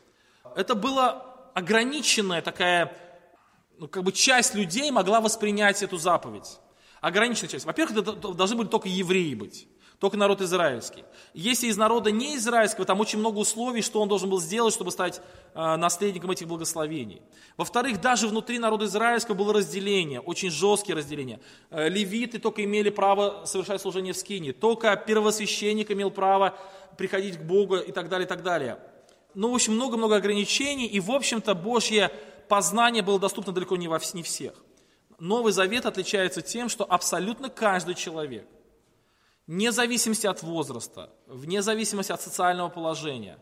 это 0.56 0.74
была 0.74 1.50
ограниченная 1.54 2.42
такая, 2.42 2.96
ну, 3.78 3.88
как 3.88 4.02
бы 4.02 4.12
часть 4.12 4.54
людей 4.54 4.90
могла 4.90 5.20
воспринять 5.20 5.82
эту 5.82 5.96
заповедь. 5.96 6.58
Ограниченная 7.00 7.48
часть. 7.48 7.64
Во-первых, 7.64 7.98
это 7.98 8.12
должны 8.34 8.56
были 8.56 8.68
только 8.68 8.88
евреи 8.88 9.34
быть 9.34 9.66
только 10.00 10.16
народ 10.16 10.40
израильский. 10.40 11.04
Если 11.34 11.66
из 11.66 11.76
народа 11.76 12.10
не 12.10 12.36
израильского, 12.36 12.86
там 12.86 13.00
очень 13.00 13.18
много 13.18 13.36
условий, 13.36 13.82
что 13.82 14.00
он 14.00 14.08
должен 14.08 14.30
был 14.30 14.40
сделать, 14.40 14.72
чтобы 14.72 14.90
стать 14.90 15.20
э, 15.54 15.76
наследником 15.76 16.30
этих 16.30 16.48
благословений. 16.48 17.20
Во-вторых, 17.58 18.00
даже 18.00 18.26
внутри 18.26 18.58
народа 18.58 18.86
израильского 18.86 19.34
было 19.34 19.52
разделение, 19.52 20.20
очень 20.20 20.50
жесткие 20.50 20.96
разделения. 20.96 21.38
Э, 21.68 21.90
левиты 21.90 22.38
только 22.38 22.64
имели 22.64 22.88
право 22.88 23.44
совершать 23.44 23.82
служение 23.82 24.14
в 24.14 24.16
скине, 24.16 24.54
только 24.54 24.96
первосвященник 24.96 25.90
имел 25.90 26.10
право 26.10 26.58
приходить 26.96 27.36
к 27.36 27.42
Богу 27.42 27.76
и 27.76 27.92
так 27.92 28.08
далее, 28.08 28.24
и 28.24 28.28
так 28.28 28.42
далее. 28.42 28.78
Ну, 29.34 29.50
в 29.50 29.54
общем, 29.54 29.74
много-много 29.74 30.16
ограничений, 30.16 30.86
и, 30.86 30.98
в 30.98 31.10
общем-то, 31.10 31.54
Божье 31.54 32.10
познание 32.48 33.02
было 33.02 33.18
доступно 33.18 33.52
далеко 33.52 33.76
не, 33.76 33.86
во, 33.86 34.00
не 34.14 34.22
всех. 34.22 34.54
Новый 35.18 35.52
Завет 35.52 35.84
отличается 35.84 36.40
тем, 36.40 36.70
что 36.70 36.86
абсолютно 36.86 37.50
каждый 37.50 37.94
человек– 37.94 38.46
вне 39.50 39.72
зависимости 39.72 40.28
от 40.28 40.44
возраста, 40.44 41.10
вне 41.26 41.60
зависимости 41.60 42.12
от 42.12 42.22
социального 42.22 42.68
положения, 42.68 43.36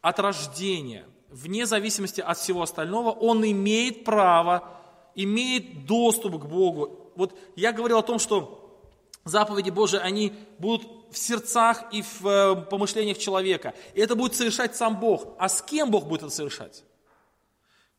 от 0.00 0.18
рождения, 0.18 1.04
вне 1.30 1.66
зависимости 1.66 2.20
от 2.20 2.36
всего 2.36 2.62
остального, 2.62 3.10
он 3.10 3.44
имеет 3.48 4.04
право, 4.04 4.68
имеет 5.14 5.86
доступ 5.86 6.42
к 6.42 6.46
Богу. 6.46 7.12
Вот 7.14 7.38
я 7.54 7.70
говорил 7.70 7.98
о 7.98 8.02
том, 8.02 8.18
что 8.18 8.82
заповеди 9.24 9.70
Божии, 9.70 10.00
они 10.00 10.32
будут 10.58 10.82
в 11.12 11.16
сердцах 11.16 11.84
и 11.92 12.02
в 12.02 12.26
э, 12.26 12.56
помышлениях 12.68 13.18
человека. 13.18 13.72
И 13.94 14.00
это 14.00 14.16
будет 14.16 14.34
совершать 14.34 14.74
сам 14.74 14.98
Бог. 14.98 15.28
А 15.38 15.48
с 15.48 15.62
кем 15.62 15.92
Бог 15.92 16.06
будет 16.08 16.24
это 16.24 16.32
совершать? 16.32 16.82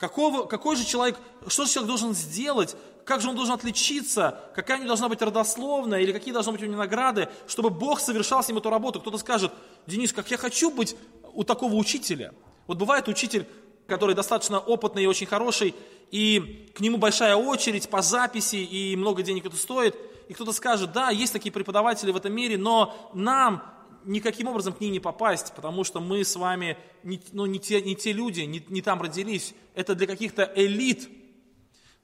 Какого, 0.03 0.43
какой 0.47 0.75
же 0.75 0.83
человек, 0.83 1.17
что 1.47 1.63
же 1.63 1.71
человек 1.71 1.87
должен 1.87 2.13
сделать, 2.13 2.75
как 3.05 3.21
же 3.21 3.29
он 3.29 3.37
должен 3.37 3.53
отличиться, 3.53 4.37
какая 4.53 4.75
у 4.75 4.79
него 4.81 4.89
должна 4.89 5.07
быть 5.07 5.21
родословная, 5.21 6.01
или 6.01 6.11
какие 6.11 6.33
должны 6.33 6.51
быть 6.51 6.61
у 6.61 6.65
него 6.65 6.75
награды, 6.75 7.29
чтобы 7.47 7.69
Бог 7.69 8.01
совершал 8.01 8.43
с 8.43 8.49
ним 8.49 8.57
эту 8.57 8.69
работу. 8.69 8.99
Кто-то 8.99 9.17
скажет, 9.17 9.53
Денис, 9.87 10.11
как 10.11 10.29
я 10.29 10.35
хочу 10.35 10.71
быть 10.71 10.97
у 11.33 11.45
такого 11.45 11.75
учителя. 11.75 12.33
Вот 12.67 12.77
бывает 12.79 13.07
учитель, 13.07 13.47
который 13.87 14.13
достаточно 14.13 14.59
опытный 14.59 15.03
и 15.05 15.07
очень 15.07 15.25
хороший, 15.25 15.73
и 16.11 16.69
к 16.75 16.81
нему 16.81 16.97
большая 16.97 17.37
очередь 17.37 17.87
по 17.87 18.01
записи, 18.01 18.57
и 18.57 18.97
много 18.97 19.23
денег 19.23 19.45
это 19.45 19.55
стоит. 19.55 19.95
И 20.27 20.33
кто-то 20.33 20.51
скажет, 20.51 20.91
да, 20.91 21.11
есть 21.11 21.31
такие 21.31 21.53
преподаватели 21.53 22.11
в 22.11 22.17
этом 22.17 22.33
мире, 22.33 22.57
но 22.57 22.93
нам 23.13 23.63
никаким 24.05 24.47
образом 24.47 24.73
к 24.73 24.81
ним 24.81 24.91
не 24.91 24.99
попасть, 24.99 25.53
потому 25.55 25.83
что 25.83 25.99
мы 25.99 26.23
с 26.23 26.35
вами 26.35 26.77
не, 27.03 27.21
ну, 27.31 27.45
не, 27.45 27.59
те, 27.59 27.81
не 27.81 27.95
те 27.95 28.11
люди, 28.11 28.41
не, 28.41 28.63
не 28.67 28.81
там 28.81 29.01
родились. 29.01 29.53
Это 29.75 29.95
для 29.95 30.07
каких-то 30.07 30.51
элит, 30.55 31.09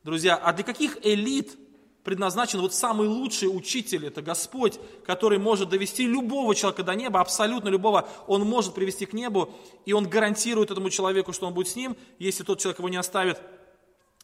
друзья. 0.04 0.36
А 0.36 0.54
для 0.54 0.64
каких 0.64 0.98
элит 1.06 1.58
предназначен 2.04 2.60
вот 2.62 2.74
самый 2.74 3.08
лучший 3.08 3.46
учитель, 3.46 4.06
это 4.06 4.22
Господь, 4.22 4.80
который 5.06 5.38
может 5.38 5.70
довести 5.70 6.08
любого 6.08 6.56
человека 6.56 6.84
до 6.84 6.96
неба, 6.96 7.20
абсолютно 7.20 7.70
любого, 7.70 8.08
он 8.28 8.42
может 8.44 8.74
привести 8.74 9.06
к 9.06 9.14
небу, 9.14 9.54
и 9.86 9.94
он 9.94 10.08
гарантирует 10.10 10.72
этому 10.72 10.90
человеку, 10.90 11.34
что 11.34 11.48
он 11.48 11.54
будет 11.54 11.68
с 11.68 11.76
ним, 11.76 11.96
если 12.18 12.44
тот 12.44 12.60
человек 12.60 12.80
его 12.80 12.90
не 12.90 12.98
оставит. 12.98 13.40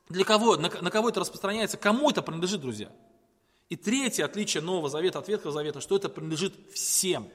Для 0.10 0.24
кого? 0.24 0.56
На, 0.56 0.70
на 0.82 0.92
кого 0.92 1.10
это 1.10 1.20
распространяется? 1.20 1.78
Кому 1.78 2.10
это 2.10 2.22
принадлежит, 2.22 2.62
друзья? 2.62 2.92
И 3.70 3.76
третье 3.76 4.26
отличие 4.26 4.62
Нового 4.62 4.90
Завета 4.90 5.20
от 5.20 5.28
Ветхого 5.28 5.52
Завета, 5.52 5.82
что 5.82 5.96
это 5.96 6.08
принадлежит 6.08 6.54
всем. 6.74 7.30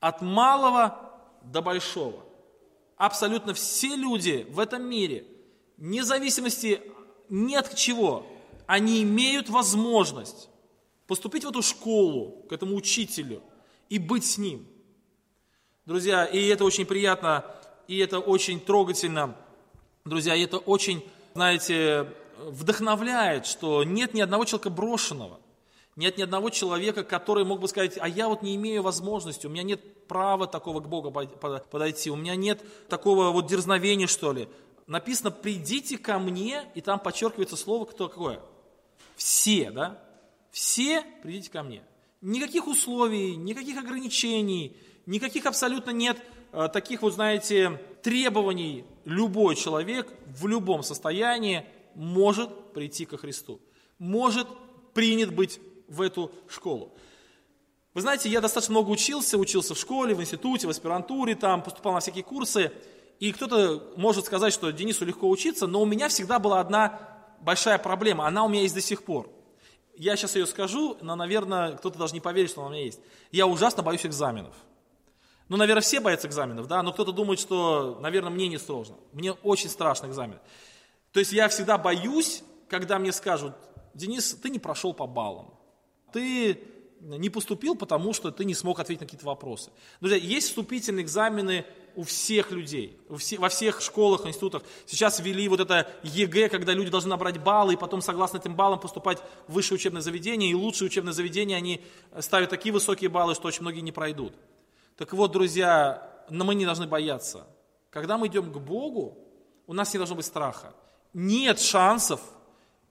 От 0.00 0.22
малого 0.22 0.98
до 1.42 1.62
большого. 1.62 2.24
Абсолютно 2.96 3.54
все 3.54 3.94
люди 3.96 4.46
в 4.50 4.58
этом 4.58 4.82
мире, 4.82 5.26
вне 5.76 6.04
зависимости 6.04 6.82
ни 7.28 7.54
от 7.54 7.74
чего, 7.74 8.26
они 8.66 9.02
имеют 9.02 9.48
возможность 9.48 10.48
поступить 11.06 11.44
в 11.44 11.48
эту 11.48 11.62
школу, 11.62 12.44
к 12.48 12.52
этому 12.52 12.76
учителю 12.76 13.42
и 13.88 13.98
быть 13.98 14.24
с 14.24 14.38
ним. 14.38 14.66
Друзья, 15.86 16.24
и 16.24 16.46
это 16.48 16.64
очень 16.64 16.86
приятно, 16.86 17.44
и 17.88 17.98
это 17.98 18.18
очень 18.18 18.60
трогательно, 18.60 19.36
друзья, 20.04 20.34
и 20.34 20.42
это 20.42 20.58
очень 20.58 21.02
знаете, 21.34 22.12
вдохновляет, 22.38 23.46
что 23.46 23.84
нет 23.84 24.14
ни 24.14 24.20
одного 24.20 24.44
человека 24.44 24.70
брошенного, 24.70 25.40
нет 25.96 26.18
ни 26.18 26.22
одного 26.22 26.50
человека, 26.50 27.04
который 27.04 27.44
мог 27.44 27.60
бы 27.60 27.68
сказать, 27.68 27.98
а 28.00 28.08
я 28.08 28.28
вот 28.28 28.42
не 28.42 28.56
имею 28.56 28.82
возможности, 28.82 29.46
у 29.46 29.50
меня 29.50 29.62
нет 29.62 30.06
права 30.06 30.46
такого 30.46 30.80
к 30.80 30.88
Богу 30.88 31.10
подойти, 31.10 32.10
у 32.10 32.16
меня 32.16 32.36
нет 32.36 32.62
такого 32.88 33.30
вот 33.30 33.46
дерзновения, 33.46 34.06
что 34.06 34.32
ли. 34.32 34.48
Написано, 34.86 35.30
придите 35.30 35.98
ко 35.98 36.18
мне, 36.18 36.64
и 36.74 36.80
там 36.80 36.98
подчеркивается 36.98 37.56
слово, 37.56 37.84
кто 37.84 38.08
какое? 38.08 38.40
Все, 39.16 39.70
да? 39.70 40.02
Все 40.50 41.04
придите 41.22 41.50
ко 41.50 41.62
мне. 41.62 41.82
Никаких 42.20 42.66
условий, 42.66 43.36
никаких 43.36 43.78
ограничений, 43.78 44.76
никаких 45.06 45.46
абсолютно 45.46 45.90
нет 45.90 46.18
Э, 46.52 46.68
таких 46.72 47.02
вот, 47.02 47.14
знаете, 47.14 47.80
требований 48.02 48.84
любой 49.04 49.54
человек 49.54 50.12
в 50.26 50.46
любом 50.46 50.82
состоянии 50.82 51.64
может 51.94 52.72
прийти 52.72 53.04
ко 53.04 53.16
Христу, 53.16 53.60
может 53.98 54.48
принят 54.94 55.32
быть 55.32 55.60
в 55.90 56.00
эту 56.00 56.32
школу. 56.48 56.94
Вы 57.92 58.00
знаете, 58.00 58.28
я 58.30 58.40
достаточно 58.40 58.72
много 58.72 58.90
учился, 58.90 59.36
учился 59.36 59.74
в 59.74 59.78
школе, 59.78 60.14
в 60.14 60.20
институте, 60.20 60.66
в 60.66 60.70
аспирантуре, 60.70 61.34
там 61.34 61.62
поступал 61.62 61.92
на 61.92 62.00
всякие 62.00 62.22
курсы, 62.22 62.72
и 63.18 63.32
кто-то 63.32 63.92
может 63.96 64.24
сказать, 64.24 64.54
что 64.54 64.70
Денису 64.70 65.04
легко 65.04 65.28
учиться, 65.28 65.66
но 65.66 65.82
у 65.82 65.84
меня 65.84 66.08
всегда 66.08 66.38
была 66.38 66.60
одна 66.60 66.98
большая 67.40 67.78
проблема, 67.78 68.26
она 68.26 68.44
у 68.44 68.48
меня 68.48 68.62
есть 68.62 68.74
до 68.74 68.80
сих 68.80 69.02
пор. 69.02 69.28
Я 69.96 70.16
сейчас 70.16 70.36
ее 70.36 70.46
скажу, 70.46 70.96
но, 71.02 71.16
наверное, 71.16 71.76
кто-то 71.76 71.98
даже 71.98 72.14
не 72.14 72.20
поверит, 72.20 72.50
что 72.50 72.62
она 72.62 72.70
у 72.70 72.72
меня 72.72 72.84
есть. 72.84 73.00
Я 73.32 73.46
ужасно 73.46 73.82
боюсь 73.82 74.06
экзаменов. 74.06 74.54
Ну, 75.48 75.56
наверное, 75.56 75.82
все 75.82 75.98
боятся 75.98 76.28
экзаменов, 76.28 76.68
да, 76.68 76.82
но 76.82 76.92
кто-то 76.92 77.10
думает, 77.10 77.40
что, 77.40 77.98
наверное, 78.00 78.30
мне 78.30 78.46
не 78.46 78.56
сложно. 78.56 78.96
Мне 79.12 79.32
очень 79.32 79.68
страшно 79.68 80.06
экзамен. 80.06 80.38
То 81.12 81.18
есть 81.18 81.32
я 81.32 81.48
всегда 81.48 81.76
боюсь, 81.76 82.44
когда 82.68 82.98
мне 83.00 83.10
скажут, 83.10 83.52
Денис, 83.94 84.32
ты 84.34 84.48
не 84.48 84.60
прошел 84.60 84.94
по 84.94 85.06
баллам. 85.06 85.52
Ты 86.12 86.60
не 87.00 87.30
поступил, 87.30 87.76
потому 87.76 88.12
что 88.12 88.30
ты 88.30 88.44
не 88.44 88.54
смог 88.54 88.78
ответить 88.78 89.00
на 89.00 89.06
какие-то 89.06 89.26
вопросы. 89.26 89.70
Друзья, 90.00 90.18
есть 90.18 90.48
вступительные 90.48 91.04
экзамены 91.04 91.64
у 91.96 92.02
всех 92.02 92.50
людей, 92.50 92.98
во 93.08 93.48
всех 93.48 93.80
школах, 93.80 94.26
институтах. 94.26 94.62
Сейчас 94.86 95.18
ввели 95.18 95.48
вот 95.48 95.60
это 95.60 95.90
ЕГЭ, 96.02 96.48
когда 96.48 96.72
люди 96.72 96.90
должны 96.90 97.10
набрать 97.10 97.38
баллы, 97.38 97.74
и 97.74 97.76
потом, 97.76 98.02
согласно 98.02 98.36
этим 98.36 98.54
баллам, 98.54 98.78
поступать 98.78 99.18
в 99.48 99.54
высшее 99.54 99.76
учебное 99.76 100.02
заведение. 100.02 100.50
И 100.50 100.54
лучшие 100.54 100.86
учебные 100.86 101.14
заведения, 101.14 101.56
они 101.56 101.80
ставят 102.18 102.50
такие 102.50 102.72
высокие 102.72 103.08
баллы, 103.08 103.34
что 103.34 103.48
очень 103.48 103.62
многие 103.62 103.80
не 103.80 103.92
пройдут. 103.92 104.34
Так 104.96 105.12
вот, 105.14 105.32
друзья, 105.32 106.24
но 106.28 106.44
мы 106.44 106.54
не 106.54 106.66
должны 106.66 106.86
бояться. 106.86 107.46
Когда 107.88 108.18
мы 108.18 108.26
идем 108.28 108.52
к 108.52 108.58
Богу, 108.58 109.18
у 109.66 109.72
нас 109.72 109.92
не 109.94 109.98
должно 109.98 110.16
быть 110.16 110.26
страха. 110.26 110.74
Нет 111.12 111.60
шансов, 111.60 112.20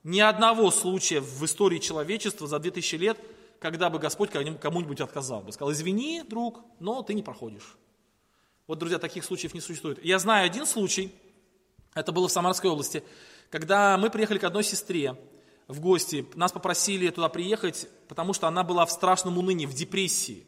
ни 0.04 0.20
одного 0.20 0.70
случая 0.70 1.20
в 1.20 1.44
истории 1.44 1.78
человечества 1.78 2.46
за 2.46 2.58
2000 2.58 2.94
лет, 2.96 3.18
когда 3.58 3.90
бы 3.90 3.98
Господь 3.98 4.30
кому-нибудь 4.30 5.00
отказал 5.00 5.42
бы. 5.42 5.52
Сказал, 5.52 5.72
извини, 5.72 6.22
друг, 6.26 6.60
но 6.78 7.02
ты 7.02 7.14
не 7.14 7.22
проходишь. 7.22 7.76
Вот, 8.66 8.78
друзья, 8.78 8.98
таких 8.98 9.24
случаев 9.24 9.52
не 9.52 9.60
существует. 9.60 10.02
Я 10.04 10.18
знаю 10.18 10.46
один 10.46 10.64
случай, 10.64 11.12
это 11.94 12.12
было 12.12 12.28
в 12.28 12.32
Самарской 12.32 12.70
области, 12.70 13.02
когда 13.50 13.98
мы 13.98 14.10
приехали 14.10 14.38
к 14.38 14.44
одной 14.44 14.62
сестре 14.62 15.16
в 15.66 15.80
гости, 15.80 16.26
нас 16.34 16.52
попросили 16.52 17.10
туда 17.10 17.28
приехать, 17.28 17.88
потому 18.08 18.32
что 18.32 18.46
она 18.46 18.62
была 18.62 18.86
в 18.86 18.90
страшном 18.90 19.38
унынии, 19.38 19.66
в 19.66 19.74
депрессии. 19.74 20.46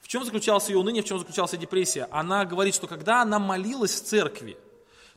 В 0.00 0.08
чем 0.08 0.24
заключалось 0.24 0.68
ее 0.68 0.78
уныние, 0.78 1.02
в 1.02 1.06
чем 1.06 1.18
заключалась 1.18 1.52
депрессия? 1.52 2.06
Она 2.10 2.44
говорит, 2.44 2.74
что 2.74 2.86
когда 2.86 3.22
она 3.22 3.38
молилась 3.38 4.00
в 4.00 4.04
церкви, 4.04 4.56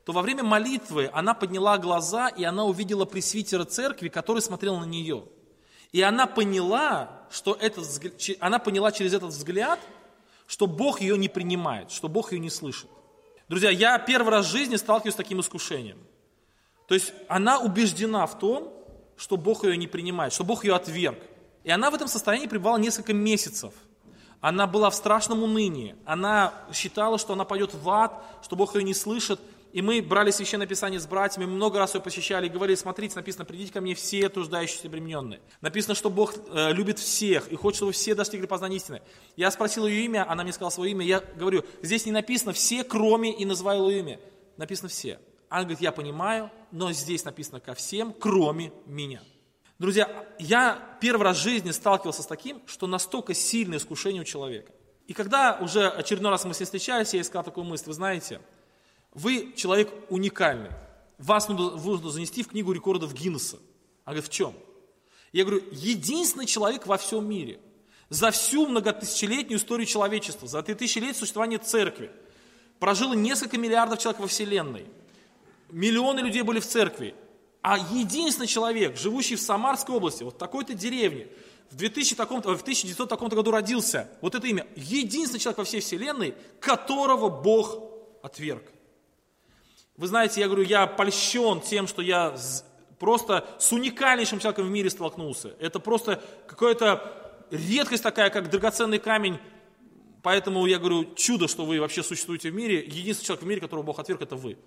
то 0.05 0.13
во 0.13 0.21
время 0.21 0.43
молитвы 0.43 1.09
она 1.13 1.33
подняла 1.33 1.77
глаза, 1.77 2.27
и 2.27 2.43
она 2.43 2.65
увидела 2.65 3.05
пресвитера 3.05 3.65
церкви, 3.65 4.09
который 4.09 4.41
смотрел 4.41 4.77
на 4.79 4.85
нее. 4.85 5.25
И 5.91 6.01
она 6.01 6.25
поняла, 6.25 7.25
что 7.29 7.53
этот, 7.59 7.85
она 8.39 8.59
поняла 8.59 8.91
через 8.91 9.13
этот 9.13 9.29
взгляд, 9.29 9.79
что 10.47 10.67
Бог 10.67 11.01
ее 11.01 11.17
не 11.17 11.29
принимает, 11.29 11.91
что 11.91 12.07
Бог 12.07 12.31
ее 12.31 12.39
не 12.39 12.49
слышит. 12.49 12.89
Друзья, 13.47 13.69
я 13.69 13.97
первый 13.99 14.29
раз 14.29 14.45
в 14.45 14.51
жизни 14.51 14.75
сталкиваюсь 14.75 15.13
с 15.13 15.17
таким 15.17 15.41
искушением. 15.41 15.97
То 16.87 16.95
есть 16.95 17.13
она 17.27 17.59
убеждена 17.59 18.25
в 18.25 18.39
том, 18.39 18.73
что 19.17 19.37
Бог 19.37 19.63
ее 19.63 19.77
не 19.77 19.87
принимает, 19.87 20.33
что 20.33 20.43
Бог 20.43 20.63
ее 20.63 20.75
отверг. 20.75 21.19
И 21.63 21.69
она 21.69 21.91
в 21.91 21.95
этом 21.95 22.07
состоянии 22.07 22.47
пребывала 22.47 22.77
несколько 22.77 23.13
месяцев– 23.13 23.73
она 24.41 24.65
была 24.65 24.89
в 24.89 24.95
страшном 24.95 25.43
унынии. 25.43 25.95
Она 26.03 26.53
считала, 26.73 27.19
что 27.19 27.33
она 27.33 27.45
пойдет 27.45 27.75
в 27.75 27.87
ад, 27.89 28.23
что 28.43 28.55
Бог 28.55 28.75
ее 28.75 28.83
не 28.83 28.95
слышит. 28.95 29.39
И 29.73 29.81
мы 29.81 30.01
брали 30.01 30.31
Священное 30.31 30.67
Писание 30.67 30.99
с 30.99 31.07
братьями, 31.07 31.45
много 31.45 31.79
раз 31.79 31.95
ее 31.95 32.01
посещали 32.01 32.47
и 32.47 32.49
говорили, 32.49 32.75
смотрите, 32.75 33.15
написано, 33.15 33.45
придите 33.45 33.71
ко 33.71 33.79
мне 33.79 33.95
все 33.95 34.27
труждающиеся 34.27 34.83
и 34.83 34.87
обремененные. 34.87 35.39
Написано, 35.61 35.95
что 35.95 36.09
Бог 36.09 36.33
э, 36.35 36.73
любит 36.73 36.99
всех 36.99 37.47
и 37.47 37.55
хочет, 37.55 37.77
чтобы 37.77 37.91
все 37.93 38.13
достигли 38.13 38.47
познания 38.47 38.77
истины. 38.77 39.01
Я 39.37 39.49
спросил 39.49 39.87
ее 39.87 40.03
имя, 40.05 40.29
она 40.29 40.43
мне 40.43 40.51
сказала 40.51 40.71
свое 40.71 40.91
имя. 40.91 41.05
Я 41.05 41.21
говорю, 41.35 41.63
здесь 41.81 42.05
не 42.05 42.11
написано 42.11 42.51
все, 42.51 42.83
кроме, 42.83 43.33
и 43.33 43.45
называю 43.45 43.87
ее 43.89 43.99
имя. 43.99 44.19
Написано 44.57 44.89
все. 44.89 45.19
Она 45.47 45.61
говорит, 45.61 45.81
я 45.81 45.91
понимаю, 45.91 46.51
но 46.71 46.91
здесь 46.91 47.23
написано 47.23 47.59
ко 47.59 47.73
всем, 47.73 48.13
кроме 48.13 48.73
меня. 48.85 49.21
Друзья, 49.79 50.27
я 50.37 50.97
первый 51.01 51.23
раз 51.23 51.37
в 51.37 51.41
жизни 51.41 51.71
сталкивался 51.71 52.23
с 52.23 52.27
таким, 52.27 52.61
что 52.67 52.87
настолько 52.87 53.33
сильное 53.33 53.77
искушение 53.77 54.21
у 54.21 54.25
человека. 54.25 54.73
И 55.07 55.13
когда 55.13 55.57
уже 55.59 55.87
очередной 55.87 56.31
раз 56.31 56.45
мы 56.45 56.53
с 56.53 56.59
ней 56.59 56.65
встречались, 56.65 57.13
я 57.13 57.21
искал 57.21 57.43
такую 57.43 57.65
мысль, 57.65 57.85
вы 57.87 57.93
знаете, 57.93 58.41
вы 59.13 59.53
человек 59.55 59.91
уникальный, 60.09 60.71
вас 61.17 61.49
нужно, 61.49 62.09
занести 62.09 62.43
в 62.43 62.47
книгу 62.47 62.71
рекордов 62.71 63.13
Гиннесса. 63.13 63.57
Она 64.05 64.15
говорит, 64.15 64.25
в 64.25 64.33
чем? 64.33 64.53
Я 65.31 65.45
говорю, 65.45 65.63
единственный 65.71 66.45
человек 66.45 66.87
во 66.87 66.97
всем 66.97 67.27
мире, 67.27 67.59
за 68.09 68.31
всю 68.31 68.67
многотысячелетнюю 68.67 69.59
историю 69.59 69.85
человечества, 69.85 70.47
за 70.47 70.61
три 70.63 70.75
тысячи 70.75 70.99
лет 70.99 71.15
существования 71.15 71.57
церкви, 71.57 72.11
прожило 72.79 73.13
несколько 73.13 73.57
миллиардов 73.57 73.99
человек 73.99 74.19
во 74.19 74.27
Вселенной, 74.27 74.85
миллионы 75.69 76.19
людей 76.19 76.41
были 76.41 76.59
в 76.59 76.67
церкви, 76.67 77.15
а 77.61 77.77
единственный 77.77 78.47
человек, 78.47 78.97
живущий 78.97 79.35
в 79.35 79.41
Самарской 79.41 79.95
области, 79.95 80.23
вот 80.23 80.37
такой-то 80.37 80.73
деревне, 80.73 81.27
в, 81.69 81.75
2000 81.75 82.15
таком 82.15 82.41
в 82.41 82.47
1900 82.47 83.07
таком-то 83.07 83.35
году 83.35 83.51
родился, 83.51 84.09
вот 84.19 84.35
это 84.35 84.47
имя, 84.47 84.67
единственный 84.75 85.39
человек 85.39 85.59
во 85.59 85.63
всей 85.63 85.79
вселенной, 85.79 86.33
которого 86.59 87.29
Бог 87.29 87.81
отверг. 88.23 88.63
Вы 90.01 90.07
знаете, 90.07 90.41
я 90.41 90.47
говорю, 90.47 90.63
я 90.63 90.87
польщен 90.87 91.61
тем, 91.61 91.85
что 91.85 92.01
я 92.01 92.35
просто 92.97 93.47
с 93.59 93.71
уникальнейшим 93.71 94.39
человеком 94.39 94.65
в 94.65 94.71
мире 94.71 94.89
столкнулся. 94.89 95.53
Это 95.59 95.79
просто 95.79 96.19
какая-то 96.47 97.45
редкость 97.51 98.01
такая, 98.01 98.31
как 98.31 98.49
драгоценный 98.49 98.97
камень. 98.97 99.37
Поэтому 100.23 100.65
я 100.65 100.79
говорю, 100.79 101.13
чудо, 101.13 101.47
что 101.47 101.65
вы 101.65 101.79
вообще 101.79 102.01
существуете 102.01 102.49
в 102.49 102.55
мире. 102.55 102.83
Единственный 102.83 103.27
человек 103.27 103.43
в 103.43 103.47
мире, 103.47 103.61
которого 103.61 103.83
Бог 103.83 103.99
отверг, 103.99 104.23
это 104.23 104.35
вы. 104.35 104.57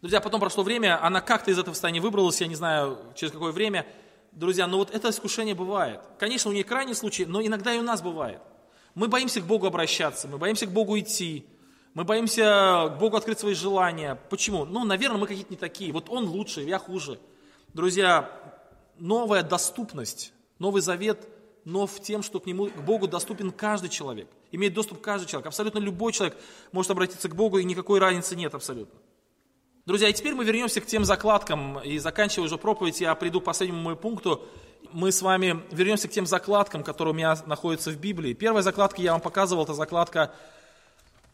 Друзья, 0.00 0.20
потом 0.20 0.40
прошло 0.40 0.64
время, 0.64 0.98
она 1.00 1.20
как-то 1.20 1.52
из 1.52 1.60
этого 1.60 1.74
состояния 1.74 2.00
выбралась, 2.00 2.40
я 2.40 2.48
не 2.48 2.56
знаю, 2.56 2.98
через 3.14 3.30
какое 3.32 3.52
время. 3.52 3.86
Друзья, 4.32 4.66
но 4.66 4.78
вот 4.78 4.92
это 4.92 5.10
искушение 5.10 5.54
бывает. 5.54 6.00
Конечно, 6.18 6.50
у 6.50 6.52
нее 6.52 6.64
крайний 6.64 6.96
случай, 6.96 7.24
но 7.24 7.40
иногда 7.40 7.72
и 7.72 7.78
у 7.78 7.84
нас 7.84 8.02
бывает. 8.02 8.40
Мы 8.96 9.06
боимся 9.06 9.40
к 9.40 9.44
Богу 9.44 9.68
обращаться, 9.68 10.26
мы 10.26 10.38
боимся 10.38 10.66
к 10.66 10.72
Богу 10.72 10.98
идти, 10.98 11.46
мы 11.94 12.04
боимся 12.04 12.88
Богу 12.98 13.16
открыть 13.16 13.38
свои 13.38 13.54
желания. 13.54 14.18
Почему? 14.30 14.64
Ну, 14.64 14.84
наверное, 14.84 15.18
мы 15.18 15.26
какие-то 15.26 15.50
не 15.50 15.58
такие. 15.58 15.92
Вот 15.92 16.08
Он 16.08 16.24
лучше, 16.24 16.62
я 16.62 16.78
хуже. 16.78 17.18
Друзья, 17.74 18.30
новая 18.98 19.42
доступность, 19.42 20.32
Новый 20.58 20.80
Завет 20.80 21.28
нов 21.64 22.00
тем, 22.00 22.22
что 22.22 22.40
к 22.40 22.46
нему, 22.46 22.66
к 22.66 22.82
Богу 22.82 23.06
доступен 23.06 23.50
каждый 23.50 23.88
человек. 23.88 24.28
Имеет 24.50 24.74
доступ 24.74 25.00
каждый 25.00 25.26
человек. 25.26 25.46
Абсолютно 25.46 25.78
любой 25.78 26.12
человек 26.12 26.36
может 26.72 26.90
обратиться 26.90 27.28
к 27.28 27.36
Богу, 27.36 27.58
и 27.58 27.64
никакой 27.64 28.00
разницы 28.00 28.36
нет 28.36 28.54
абсолютно. 28.54 28.98
Друзья, 29.84 30.08
и 30.08 30.12
теперь 30.12 30.34
мы 30.34 30.44
вернемся 30.44 30.80
к 30.80 30.86
тем 30.86 31.04
закладкам, 31.04 31.80
и 31.80 31.98
заканчивая 31.98 32.46
уже 32.46 32.56
проповедь, 32.56 33.00
я 33.00 33.14
приду 33.14 33.40
к 33.40 33.44
последнему 33.44 33.82
моему 33.82 34.00
пункту. 34.00 34.44
Мы 34.92 35.10
с 35.10 35.22
вами 35.22 35.62
вернемся 35.72 36.08
к 36.08 36.12
тем 36.12 36.26
закладкам, 36.26 36.84
которые 36.84 37.12
у 37.12 37.16
меня 37.16 37.36
находятся 37.46 37.90
в 37.90 37.96
Библии. 37.96 38.32
Первая 38.32 38.62
закладка 38.62 39.02
я 39.02 39.12
вам 39.12 39.20
показывал, 39.20 39.64
это 39.64 39.74
закладка 39.74 40.34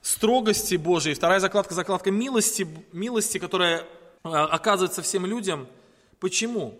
строгости 0.00 0.76
Божией. 0.76 1.14
Вторая 1.14 1.40
закладка, 1.40 1.74
закладка 1.74 2.10
милости, 2.10 2.66
милости, 2.92 3.38
которая 3.38 3.80
э, 4.24 4.28
оказывается 4.28 5.02
всем 5.02 5.26
людям. 5.26 5.66
Почему? 6.20 6.78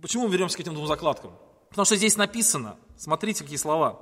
Почему 0.00 0.26
мы 0.26 0.32
вернемся 0.32 0.56
к 0.56 0.60
этим 0.60 0.74
двум 0.74 0.86
закладкам? 0.86 1.32
Потому 1.68 1.84
что 1.84 1.96
здесь 1.96 2.16
написано, 2.16 2.76
смотрите, 2.96 3.44
какие 3.44 3.58
слова. 3.58 4.00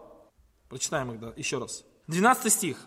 Прочитаем 0.69 1.13
их 1.13 1.21
да, 1.21 1.33
еще 1.37 1.59
раз. 1.59 1.85
12 2.09 2.53
стих. 2.53 2.79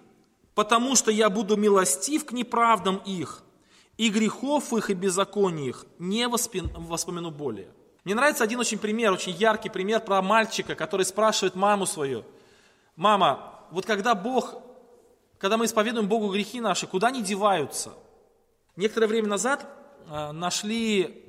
«Потому 0.54 0.96
что 0.96 1.12
я 1.12 1.30
буду 1.30 1.56
милостив 1.56 2.26
к 2.26 2.34
неправдам 2.34 2.98
их, 3.06 3.42
и 3.98 4.10
грехов 4.10 4.74
их 4.74 4.90
и 4.90 4.94
беззаконий 4.94 5.70
их 5.70 5.86
не 5.98 6.28
воспомяну 6.28 7.32
более». 7.32 7.70
Мне 8.04 8.16
нравится 8.16 8.44
один 8.44 8.60
очень 8.60 8.78
пример, 8.78 9.14
очень 9.14 9.32
яркий 9.32 9.70
пример 9.70 10.02
про 10.02 10.22
мальчика, 10.22 10.76
который 10.76 11.06
спрашивает 11.06 11.56
маму 11.56 11.86
свою. 11.86 12.26
«Мама, 12.96 13.62
вот 13.72 13.86
когда 13.86 14.14
Бог, 14.14 14.56
когда 15.42 15.58
мы 15.58 15.66
исповедуем 15.66 16.08
Богу 16.08 16.32
грехи 16.32 16.62
наши, 16.62 16.86
куда 16.86 17.08
они 17.08 17.24
деваются?» 17.24 17.92
Некоторое 18.76 19.08
время 19.08 19.28
назад 19.28 19.68
э, 20.08 20.32
нашли, 20.32 21.26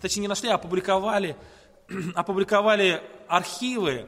точнее 0.00 0.22
не 0.22 0.28
нашли, 0.28 0.50
а 0.50 0.54
опубликовали 0.54 1.34
опубликовали 2.14 3.02
архивы 3.26 4.06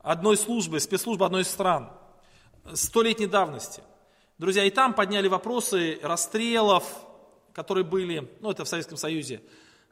одной 0.00 0.38
службы, 0.38 0.80
спецслужбы 0.80 1.26
одной 1.26 1.42
из 1.42 1.48
стран, 1.48 1.90
столетней 2.72 3.26
давности. 3.26 3.82
Друзья, 4.38 4.64
и 4.64 4.70
там 4.70 4.94
подняли 4.94 5.28
вопросы 5.28 5.98
расстрелов, 6.02 6.84
которые 7.52 7.84
были, 7.84 8.30
ну 8.40 8.50
это 8.50 8.64
в 8.64 8.68
Советском 8.68 8.96
Союзе, 8.96 9.42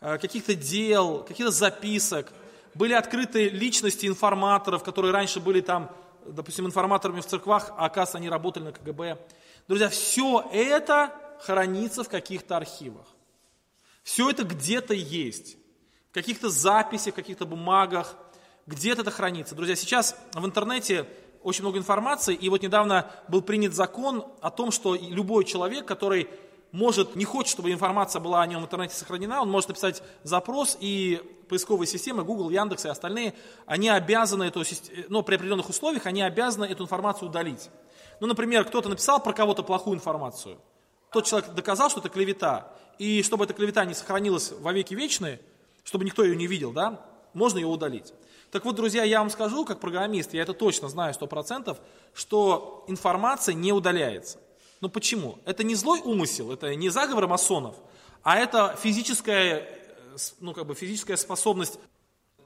э, 0.01 0.17
каких-то 0.17 0.55
дел, 0.55 1.23
каких-то 1.23 1.53
записок. 1.53 2.33
Были 2.75 2.95
открыты 2.95 3.51
личности 3.51 4.07
информаторов, 4.07 4.83
которые 4.83 5.13
раньше 5.13 5.41
были 5.41 5.61
там, 5.61 5.91
допустим, 6.33 6.67
информаторами 6.67 7.21
в 7.21 7.27
церквах, 7.27 7.73
а 7.77 7.87
оказывается 7.87 8.19
они 8.19 8.29
работали 8.29 8.65
на 8.65 8.73
КГБ. 8.73 9.19
Друзья, 9.69 9.89
все 9.89 10.45
это 10.53 11.13
хранится 11.41 12.05
в 12.05 12.09
каких-то 12.09 12.57
архивах. 12.57 13.07
Все 14.03 14.31
это 14.31 14.45
где-то 14.45 14.95
есть 14.95 15.57
каких-то 16.17 16.49
записях, 16.49 17.15
каких-то 17.15 17.45
бумагах, 17.45 18.17
где-то 18.67 19.03
это 19.03 19.11
хранится. 19.11 19.55
Друзья, 19.55 19.77
сейчас 19.77 20.17
в 20.33 20.47
интернете 20.47 21.07
очень 21.43 21.63
много 21.63 21.77
информации, 21.77 22.35
и 22.35 22.49
вот 22.49 22.63
недавно 22.63 23.11
был 23.29 23.43
принят 23.43 23.75
закон 23.75 24.25
о 24.41 24.51
том, 24.51 24.71
что 24.71 24.95
любой 24.95 25.45
человек, 25.45 25.85
который 25.85 26.31
может, 26.73 27.17
не 27.17 27.25
хочет, 27.25 27.53
чтобы 27.53 27.73
информация 27.73 28.21
была 28.21 28.43
о 28.43 28.47
нем 28.47 28.63
в 28.63 28.65
интернете 28.65 28.95
сохранена, 28.95 29.41
он 29.41 29.51
может 29.51 29.69
написать 29.69 30.03
запрос, 30.25 30.77
и 30.81 31.23
поисковые 31.49 31.87
системы, 31.87 32.25
Google, 32.25 32.51
Яндекс 32.51 32.85
и 32.85 32.89
остальные, 32.89 33.35
они 33.67 33.89
обязаны 33.89 34.45
эту, 34.45 34.63
ну, 35.09 35.23
при 35.23 35.37
определенных 35.37 35.69
условиях, 35.69 36.07
они 36.07 36.23
обязаны 36.23 36.65
эту 36.65 36.85
информацию 36.85 37.29
удалить. 37.29 37.71
Ну, 38.21 38.27
например, 38.27 38.65
кто-то 38.65 38.89
написал 38.89 39.23
про 39.23 39.33
кого-то 39.33 39.63
плохую 39.63 39.97
информацию, 39.97 40.59
тот 41.13 41.25
человек 41.25 41.51
доказал, 41.55 41.89
что 41.89 42.01
это 42.01 42.09
клевета, 42.09 42.73
и 42.99 43.23
чтобы 43.23 43.45
эта 43.45 43.55
клевета 43.55 43.85
не 43.85 43.95
сохранилась 43.95 44.53
во 44.53 44.73
веки 44.73 44.95
вечные, 44.95 45.41
чтобы 45.85 46.05
никто 46.05 46.25
ее 46.25 46.37
не 46.37 46.47
видел, 46.47 46.73
да, 46.73 47.01
можно 47.33 47.59
ее 47.59 47.67
удалить. 47.67 48.13
Так 48.51 48.65
вот, 48.65 48.77
друзья, 48.77 49.05
я 49.05 49.21
вам 49.21 49.31
скажу, 49.31 49.65
как 49.65 49.81
программист, 49.81 50.33
я 50.35 50.43
это 50.43 50.55
точно 50.55 50.89
знаю 50.89 51.15
100%, 51.15 51.77
что 52.15 52.85
информация 52.89 53.55
не 53.55 53.73
удаляется. 53.73 54.39
Ну 54.81 54.89
почему? 54.89 55.39
Это 55.45 55.65
не 55.65 55.75
злой 55.75 56.01
умысел, 56.01 56.53
это 56.53 56.75
не 56.75 56.89
заговор 56.89 57.27
масонов, 57.27 57.77
а 58.23 58.37
это 58.37 58.77
физическая, 58.81 59.61
э, 59.61 60.17
ну, 60.41 60.53
как 60.53 60.67
бы 60.67 60.75
физическая 60.75 61.17
способность 61.17 61.79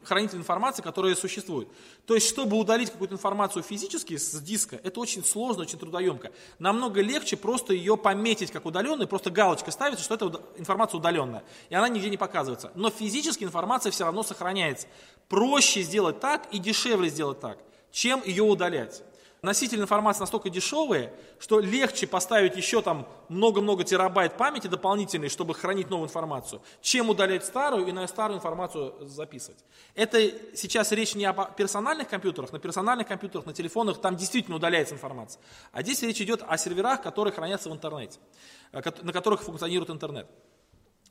хранитель 0.03 0.39
информации, 0.39 0.83
которая 0.83 1.15
существует. 1.15 1.69
То 2.07 2.15
есть, 2.15 2.29
чтобы 2.29 2.57
удалить 2.57 2.91
какую-то 2.91 3.15
информацию 3.15 3.63
физически 3.63 4.17
с 4.17 4.41
диска, 4.41 4.81
это 4.83 5.01
очень 5.01 5.25
сложно, 5.25 5.63
очень 5.63 5.79
трудоемко. 5.79 6.33
Намного 6.59 7.01
легче 7.01 7.37
просто 7.37 7.75
ее 7.75 7.97
пометить 7.97 8.51
как 8.51 8.67
удаленную, 8.67 9.09
просто 9.09 9.31
галочка 9.31 9.71
ставится, 9.71 10.05
что 10.05 10.15
это 10.15 10.43
информация 10.57 10.99
удаленная, 10.99 11.45
и 11.69 11.75
она 11.75 11.89
нигде 11.89 12.09
не 12.09 12.17
показывается. 12.17 12.73
Но 12.75 12.91
физически 12.91 13.45
информация 13.45 13.93
все 13.93 14.05
равно 14.05 14.23
сохраняется. 14.23 14.87
Проще 15.29 15.83
сделать 15.83 16.21
так 16.21 16.49
и 16.53 16.59
дешевле 16.59 17.09
сделать 17.09 17.41
так, 17.41 17.59
чем 17.91 18.23
ее 18.25 18.43
удалять 18.43 19.03
носители 19.43 19.81
информации 19.81 20.21
настолько 20.21 20.51
дешевые, 20.51 21.13
что 21.39 21.61
легче 21.61 22.07
поставить 22.07 22.57
еще 22.57 22.83
там 22.83 23.09
много-много 23.29 23.85
терабайт 23.85 24.37
памяти 24.37 24.67
дополнительной, 24.67 25.29
чтобы 25.29 25.55
хранить 25.55 25.91
новую 25.91 26.09
информацию, 26.09 26.63
чем 26.81 27.11
удалять 27.11 27.45
старую 27.45 27.87
и 27.87 27.93
на 27.93 28.07
старую 28.07 28.39
информацию 28.39 28.95
записывать. 29.07 29.59
Это 29.95 30.21
сейчас 30.55 30.93
речь 30.93 31.15
не 31.15 31.25
о 31.25 31.33
персональных 31.33 32.09
компьютерах, 32.09 32.53
на 32.53 32.59
персональных 32.59 33.07
компьютерах, 33.09 33.47
на 33.47 33.53
телефонах, 33.53 34.01
там 34.01 34.17
действительно 34.17 34.57
удаляется 34.57 34.95
информация. 34.95 35.41
А 35.73 35.83
здесь 35.83 36.03
речь 36.03 36.21
идет 36.21 36.43
о 36.47 36.57
серверах, 36.59 37.03
которые 37.03 37.33
хранятся 37.33 37.71
в 37.71 37.73
интернете, 37.73 38.19
э, 38.73 38.83
на 39.03 39.13
которых 39.13 39.43
функционирует 39.43 39.91
интернет. 39.91 40.29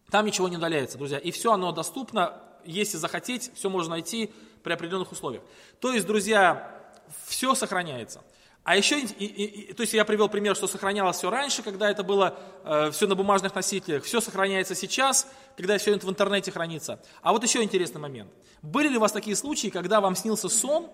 Там 0.10 0.26
ничего 0.26 0.48
не 0.50 0.58
удаляется, 0.58 0.98
друзья. 0.98 1.20
И 1.20 1.32
все 1.32 1.54
оно 1.54 1.72
доступно, 1.72 2.42
если 2.66 2.98
захотеть, 2.98 3.52
все 3.54 3.70
можно 3.70 3.92
найти 3.92 4.32
при 4.64 4.74
определенных 4.74 5.12
условиях. 5.12 5.44
То 5.80 5.94
есть, 5.94 6.08
друзья, 6.08 6.79
все 7.28 7.56
сохраняется. 7.56 8.22
А 8.64 8.76
еще, 8.76 9.00
и, 9.00 9.26
и, 9.26 9.74
то 9.74 9.82
есть 9.82 9.94
я 9.94 10.06
привел 10.06 10.30
пример, 10.30 10.56
что 10.56 10.68
сохранялось 10.68 11.18
все 11.18 11.30
раньше, 11.30 11.64
когда 11.64 11.90
это 11.90 12.04
было 12.04 12.38
э, 12.64 12.92
все 12.92 13.08
на 13.08 13.16
бумажных 13.16 13.56
носителях, 13.56 14.04
все 14.04 14.22
сохраняется 14.22 14.76
сейчас, 14.76 15.28
когда 15.58 15.78
все 15.78 15.96
это 15.96 16.06
в 16.06 16.10
интернете 16.10 16.52
хранится. 16.52 17.02
А 17.22 17.32
вот 17.32 17.44
еще 17.44 17.64
интересный 17.64 18.00
момент. 18.02 18.32
Были 18.62 18.90
ли 18.90 18.98
у 18.98 19.00
вас 19.00 19.12
такие 19.12 19.36
случаи, 19.36 19.70
когда 19.70 20.02
вам 20.02 20.16
снился 20.16 20.50
сон, 20.50 20.90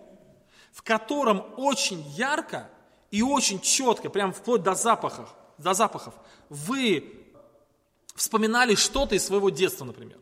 в 0.72 0.84
котором 0.84 1.46
очень 1.58 2.02
ярко 2.12 2.70
и 3.12 3.22
очень 3.22 3.60
четко, 3.60 4.10
прям 4.10 4.32
вплоть 4.32 4.64
до 4.64 4.76
запахов, 4.76 5.36
до 5.58 5.74
запахов, 5.74 6.14
вы 6.50 7.26
вспоминали 8.16 8.76
что-то 8.76 9.16
из 9.16 9.26
своего 9.26 9.50
детства, 9.50 9.86
например, 9.86 10.20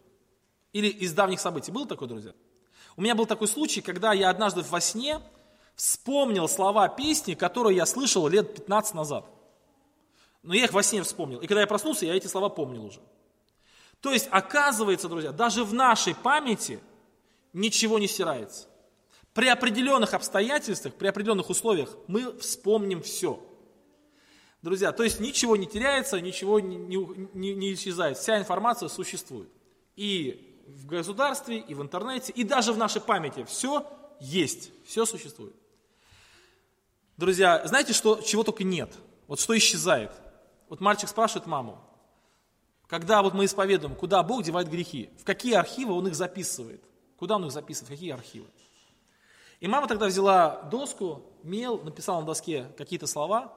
или 0.72 0.88
из 0.88 1.14
давних 1.14 1.40
событий. 1.40 1.72
Было 1.72 1.86
такое, 1.86 2.08
друзья? 2.08 2.34
У 2.96 3.02
меня 3.02 3.16
был 3.16 3.26
такой 3.26 3.48
случай, 3.48 3.82
когда 3.82 4.14
я 4.14 4.30
однажды 4.30 4.62
во 4.62 4.80
сне 4.82 5.20
вспомнил 5.76 6.48
слова 6.48 6.88
песни, 6.88 7.34
которую 7.34 7.76
я 7.76 7.86
слышал 7.86 8.28
лет 8.28 8.56
15 8.56 8.94
назад. 8.94 9.26
Но 10.44 10.54
я 10.54 10.66
их 10.66 10.74
во 10.74 10.84
сне 10.84 11.02
вспомнил. 11.04 11.40
И 11.40 11.48
когда 11.48 11.62
я 11.62 11.68
проснулся, 11.68 12.06
я 12.06 12.16
эти 12.16 12.28
слова 12.28 12.50
помнил 12.50 12.86
уже. 12.86 13.00
То 14.02 14.12
есть, 14.12 14.28
оказывается, 14.30 15.08
друзья, 15.08 15.32
даже 15.32 15.64
в 15.64 15.74
нашей 15.74 16.14
памяти 16.14 16.80
ничего 17.54 18.00
не 18.00 18.08
стирается. 18.08 18.68
При 19.34 19.48
определенных 19.48 20.14
обстоятельствах, 20.14 20.94
при 20.94 21.08
определенных 21.08 21.50
условиях 21.50 21.96
мы 22.08 22.38
вспомним 22.38 23.02
все. 23.02 23.42
Друзья, 24.62 24.92
то 24.92 25.04
есть 25.04 25.20
ничего 25.20 25.56
не 25.56 25.66
теряется, 25.66 26.20
ничего 26.22 26.60
не, 26.60 26.76
не, 26.76 27.54
не 27.54 27.74
исчезает. 27.74 28.18
Вся 28.18 28.38
информация 28.38 28.90
существует. 28.90 29.50
И 29.96 30.62
в 30.68 30.86
государстве, 30.86 31.60
и 31.60 31.74
в 31.74 31.82
интернете, 31.82 32.32
и 32.34 32.44
даже 32.44 32.74
в 32.74 32.78
нашей 32.78 33.02
памяти. 33.02 33.44
Все 33.46 33.86
есть, 34.20 34.72
все 34.86 35.06
существует. 35.06 35.54
Друзья, 37.18 37.62
знаете, 37.66 37.94
что, 37.94 38.22
чего 38.22 38.44
только 38.44 38.64
нет? 38.64 38.92
Вот 39.28 39.40
что 39.40 39.56
исчезает? 39.58 40.12
Вот 40.70 40.82
мальчик 40.82 41.08
спрашивает 41.08 41.46
маму, 41.46 41.80
когда 42.88 43.22
вот 43.22 43.34
мы 43.34 43.46
исповедуем, 43.46 43.96
куда 43.96 44.24
Бог 44.24 44.44
девает 44.44 44.70
грехи, 44.70 45.10
в 45.20 45.24
какие 45.24 45.54
архивы 45.54 45.94
Он 45.94 46.08
их 46.08 46.16
записывает, 46.16 46.84
куда 47.18 47.36
Он 47.36 47.46
их 47.46 47.52
записывает, 47.52 47.90
в 47.90 47.94
какие 47.94 48.12
архивы. 48.12 48.48
И 49.60 49.68
мама 49.68 49.88
тогда 49.88 50.08
взяла 50.08 50.64
доску, 50.64 51.24
мел, 51.44 51.78
написала 51.84 52.20
на 52.20 52.26
доске 52.26 52.68
какие-то 52.78 53.08
слова, 53.08 53.54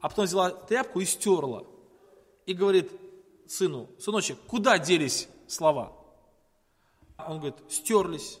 а 0.00 0.08
потом 0.08 0.26
взяла 0.26 0.50
тряпку 0.50 1.00
и 1.00 1.04
стерла. 1.04 1.64
И 2.46 2.54
говорит 2.54 2.90
сыну, 3.46 3.88
сыночек, 3.98 4.38
куда 4.46 4.78
делись 4.78 5.28
слова? 5.46 5.92
Он 7.16 7.38
говорит, 7.38 7.56
стерлись. 7.68 8.38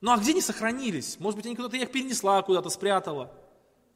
Ну 0.00 0.12
а 0.12 0.18
где 0.18 0.30
они 0.32 0.40
сохранились? 0.40 1.18
Может 1.18 1.36
быть, 1.36 1.46
они 1.46 1.56
куда-то 1.56 1.76
их 1.76 1.90
перенесла, 1.92 2.40
куда-то 2.42 2.70
спрятала. 2.70 3.30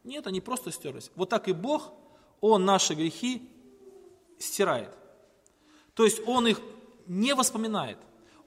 Нет, 0.05 0.27
они 0.27 0.41
просто 0.41 0.71
стерлись. 0.71 1.11
Вот 1.17 1.31
так 1.31 1.49
и 1.49 1.53
Бог, 1.53 1.93
Он 2.41 2.65
наши 2.65 2.95
грехи 2.95 3.51
стирает. 4.39 4.91
То 5.95 6.05
есть 6.05 6.21
он 6.27 6.47
их 6.47 6.61
не 7.07 7.35
воспоминает. 7.35 7.99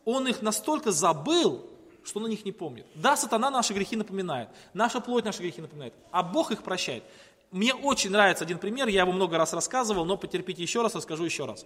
Он 0.06 0.28
их 0.28 0.42
настолько 0.42 0.92
забыл, 0.92 1.66
что 2.04 2.24
о 2.24 2.30
них 2.30 2.46
не 2.46 2.52
помнит. 2.52 2.86
Да, 2.96 3.18
сатана 3.18 3.50
наши 3.50 3.74
грехи 3.74 3.96
напоминает, 3.96 4.50
наша 4.74 5.02
плоть 5.02 5.26
наши 5.26 5.42
грехи 5.42 5.62
напоминает, 5.62 5.94
а 6.12 6.24
Бог 6.24 6.52
их 6.52 6.64
прощает. 6.64 7.04
Мне 7.52 7.74
очень 7.74 8.12
нравится 8.12 8.44
один 8.44 8.60
пример, 8.60 8.88
я 8.88 9.02
его 9.02 9.12
много 9.12 9.38
раз 9.38 9.54
рассказывал, 9.54 10.06
но 10.06 10.18
потерпите 10.18 10.62
еще 10.62 10.82
раз, 10.82 10.96
расскажу 10.96 11.24
еще 11.24 11.46
раз. 11.46 11.66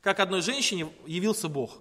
Как 0.00 0.20
одной 0.20 0.40
женщине 0.40 0.88
явился 1.06 1.48
Бог 1.48 1.78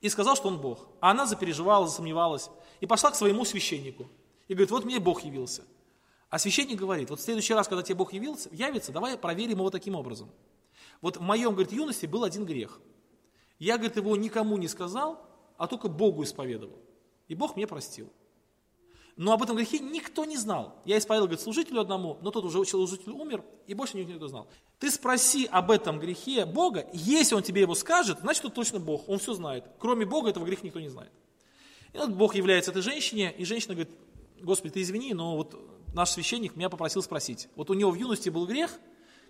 и 0.00 0.08
сказал, 0.08 0.36
что 0.36 0.48
он 0.48 0.58
Бог. 0.58 0.86
А 1.00 1.10
она 1.10 1.26
запереживала, 1.26 1.86
засомневалась 1.86 2.50
и 2.80 2.86
пошла 2.86 3.10
к 3.10 3.14
своему 3.14 3.44
священнику. 3.44 4.08
И 4.48 4.54
говорит, 4.54 4.70
вот 4.70 4.84
мне 4.84 4.98
Бог 4.98 5.22
явился. 5.22 5.62
А 6.30 6.38
священник 6.38 6.78
говорит, 6.78 7.10
вот 7.10 7.18
в 7.18 7.22
следующий 7.22 7.54
раз, 7.54 7.66
когда 7.66 7.82
тебе 7.82 7.96
Бог 7.96 8.12
явился, 8.12 8.48
явится, 8.52 8.92
давай 8.92 9.18
проверим 9.18 9.58
его 9.58 9.70
таким 9.70 9.96
образом. 9.96 10.30
Вот 11.00 11.16
в 11.16 11.20
моем, 11.20 11.52
говорит, 11.52 11.72
юности 11.72 12.06
был 12.06 12.22
один 12.22 12.46
грех. 12.46 12.80
Я, 13.58 13.76
говорит, 13.76 13.96
его 13.96 14.16
никому 14.16 14.56
не 14.56 14.68
сказал, 14.68 15.28
а 15.58 15.66
только 15.66 15.88
Богу 15.88 16.22
исповедовал. 16.22 16.78
И 17.26 17.34
Бог 17.34 17.56
мне 17.56 17.66
простил. 17.66 18.10
Но 19.16 19.32
об 19.32 19.42
этом 19.42 19.56
грехе 19.56 19.80
никто 19.80 20.24
не 20.24 20.36
знал. 20.36 20.80
Я 20.84 20.98
исповедовал, 20.98 21.26
говорит, 21.26 21.42
служителю 21.42 21.80
одному, 21.80 22.16
но 22.22 22.30
тот 22.30 22.44
уже 22.44 22.64
служитель 22.64 23.10
умер, 23.10 23.44
и 23.66 23.74
больше 23.74 23.96
никто 23.96 24.12
не 24.12 24.28
знал. 24.28 24.48
Ты 24.78 24.90
спроси 24.90 25.46
об 25.50 25.70
этом 25.70 25.98
грехе 25.98 26.46
Бога, 26.46 26.86
если 26.92 27.34
он 27.34 27.42
тебе 27.42 27.62
его 27.62 27.74
скажет, 27.74 28.20
значит, 28.20 28.44
это 28.44 28.54
точно 28.54 28.78
Бог, 28.78 29.08
он 29.08 29.18
все 29.18 29.34
знает. 29.34 29.64
Кроме 29.78 30.06
Бога 30.06 30.30
этого 30.30 30.44
греха 30.44 30.62
никто 30.62 30.80
не 30.80 30.88
знает. 30.88 31.10
И 31.92 31.98
вот 31.98 32.10
Бог 32.10 32.36
является 32.36 32.70
этой 32.70 32.82
женщине, 32.82 33.34
и 33.36 33.44
женщина 33.44 33.74
говорит, 33.74 33.92
Господи, 34.40 34.74
ты 34.74 34.82
извини, 34.82 35.12
но 35.12 35.36
вот 35.36 35.54
наш 35.92 36.10
священник 36.10 36.56
меня 36.56 36.68
попросил 36.68 37.02
спросить. 37.02 37.48
Вот 37.56 37.70
у 37.70 37.74
него 37.74 37.90
в 37.90 37.94
юности 37.94 38.28
был 38.28 38.46
грех, 38.46 38.78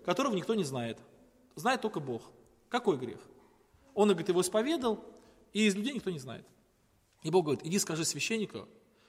которого 0.04 0.34
никто 0.34 0.54
не 0.54 0.64
знает. 0.64 0.98
Знает 1.54 1.80
только 1.80 2.00
Бог. 2.00 2.30
Какой 2.68 2.96
грех? 2.96 3.20
Он, 3.94 4.08
говорит, 4.08 4.28
его 4.28 4.40
исповедал, 4.40 5.04
и 5.52 5.66
из 5.66 5.74
людей 5.74 5.94
никто 5.94 6.10
не 6.10 6.18
знает. 6.18 6.46
И 7.22 7.30
Бог 7.30 7.44
говорит, 7.44 7.66
иди 7.66 7.78
скажи 7.78 8.04
священнику, 8.04 8.68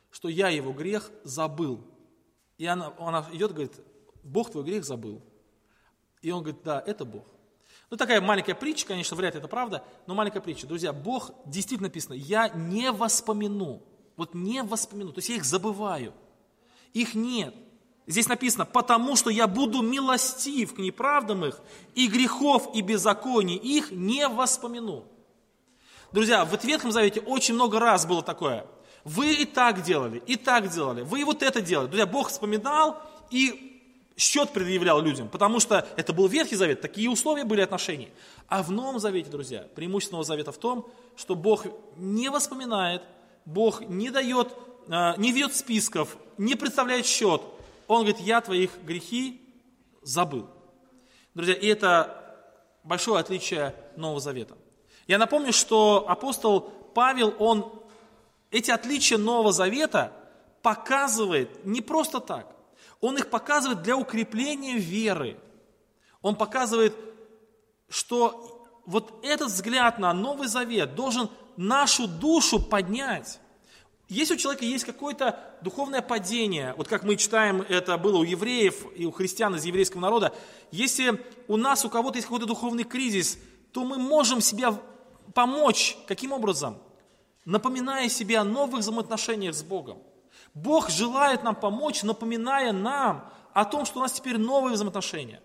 что 0.09 0.27
я 0.27 0.49
его 0.49 0.73
грех 0.73 1.11
забыл. 1.23 1.81
И 2.57 2.65
она, 2.65 2.93
она 2.97 3.25
идет, 3.31 3.51
говорит, 3.51 3.73
Бог 4.23 4.51
твой 4.51 4.63
грех 4.63 4.83
забыл. 4.83 5.21
И 6.21 6.31
он 6.31 6.43
говорит, 6.43 6.61
да, 6.63 6.83
это 6.85 7.05
Бог. 7.05 7.25
Ну, 7.89 7.97
такая 7.97 8.21
маленькая 8.21 8.55
притча, 8.55 8.87
конечно, 8.87 9.17
вряд 9.17 9.33
ли 9.33 9.39
это 9.39 9.47
правда, 9.47 9.83
но 10.07 10.15
маленькая 10.15 10.41
притча. 10.41 10.67
Друзья, 10.67 10.93
Бог 10.93 11.31
действительно 11.45 11.89
написано, 11.89 12.13
я 12.13 12.49
не 12.49 12.91
воспомяну. 12.91 13.83
Вот 14.15 14.33
не 14.33 14.63
воспомяну, 14.63 15.11
то 15.11 15.19
есть 15.19 15.29
я 15.29 15.35
их 15.35 15.43
забываю. 15.43 16.13
Их 16.93 17.15
нет. 17.15 17.55
Здесь 18.07 18.27
написано, 18.27 18.65
потому 18.65 19.15
что 19.15 19.29
я 19.29 19.47
буду 19.47 19.81
милостив 19.81 20.73
к 20.75 20.79
неправдам 20.79 21.45
их, 21.45 21.59
и 21.95 22.07
грехов 22.07 22.69
и 22.73 22.81
беззаконий 22.81 23.55
их 23.55 23.91
не 23.91 24.27
воспомяну. 24.27 25.05
Друзья, 26.11 26.43
в 26.43 26.63
Ветхом 26.63 26.91
Завете 26.91 27.21
очень 27.21 27.53
много 27.53 27.79
раз 27.79 28.05
было 28.05 28.21
такое. 28.21 28.65
Вы 29.05 29.33
и 29.33 29.45
так 29.45 29.83
делали, 29.83 30.21
и 30.27 30.35
так 30.35 30.69
делали, 30.69 31.01
вы 31.01 31.21
и 31.21 31.23
вот 31.23 31.41
это 31.41 31.61
делали. 31.61 31.87
Друзья, 31.87 32.05
Бог 32.05 32.29
вспоминал 32.29 33.01
и 33.29 33.71
счет 34.17 34.51
предъявлял 34.51 35.01
людям, 35.01 35.29
потому 35.29 35.59
что 35.59 35.87
это 35.95 36.13
был 36.13 36.27
Ветхий 36.27 36.55
Завет, 36.55 36.81
такие 36.81 37.09
условия 37.09 37.45
были 37.45 37.61
отношений. 37.61 38.09
А 38.47 38.61
в 38.61 38.71
Новом 38.71 38.99
Завете, 38.99 39.29
друзья, 39.29 39.67
преимущество 39.73 40.15
Нового 40.15 40.27
Завета 40.27 40.51
в 40.51 40.57
том, 40.57 40.87
что 41.15 41.35
Бог 41.35 41.65
не 41.97 42.29
воспоминает, 42.29 43.01
Бог 43.45 43.81
не 43.81 44.09
дает, 44.11 44.49
не 44.87 45.31
ведет 45.31 45.55
списков, 45.55 46.17
не 46.37 46.55
представляет 46.55 47.05
счет. 47.05 47.41
Он 47.87 48.05
говорит, 48.05 48.19
я 48.19 48.41
твоих 48.41 48.71
грехи 48.83 49.41
забыл. 50.01 50.47
Друзья, 51.33 51.53
и 51.53 51.67
это 51.67 52.17
большое 52.83 53.19
отличие 53.19 53.75
Нового 53.95 54.19
Завета. 54.19 54.57
Я 55.07 55.17
напомню, 55.17 55.53
что 55.53 56.05
апостол 56.07 56.61
Павел, 56.93 57.33
он 57.39 57.71
эти 58.49 58.71
отличия 58.71 59.17
Нового 59.17 59.51
Завета 59.51 60.13
показывает 60.61 61.65
не 61.65 61.81
просто 61.81 62.19
так. 62.19 62.55
Он 62.99 63.17
их 63.17 63.29
показывает 63.29 63.81
для 63.81 63.97
укрепления 63.97 64.77
веры. 64.77 65.39
Он 66.21 66.35
показывает, 66.35 66.95
что 67.89 68.67
вот 68.85 69.23
этот 69.23 69.47
взгляд 69.47 69.99
на 69.99 70.13
Новый 70.13 70.47
Завет 70.47 70.95
должен 70.95 71.29
нашу 71.57 72.07
душу 72.07 72.59
поднять. 72.59 73.39
Если 74.11 74.33
у 74.33 74.37
человека 74.37 74.65
есть 74.65 74.83
какое-то 74.83 75.39
духовное 75.61 76.01
падение, 76.01 76.73
вот 76.75 76.89
как 76.89 77.03
мы 77.03 77.15
читаем, 77.15 77.61
это 77.61 77.97
было 77.97 78.17
у 78.17 78.23
евреев 78.23 78.85
и 78.93 79.05
у 79.05 79.11
христиан 79.11 79.55
из 79.55 79.63
еврейского 79.63 80.01
народа, 80.01 80.33
если 80.69 81.23
у 81.47 81.55
нас, 81.55 81.85
у 81.85 81.89
кого-то 81.89 82.17
есть 82.17 82.25
какой-то 82.25 82.45
духовный 82.45 82.83
кризис, 82.83 83.39
то 83.71 83.85
мы 83.85 83.97
можем 83.97 84.41
себя 84.41 84.77
помочь. 85.33 85.97
Каким 86.09 86.33
образом? 86.33 86.77
Напоминая 87.45 88.09
себе 88.09 88.39
о 88.39 88.43
новых 88.43 88.81
взаимоотношениях 88.81 89.55
с 89.55 89.63
Богом. 89.63 89.99
Бог 90.53 90.89
желает 90.89 91.43
нам 91.43 91.55
помочь, 91.55 92.03
напоминая 92.03 92.73
нам 92.73 93.31
о 93.53 93.63
том, 93.63 93.85
что 93.85 93.99
у 93.99 94.01
нас 94.01 94.11
теперь 94.11 94.37
новые 94.37 94.73
взаимоотношения. 94.73 95.41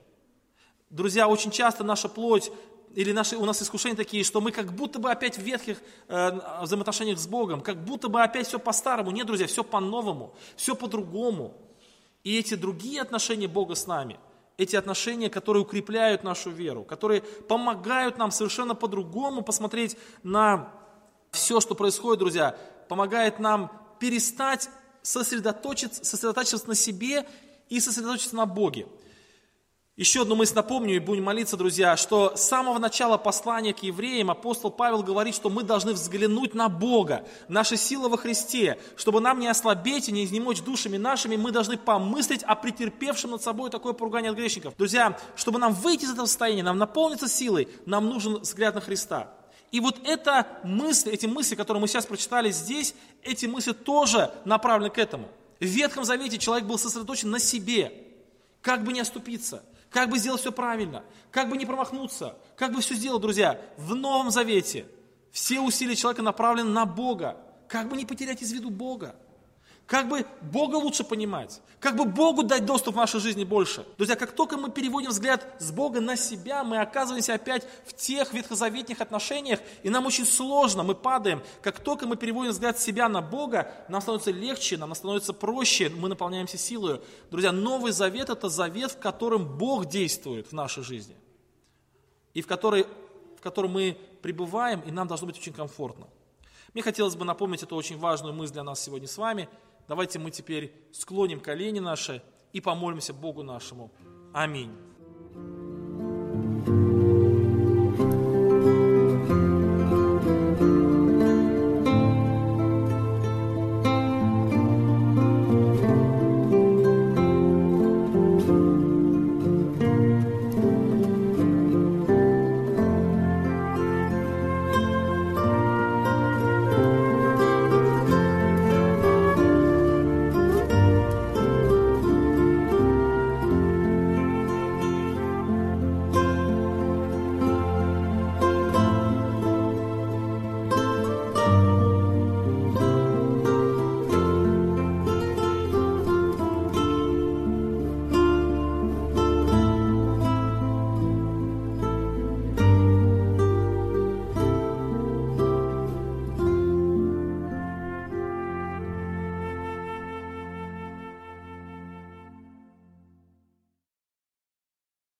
Друзья, 0.91 1.29
очень 1.29 1.53
часто 1.53 1.85
наша 1.85 2.09
плоть 2.09 2.51
или 2.97 3.13
наши, 3.13 3.37
у 3.37 3.45
нас 3.45 3.61
искушения 3.61 3.95
такие, 3.95 4.25
что 4.25 4.41
мы 4.41 4.51
как 4.51 4.73
будто 4.73 4.99
бы 4.99 5.11
опять 5.11 5.37
в 5.37 5.43
ветхих 5.43 5.77
э, 6.09 6.63
взаимоотношениях 6.63 7.19
с 7.19 7.27
Богом, 7.27 7.61
как 7.61 7.85
будто 7.85 8.09
бы 8.09 8.23
опять 8.23 8.47
все 8.47 8.59
по-старому. 8.59 9.11
Нет, 9.11 9.27
друзья, 9.27 9.47
все 9.47 9.63
по-новому, 9.63 10.35
все 10.57 10.75
по-другому. 10.75 11.55
И 12.25 12.39
эти 12.39 12.55
другие 12.55 13.03
отношения 13.03 13.49
Бога 13.49 13.75
с 13.75 13.87
нами, 13.87 14.19
эти 14.57 14.77
отношения, 14.77 15.29
которые 15.29 15.63
укрепляют 15.63 16.25
нашу 16.25 16.49
веру, 16.49 16.85
которые 16.85 17.21
помогают 17.21 18.17
нам 18.17 18.31
совершенно 18.31 18.75
по-другому 18.75 19.43
посмотреть 19.43 19.99
на 20.23 20.73
все, 21.33 21.61
что 21.61 21.75
происходит, 21.75 22.21
друзья, 22.21 22.59
помогает 22.89 23.39
нам 23.39 23.71
перестать 24.01 24.71
сосредоточиться, 25.03 26.03
сосредотачиваться 26.03 26.69
на 26.69 26.75
себе 26.75 27.29
и 27.69 27.79
сосредоточиться 27.79 28.37
на 28.37 28.47
Боге. 28.47 28.87
Еще 29.97 30.21
одну 30.21 30.35
мысль 30.35 30.55
напомню 30.55 30.97
и 30.97 30.99
будем 30.99 31.25
молиться, 31.25 31.57
друзья, 31.57 31.97
что 31.97 32.37
с 32.37 32.43
самого 32.43 32.79
начала 32.79 33.17
послания 33.17 33.73
к 33.73 33.83
евреям 33.83 34.31
апостол 34.31 34.71
Павел 34.71 35.03
говорит, 35.03 35.35
что 35.35 35.49
мы 35.49 35.63
должны 35.63 35.95
взглянуть 35.95 36.53
на 36.53 36.69
Бога, 36.69 37.27
наша 37.49 37.79
сила 37.79 38.11
во 38.11 38.19
Христе, 38.19 38.79
чтобы 38.97 39.23
нам 39.23 39.41
не 39.41 39.49
ослабеть 39.49 40.11
и 40.11 40.13
не 40.13 40.27
изнемочь 40.27 40.61
душами 40.61 40.99
нашими, 40.99 41.37
мы 41.37 41.51
должны 41.51 41.79
помыслить 41.79 42.43
о 42.43 42.57
претерпевшем 42.57 43.31
над 43.31 43.43
собой 43.43 43.71
такое 43.71 43.95
поругание 43.95 44.33
от 44.33 44.37
грешников. 44.37 44.77
Друзья, 44.77 45.19
чтобы 45.35 45.59
нам 45.59 45.73
выйти 45.73 46.05
из 46.05 46.13
этого 46.13 46.27
состояния, 46.27 46.63
нам 46.63 46.77
наполниться 46.77 47.27
силой, 47.27 47.67
нам 47.87 48.07
нужен 48.07 48.41
взгляд 48.41 48.75
на 48.75 48.83
Христа. 48.83 49.33
И 49.73 49.81
вот 49.81 50.07
эта 50.07 50.47
мысль, 50.63 51.09
эти 51.09 51.25
мысли, 51.25 51.55
которые 51.55 51.81
мы 51.81 51.89
сейчас 51.89 52.05
прочитали 52.05 52.51
здесь, 52.51 52.95
эти 53.23 53.47
мысли 53.47 53.73
тоже 53.73 54.31
направлены 54.45 54.91
к 54.91 54.99
этому. 54.99 55.31
В 55.59 55.65
Ветхом 55.65 56.05
Завете 56.05 56.37
человек 56.37 56.69
был 56.69 56.79
сосредоточен 56.79 57.31
на 57.31 57.39
себе, 57.39 57.95
как 58.61 58.85
бы 58.85 58.93
не 58.93 59.01
оступиться– 59.01 59.65
как 59.91 60.11
бы 60.11 60.19
сделать 60.19 60.41
все 60.41 60.53
правильно? 60.53 61.05
Как 61.31 61.49
бы 61.49 61.57
не 61.57 61.67
промахнуться? 61.67 62.37
Как 62.57 62.73
бы 62.73 62.81
все 62.81 62.95
сделать, 62.95 63.23
друзья? 63.23 63.61
В 63.77 63.95
Новом 63.95 64.31
Завете 64.31 64.87
все 65.31 65.61
усилия 65.61 65.95
человека 65.95 66.23
направлены 66.23 66.71
на 66.71 66.87
Бога. 66.87 67.37
Как 67.69 67.89
бы 67.89 67.97
не 67.97 68.07
потерять 68.07 68.43
из 68.43 68.53
виду 68.53 68.71
Бога? 68.71 69.17
Как 69.87 70.09
бы 70.09 70.27
Бога 70.41 70.77
лучше 70.77 71.05
понимать? 71.05 71.61
Как 71.79 71.95
бы 71.95 72.05
Богу 72.05 72.43
дать 72.43 72.67
доступ 72.67 72.95
в 72.95 72.99
нашей 72.99 73.21
жизни 73.21 73.45
больше? 73.45 73.87
Друзья, 73.97 74.17
как 74.17 74.33
только 74.33 74.57
мы 74.57 74.69
переводим 74.69 75.11
взгляд 75.11 75.47
с 75.61 75.71
Бога 75.71 76.01
на 76.01 76.17
себя, 76.17 76.65
мы 76.65 76.81
оказываемся 76.81 77.35
опять 77.35 77.65
в 77.87 77.93
тех 77.93 78.33
ветхозаветных 78.33 79.01
отношениях, 79.01 79.61
и 79.85 79.91
нам 79.91 80.05
очень 80.07 80.27
сложно, 80.27 80.83
мы 80.83 80.97
падаем. 80.97 81.41
Как 81.63 81.79
только 81.79 82.07
мы 82.07 82.17
переводим 82.17 82.51
взгляд 82.51 82.81
с 82.81 82.83
себя 82.83 83.09
на 83.09 83.23
Бога, 83.23 83.73
нам 83.89 84.01
становится 84.01 84.33
легче, 84.33 84.77
нам 84.77 84.93
становится 84.97 85.33
проще, 85.33 85.89
мы 85.89 86.09
наполняемся 86.09 86.59
силой. 86.59 87.01
Друзья, 87.31 87.53
Новый 87.53 87.93
Завет– 87.93 88.29
это 88.31 88.49
завет, 88.49 88.91
в 88.91 88.99
котором 88.99 89.57
Бог 89.57 89.87
действует 89.87 90.49
в 90.49 90.53
нашей 90.53 90.83
жизни. 90.83 91.15
И 92.35 92.43
в, 92.43 92.49
который, 92.49 92.87
в 93.39 93.41
котором 93.41 93.71
мы 93.71 93.97
пребываем, 94.21 94.81
и 94.81 94.91
нам 94.91 95.07
должно 95.07 95.29
быть 95.29 95.39
очень 95.39 95.53
комфортно. 95.53 96.09
Мне 96.75 96.83
хотелось 96.83 97.15
бы 97.15 97.25
напомнить 97.25 97.63
эту 97.63 97.77
очень 97.77 97.97
важную 97.97 98.35
мысль 98.35 98.55
для 98.55 98.65
нас 98.65 98.83
сегодня 98.83 99.07
с 99.07 99.17
вами– 99.17 99.49
Давайте 99.89 100.19
мы 100.19 100.31
теперь 100.31 100.73
склоним 100.93 101.41
колени 101.41 101.79
наши 101.81 102.23
и 102.53 102.61
помолимся 102.61 103.13
Богу 103.13 103.43
нашему. 103.43 103.93
Аминь. 104.33 104.73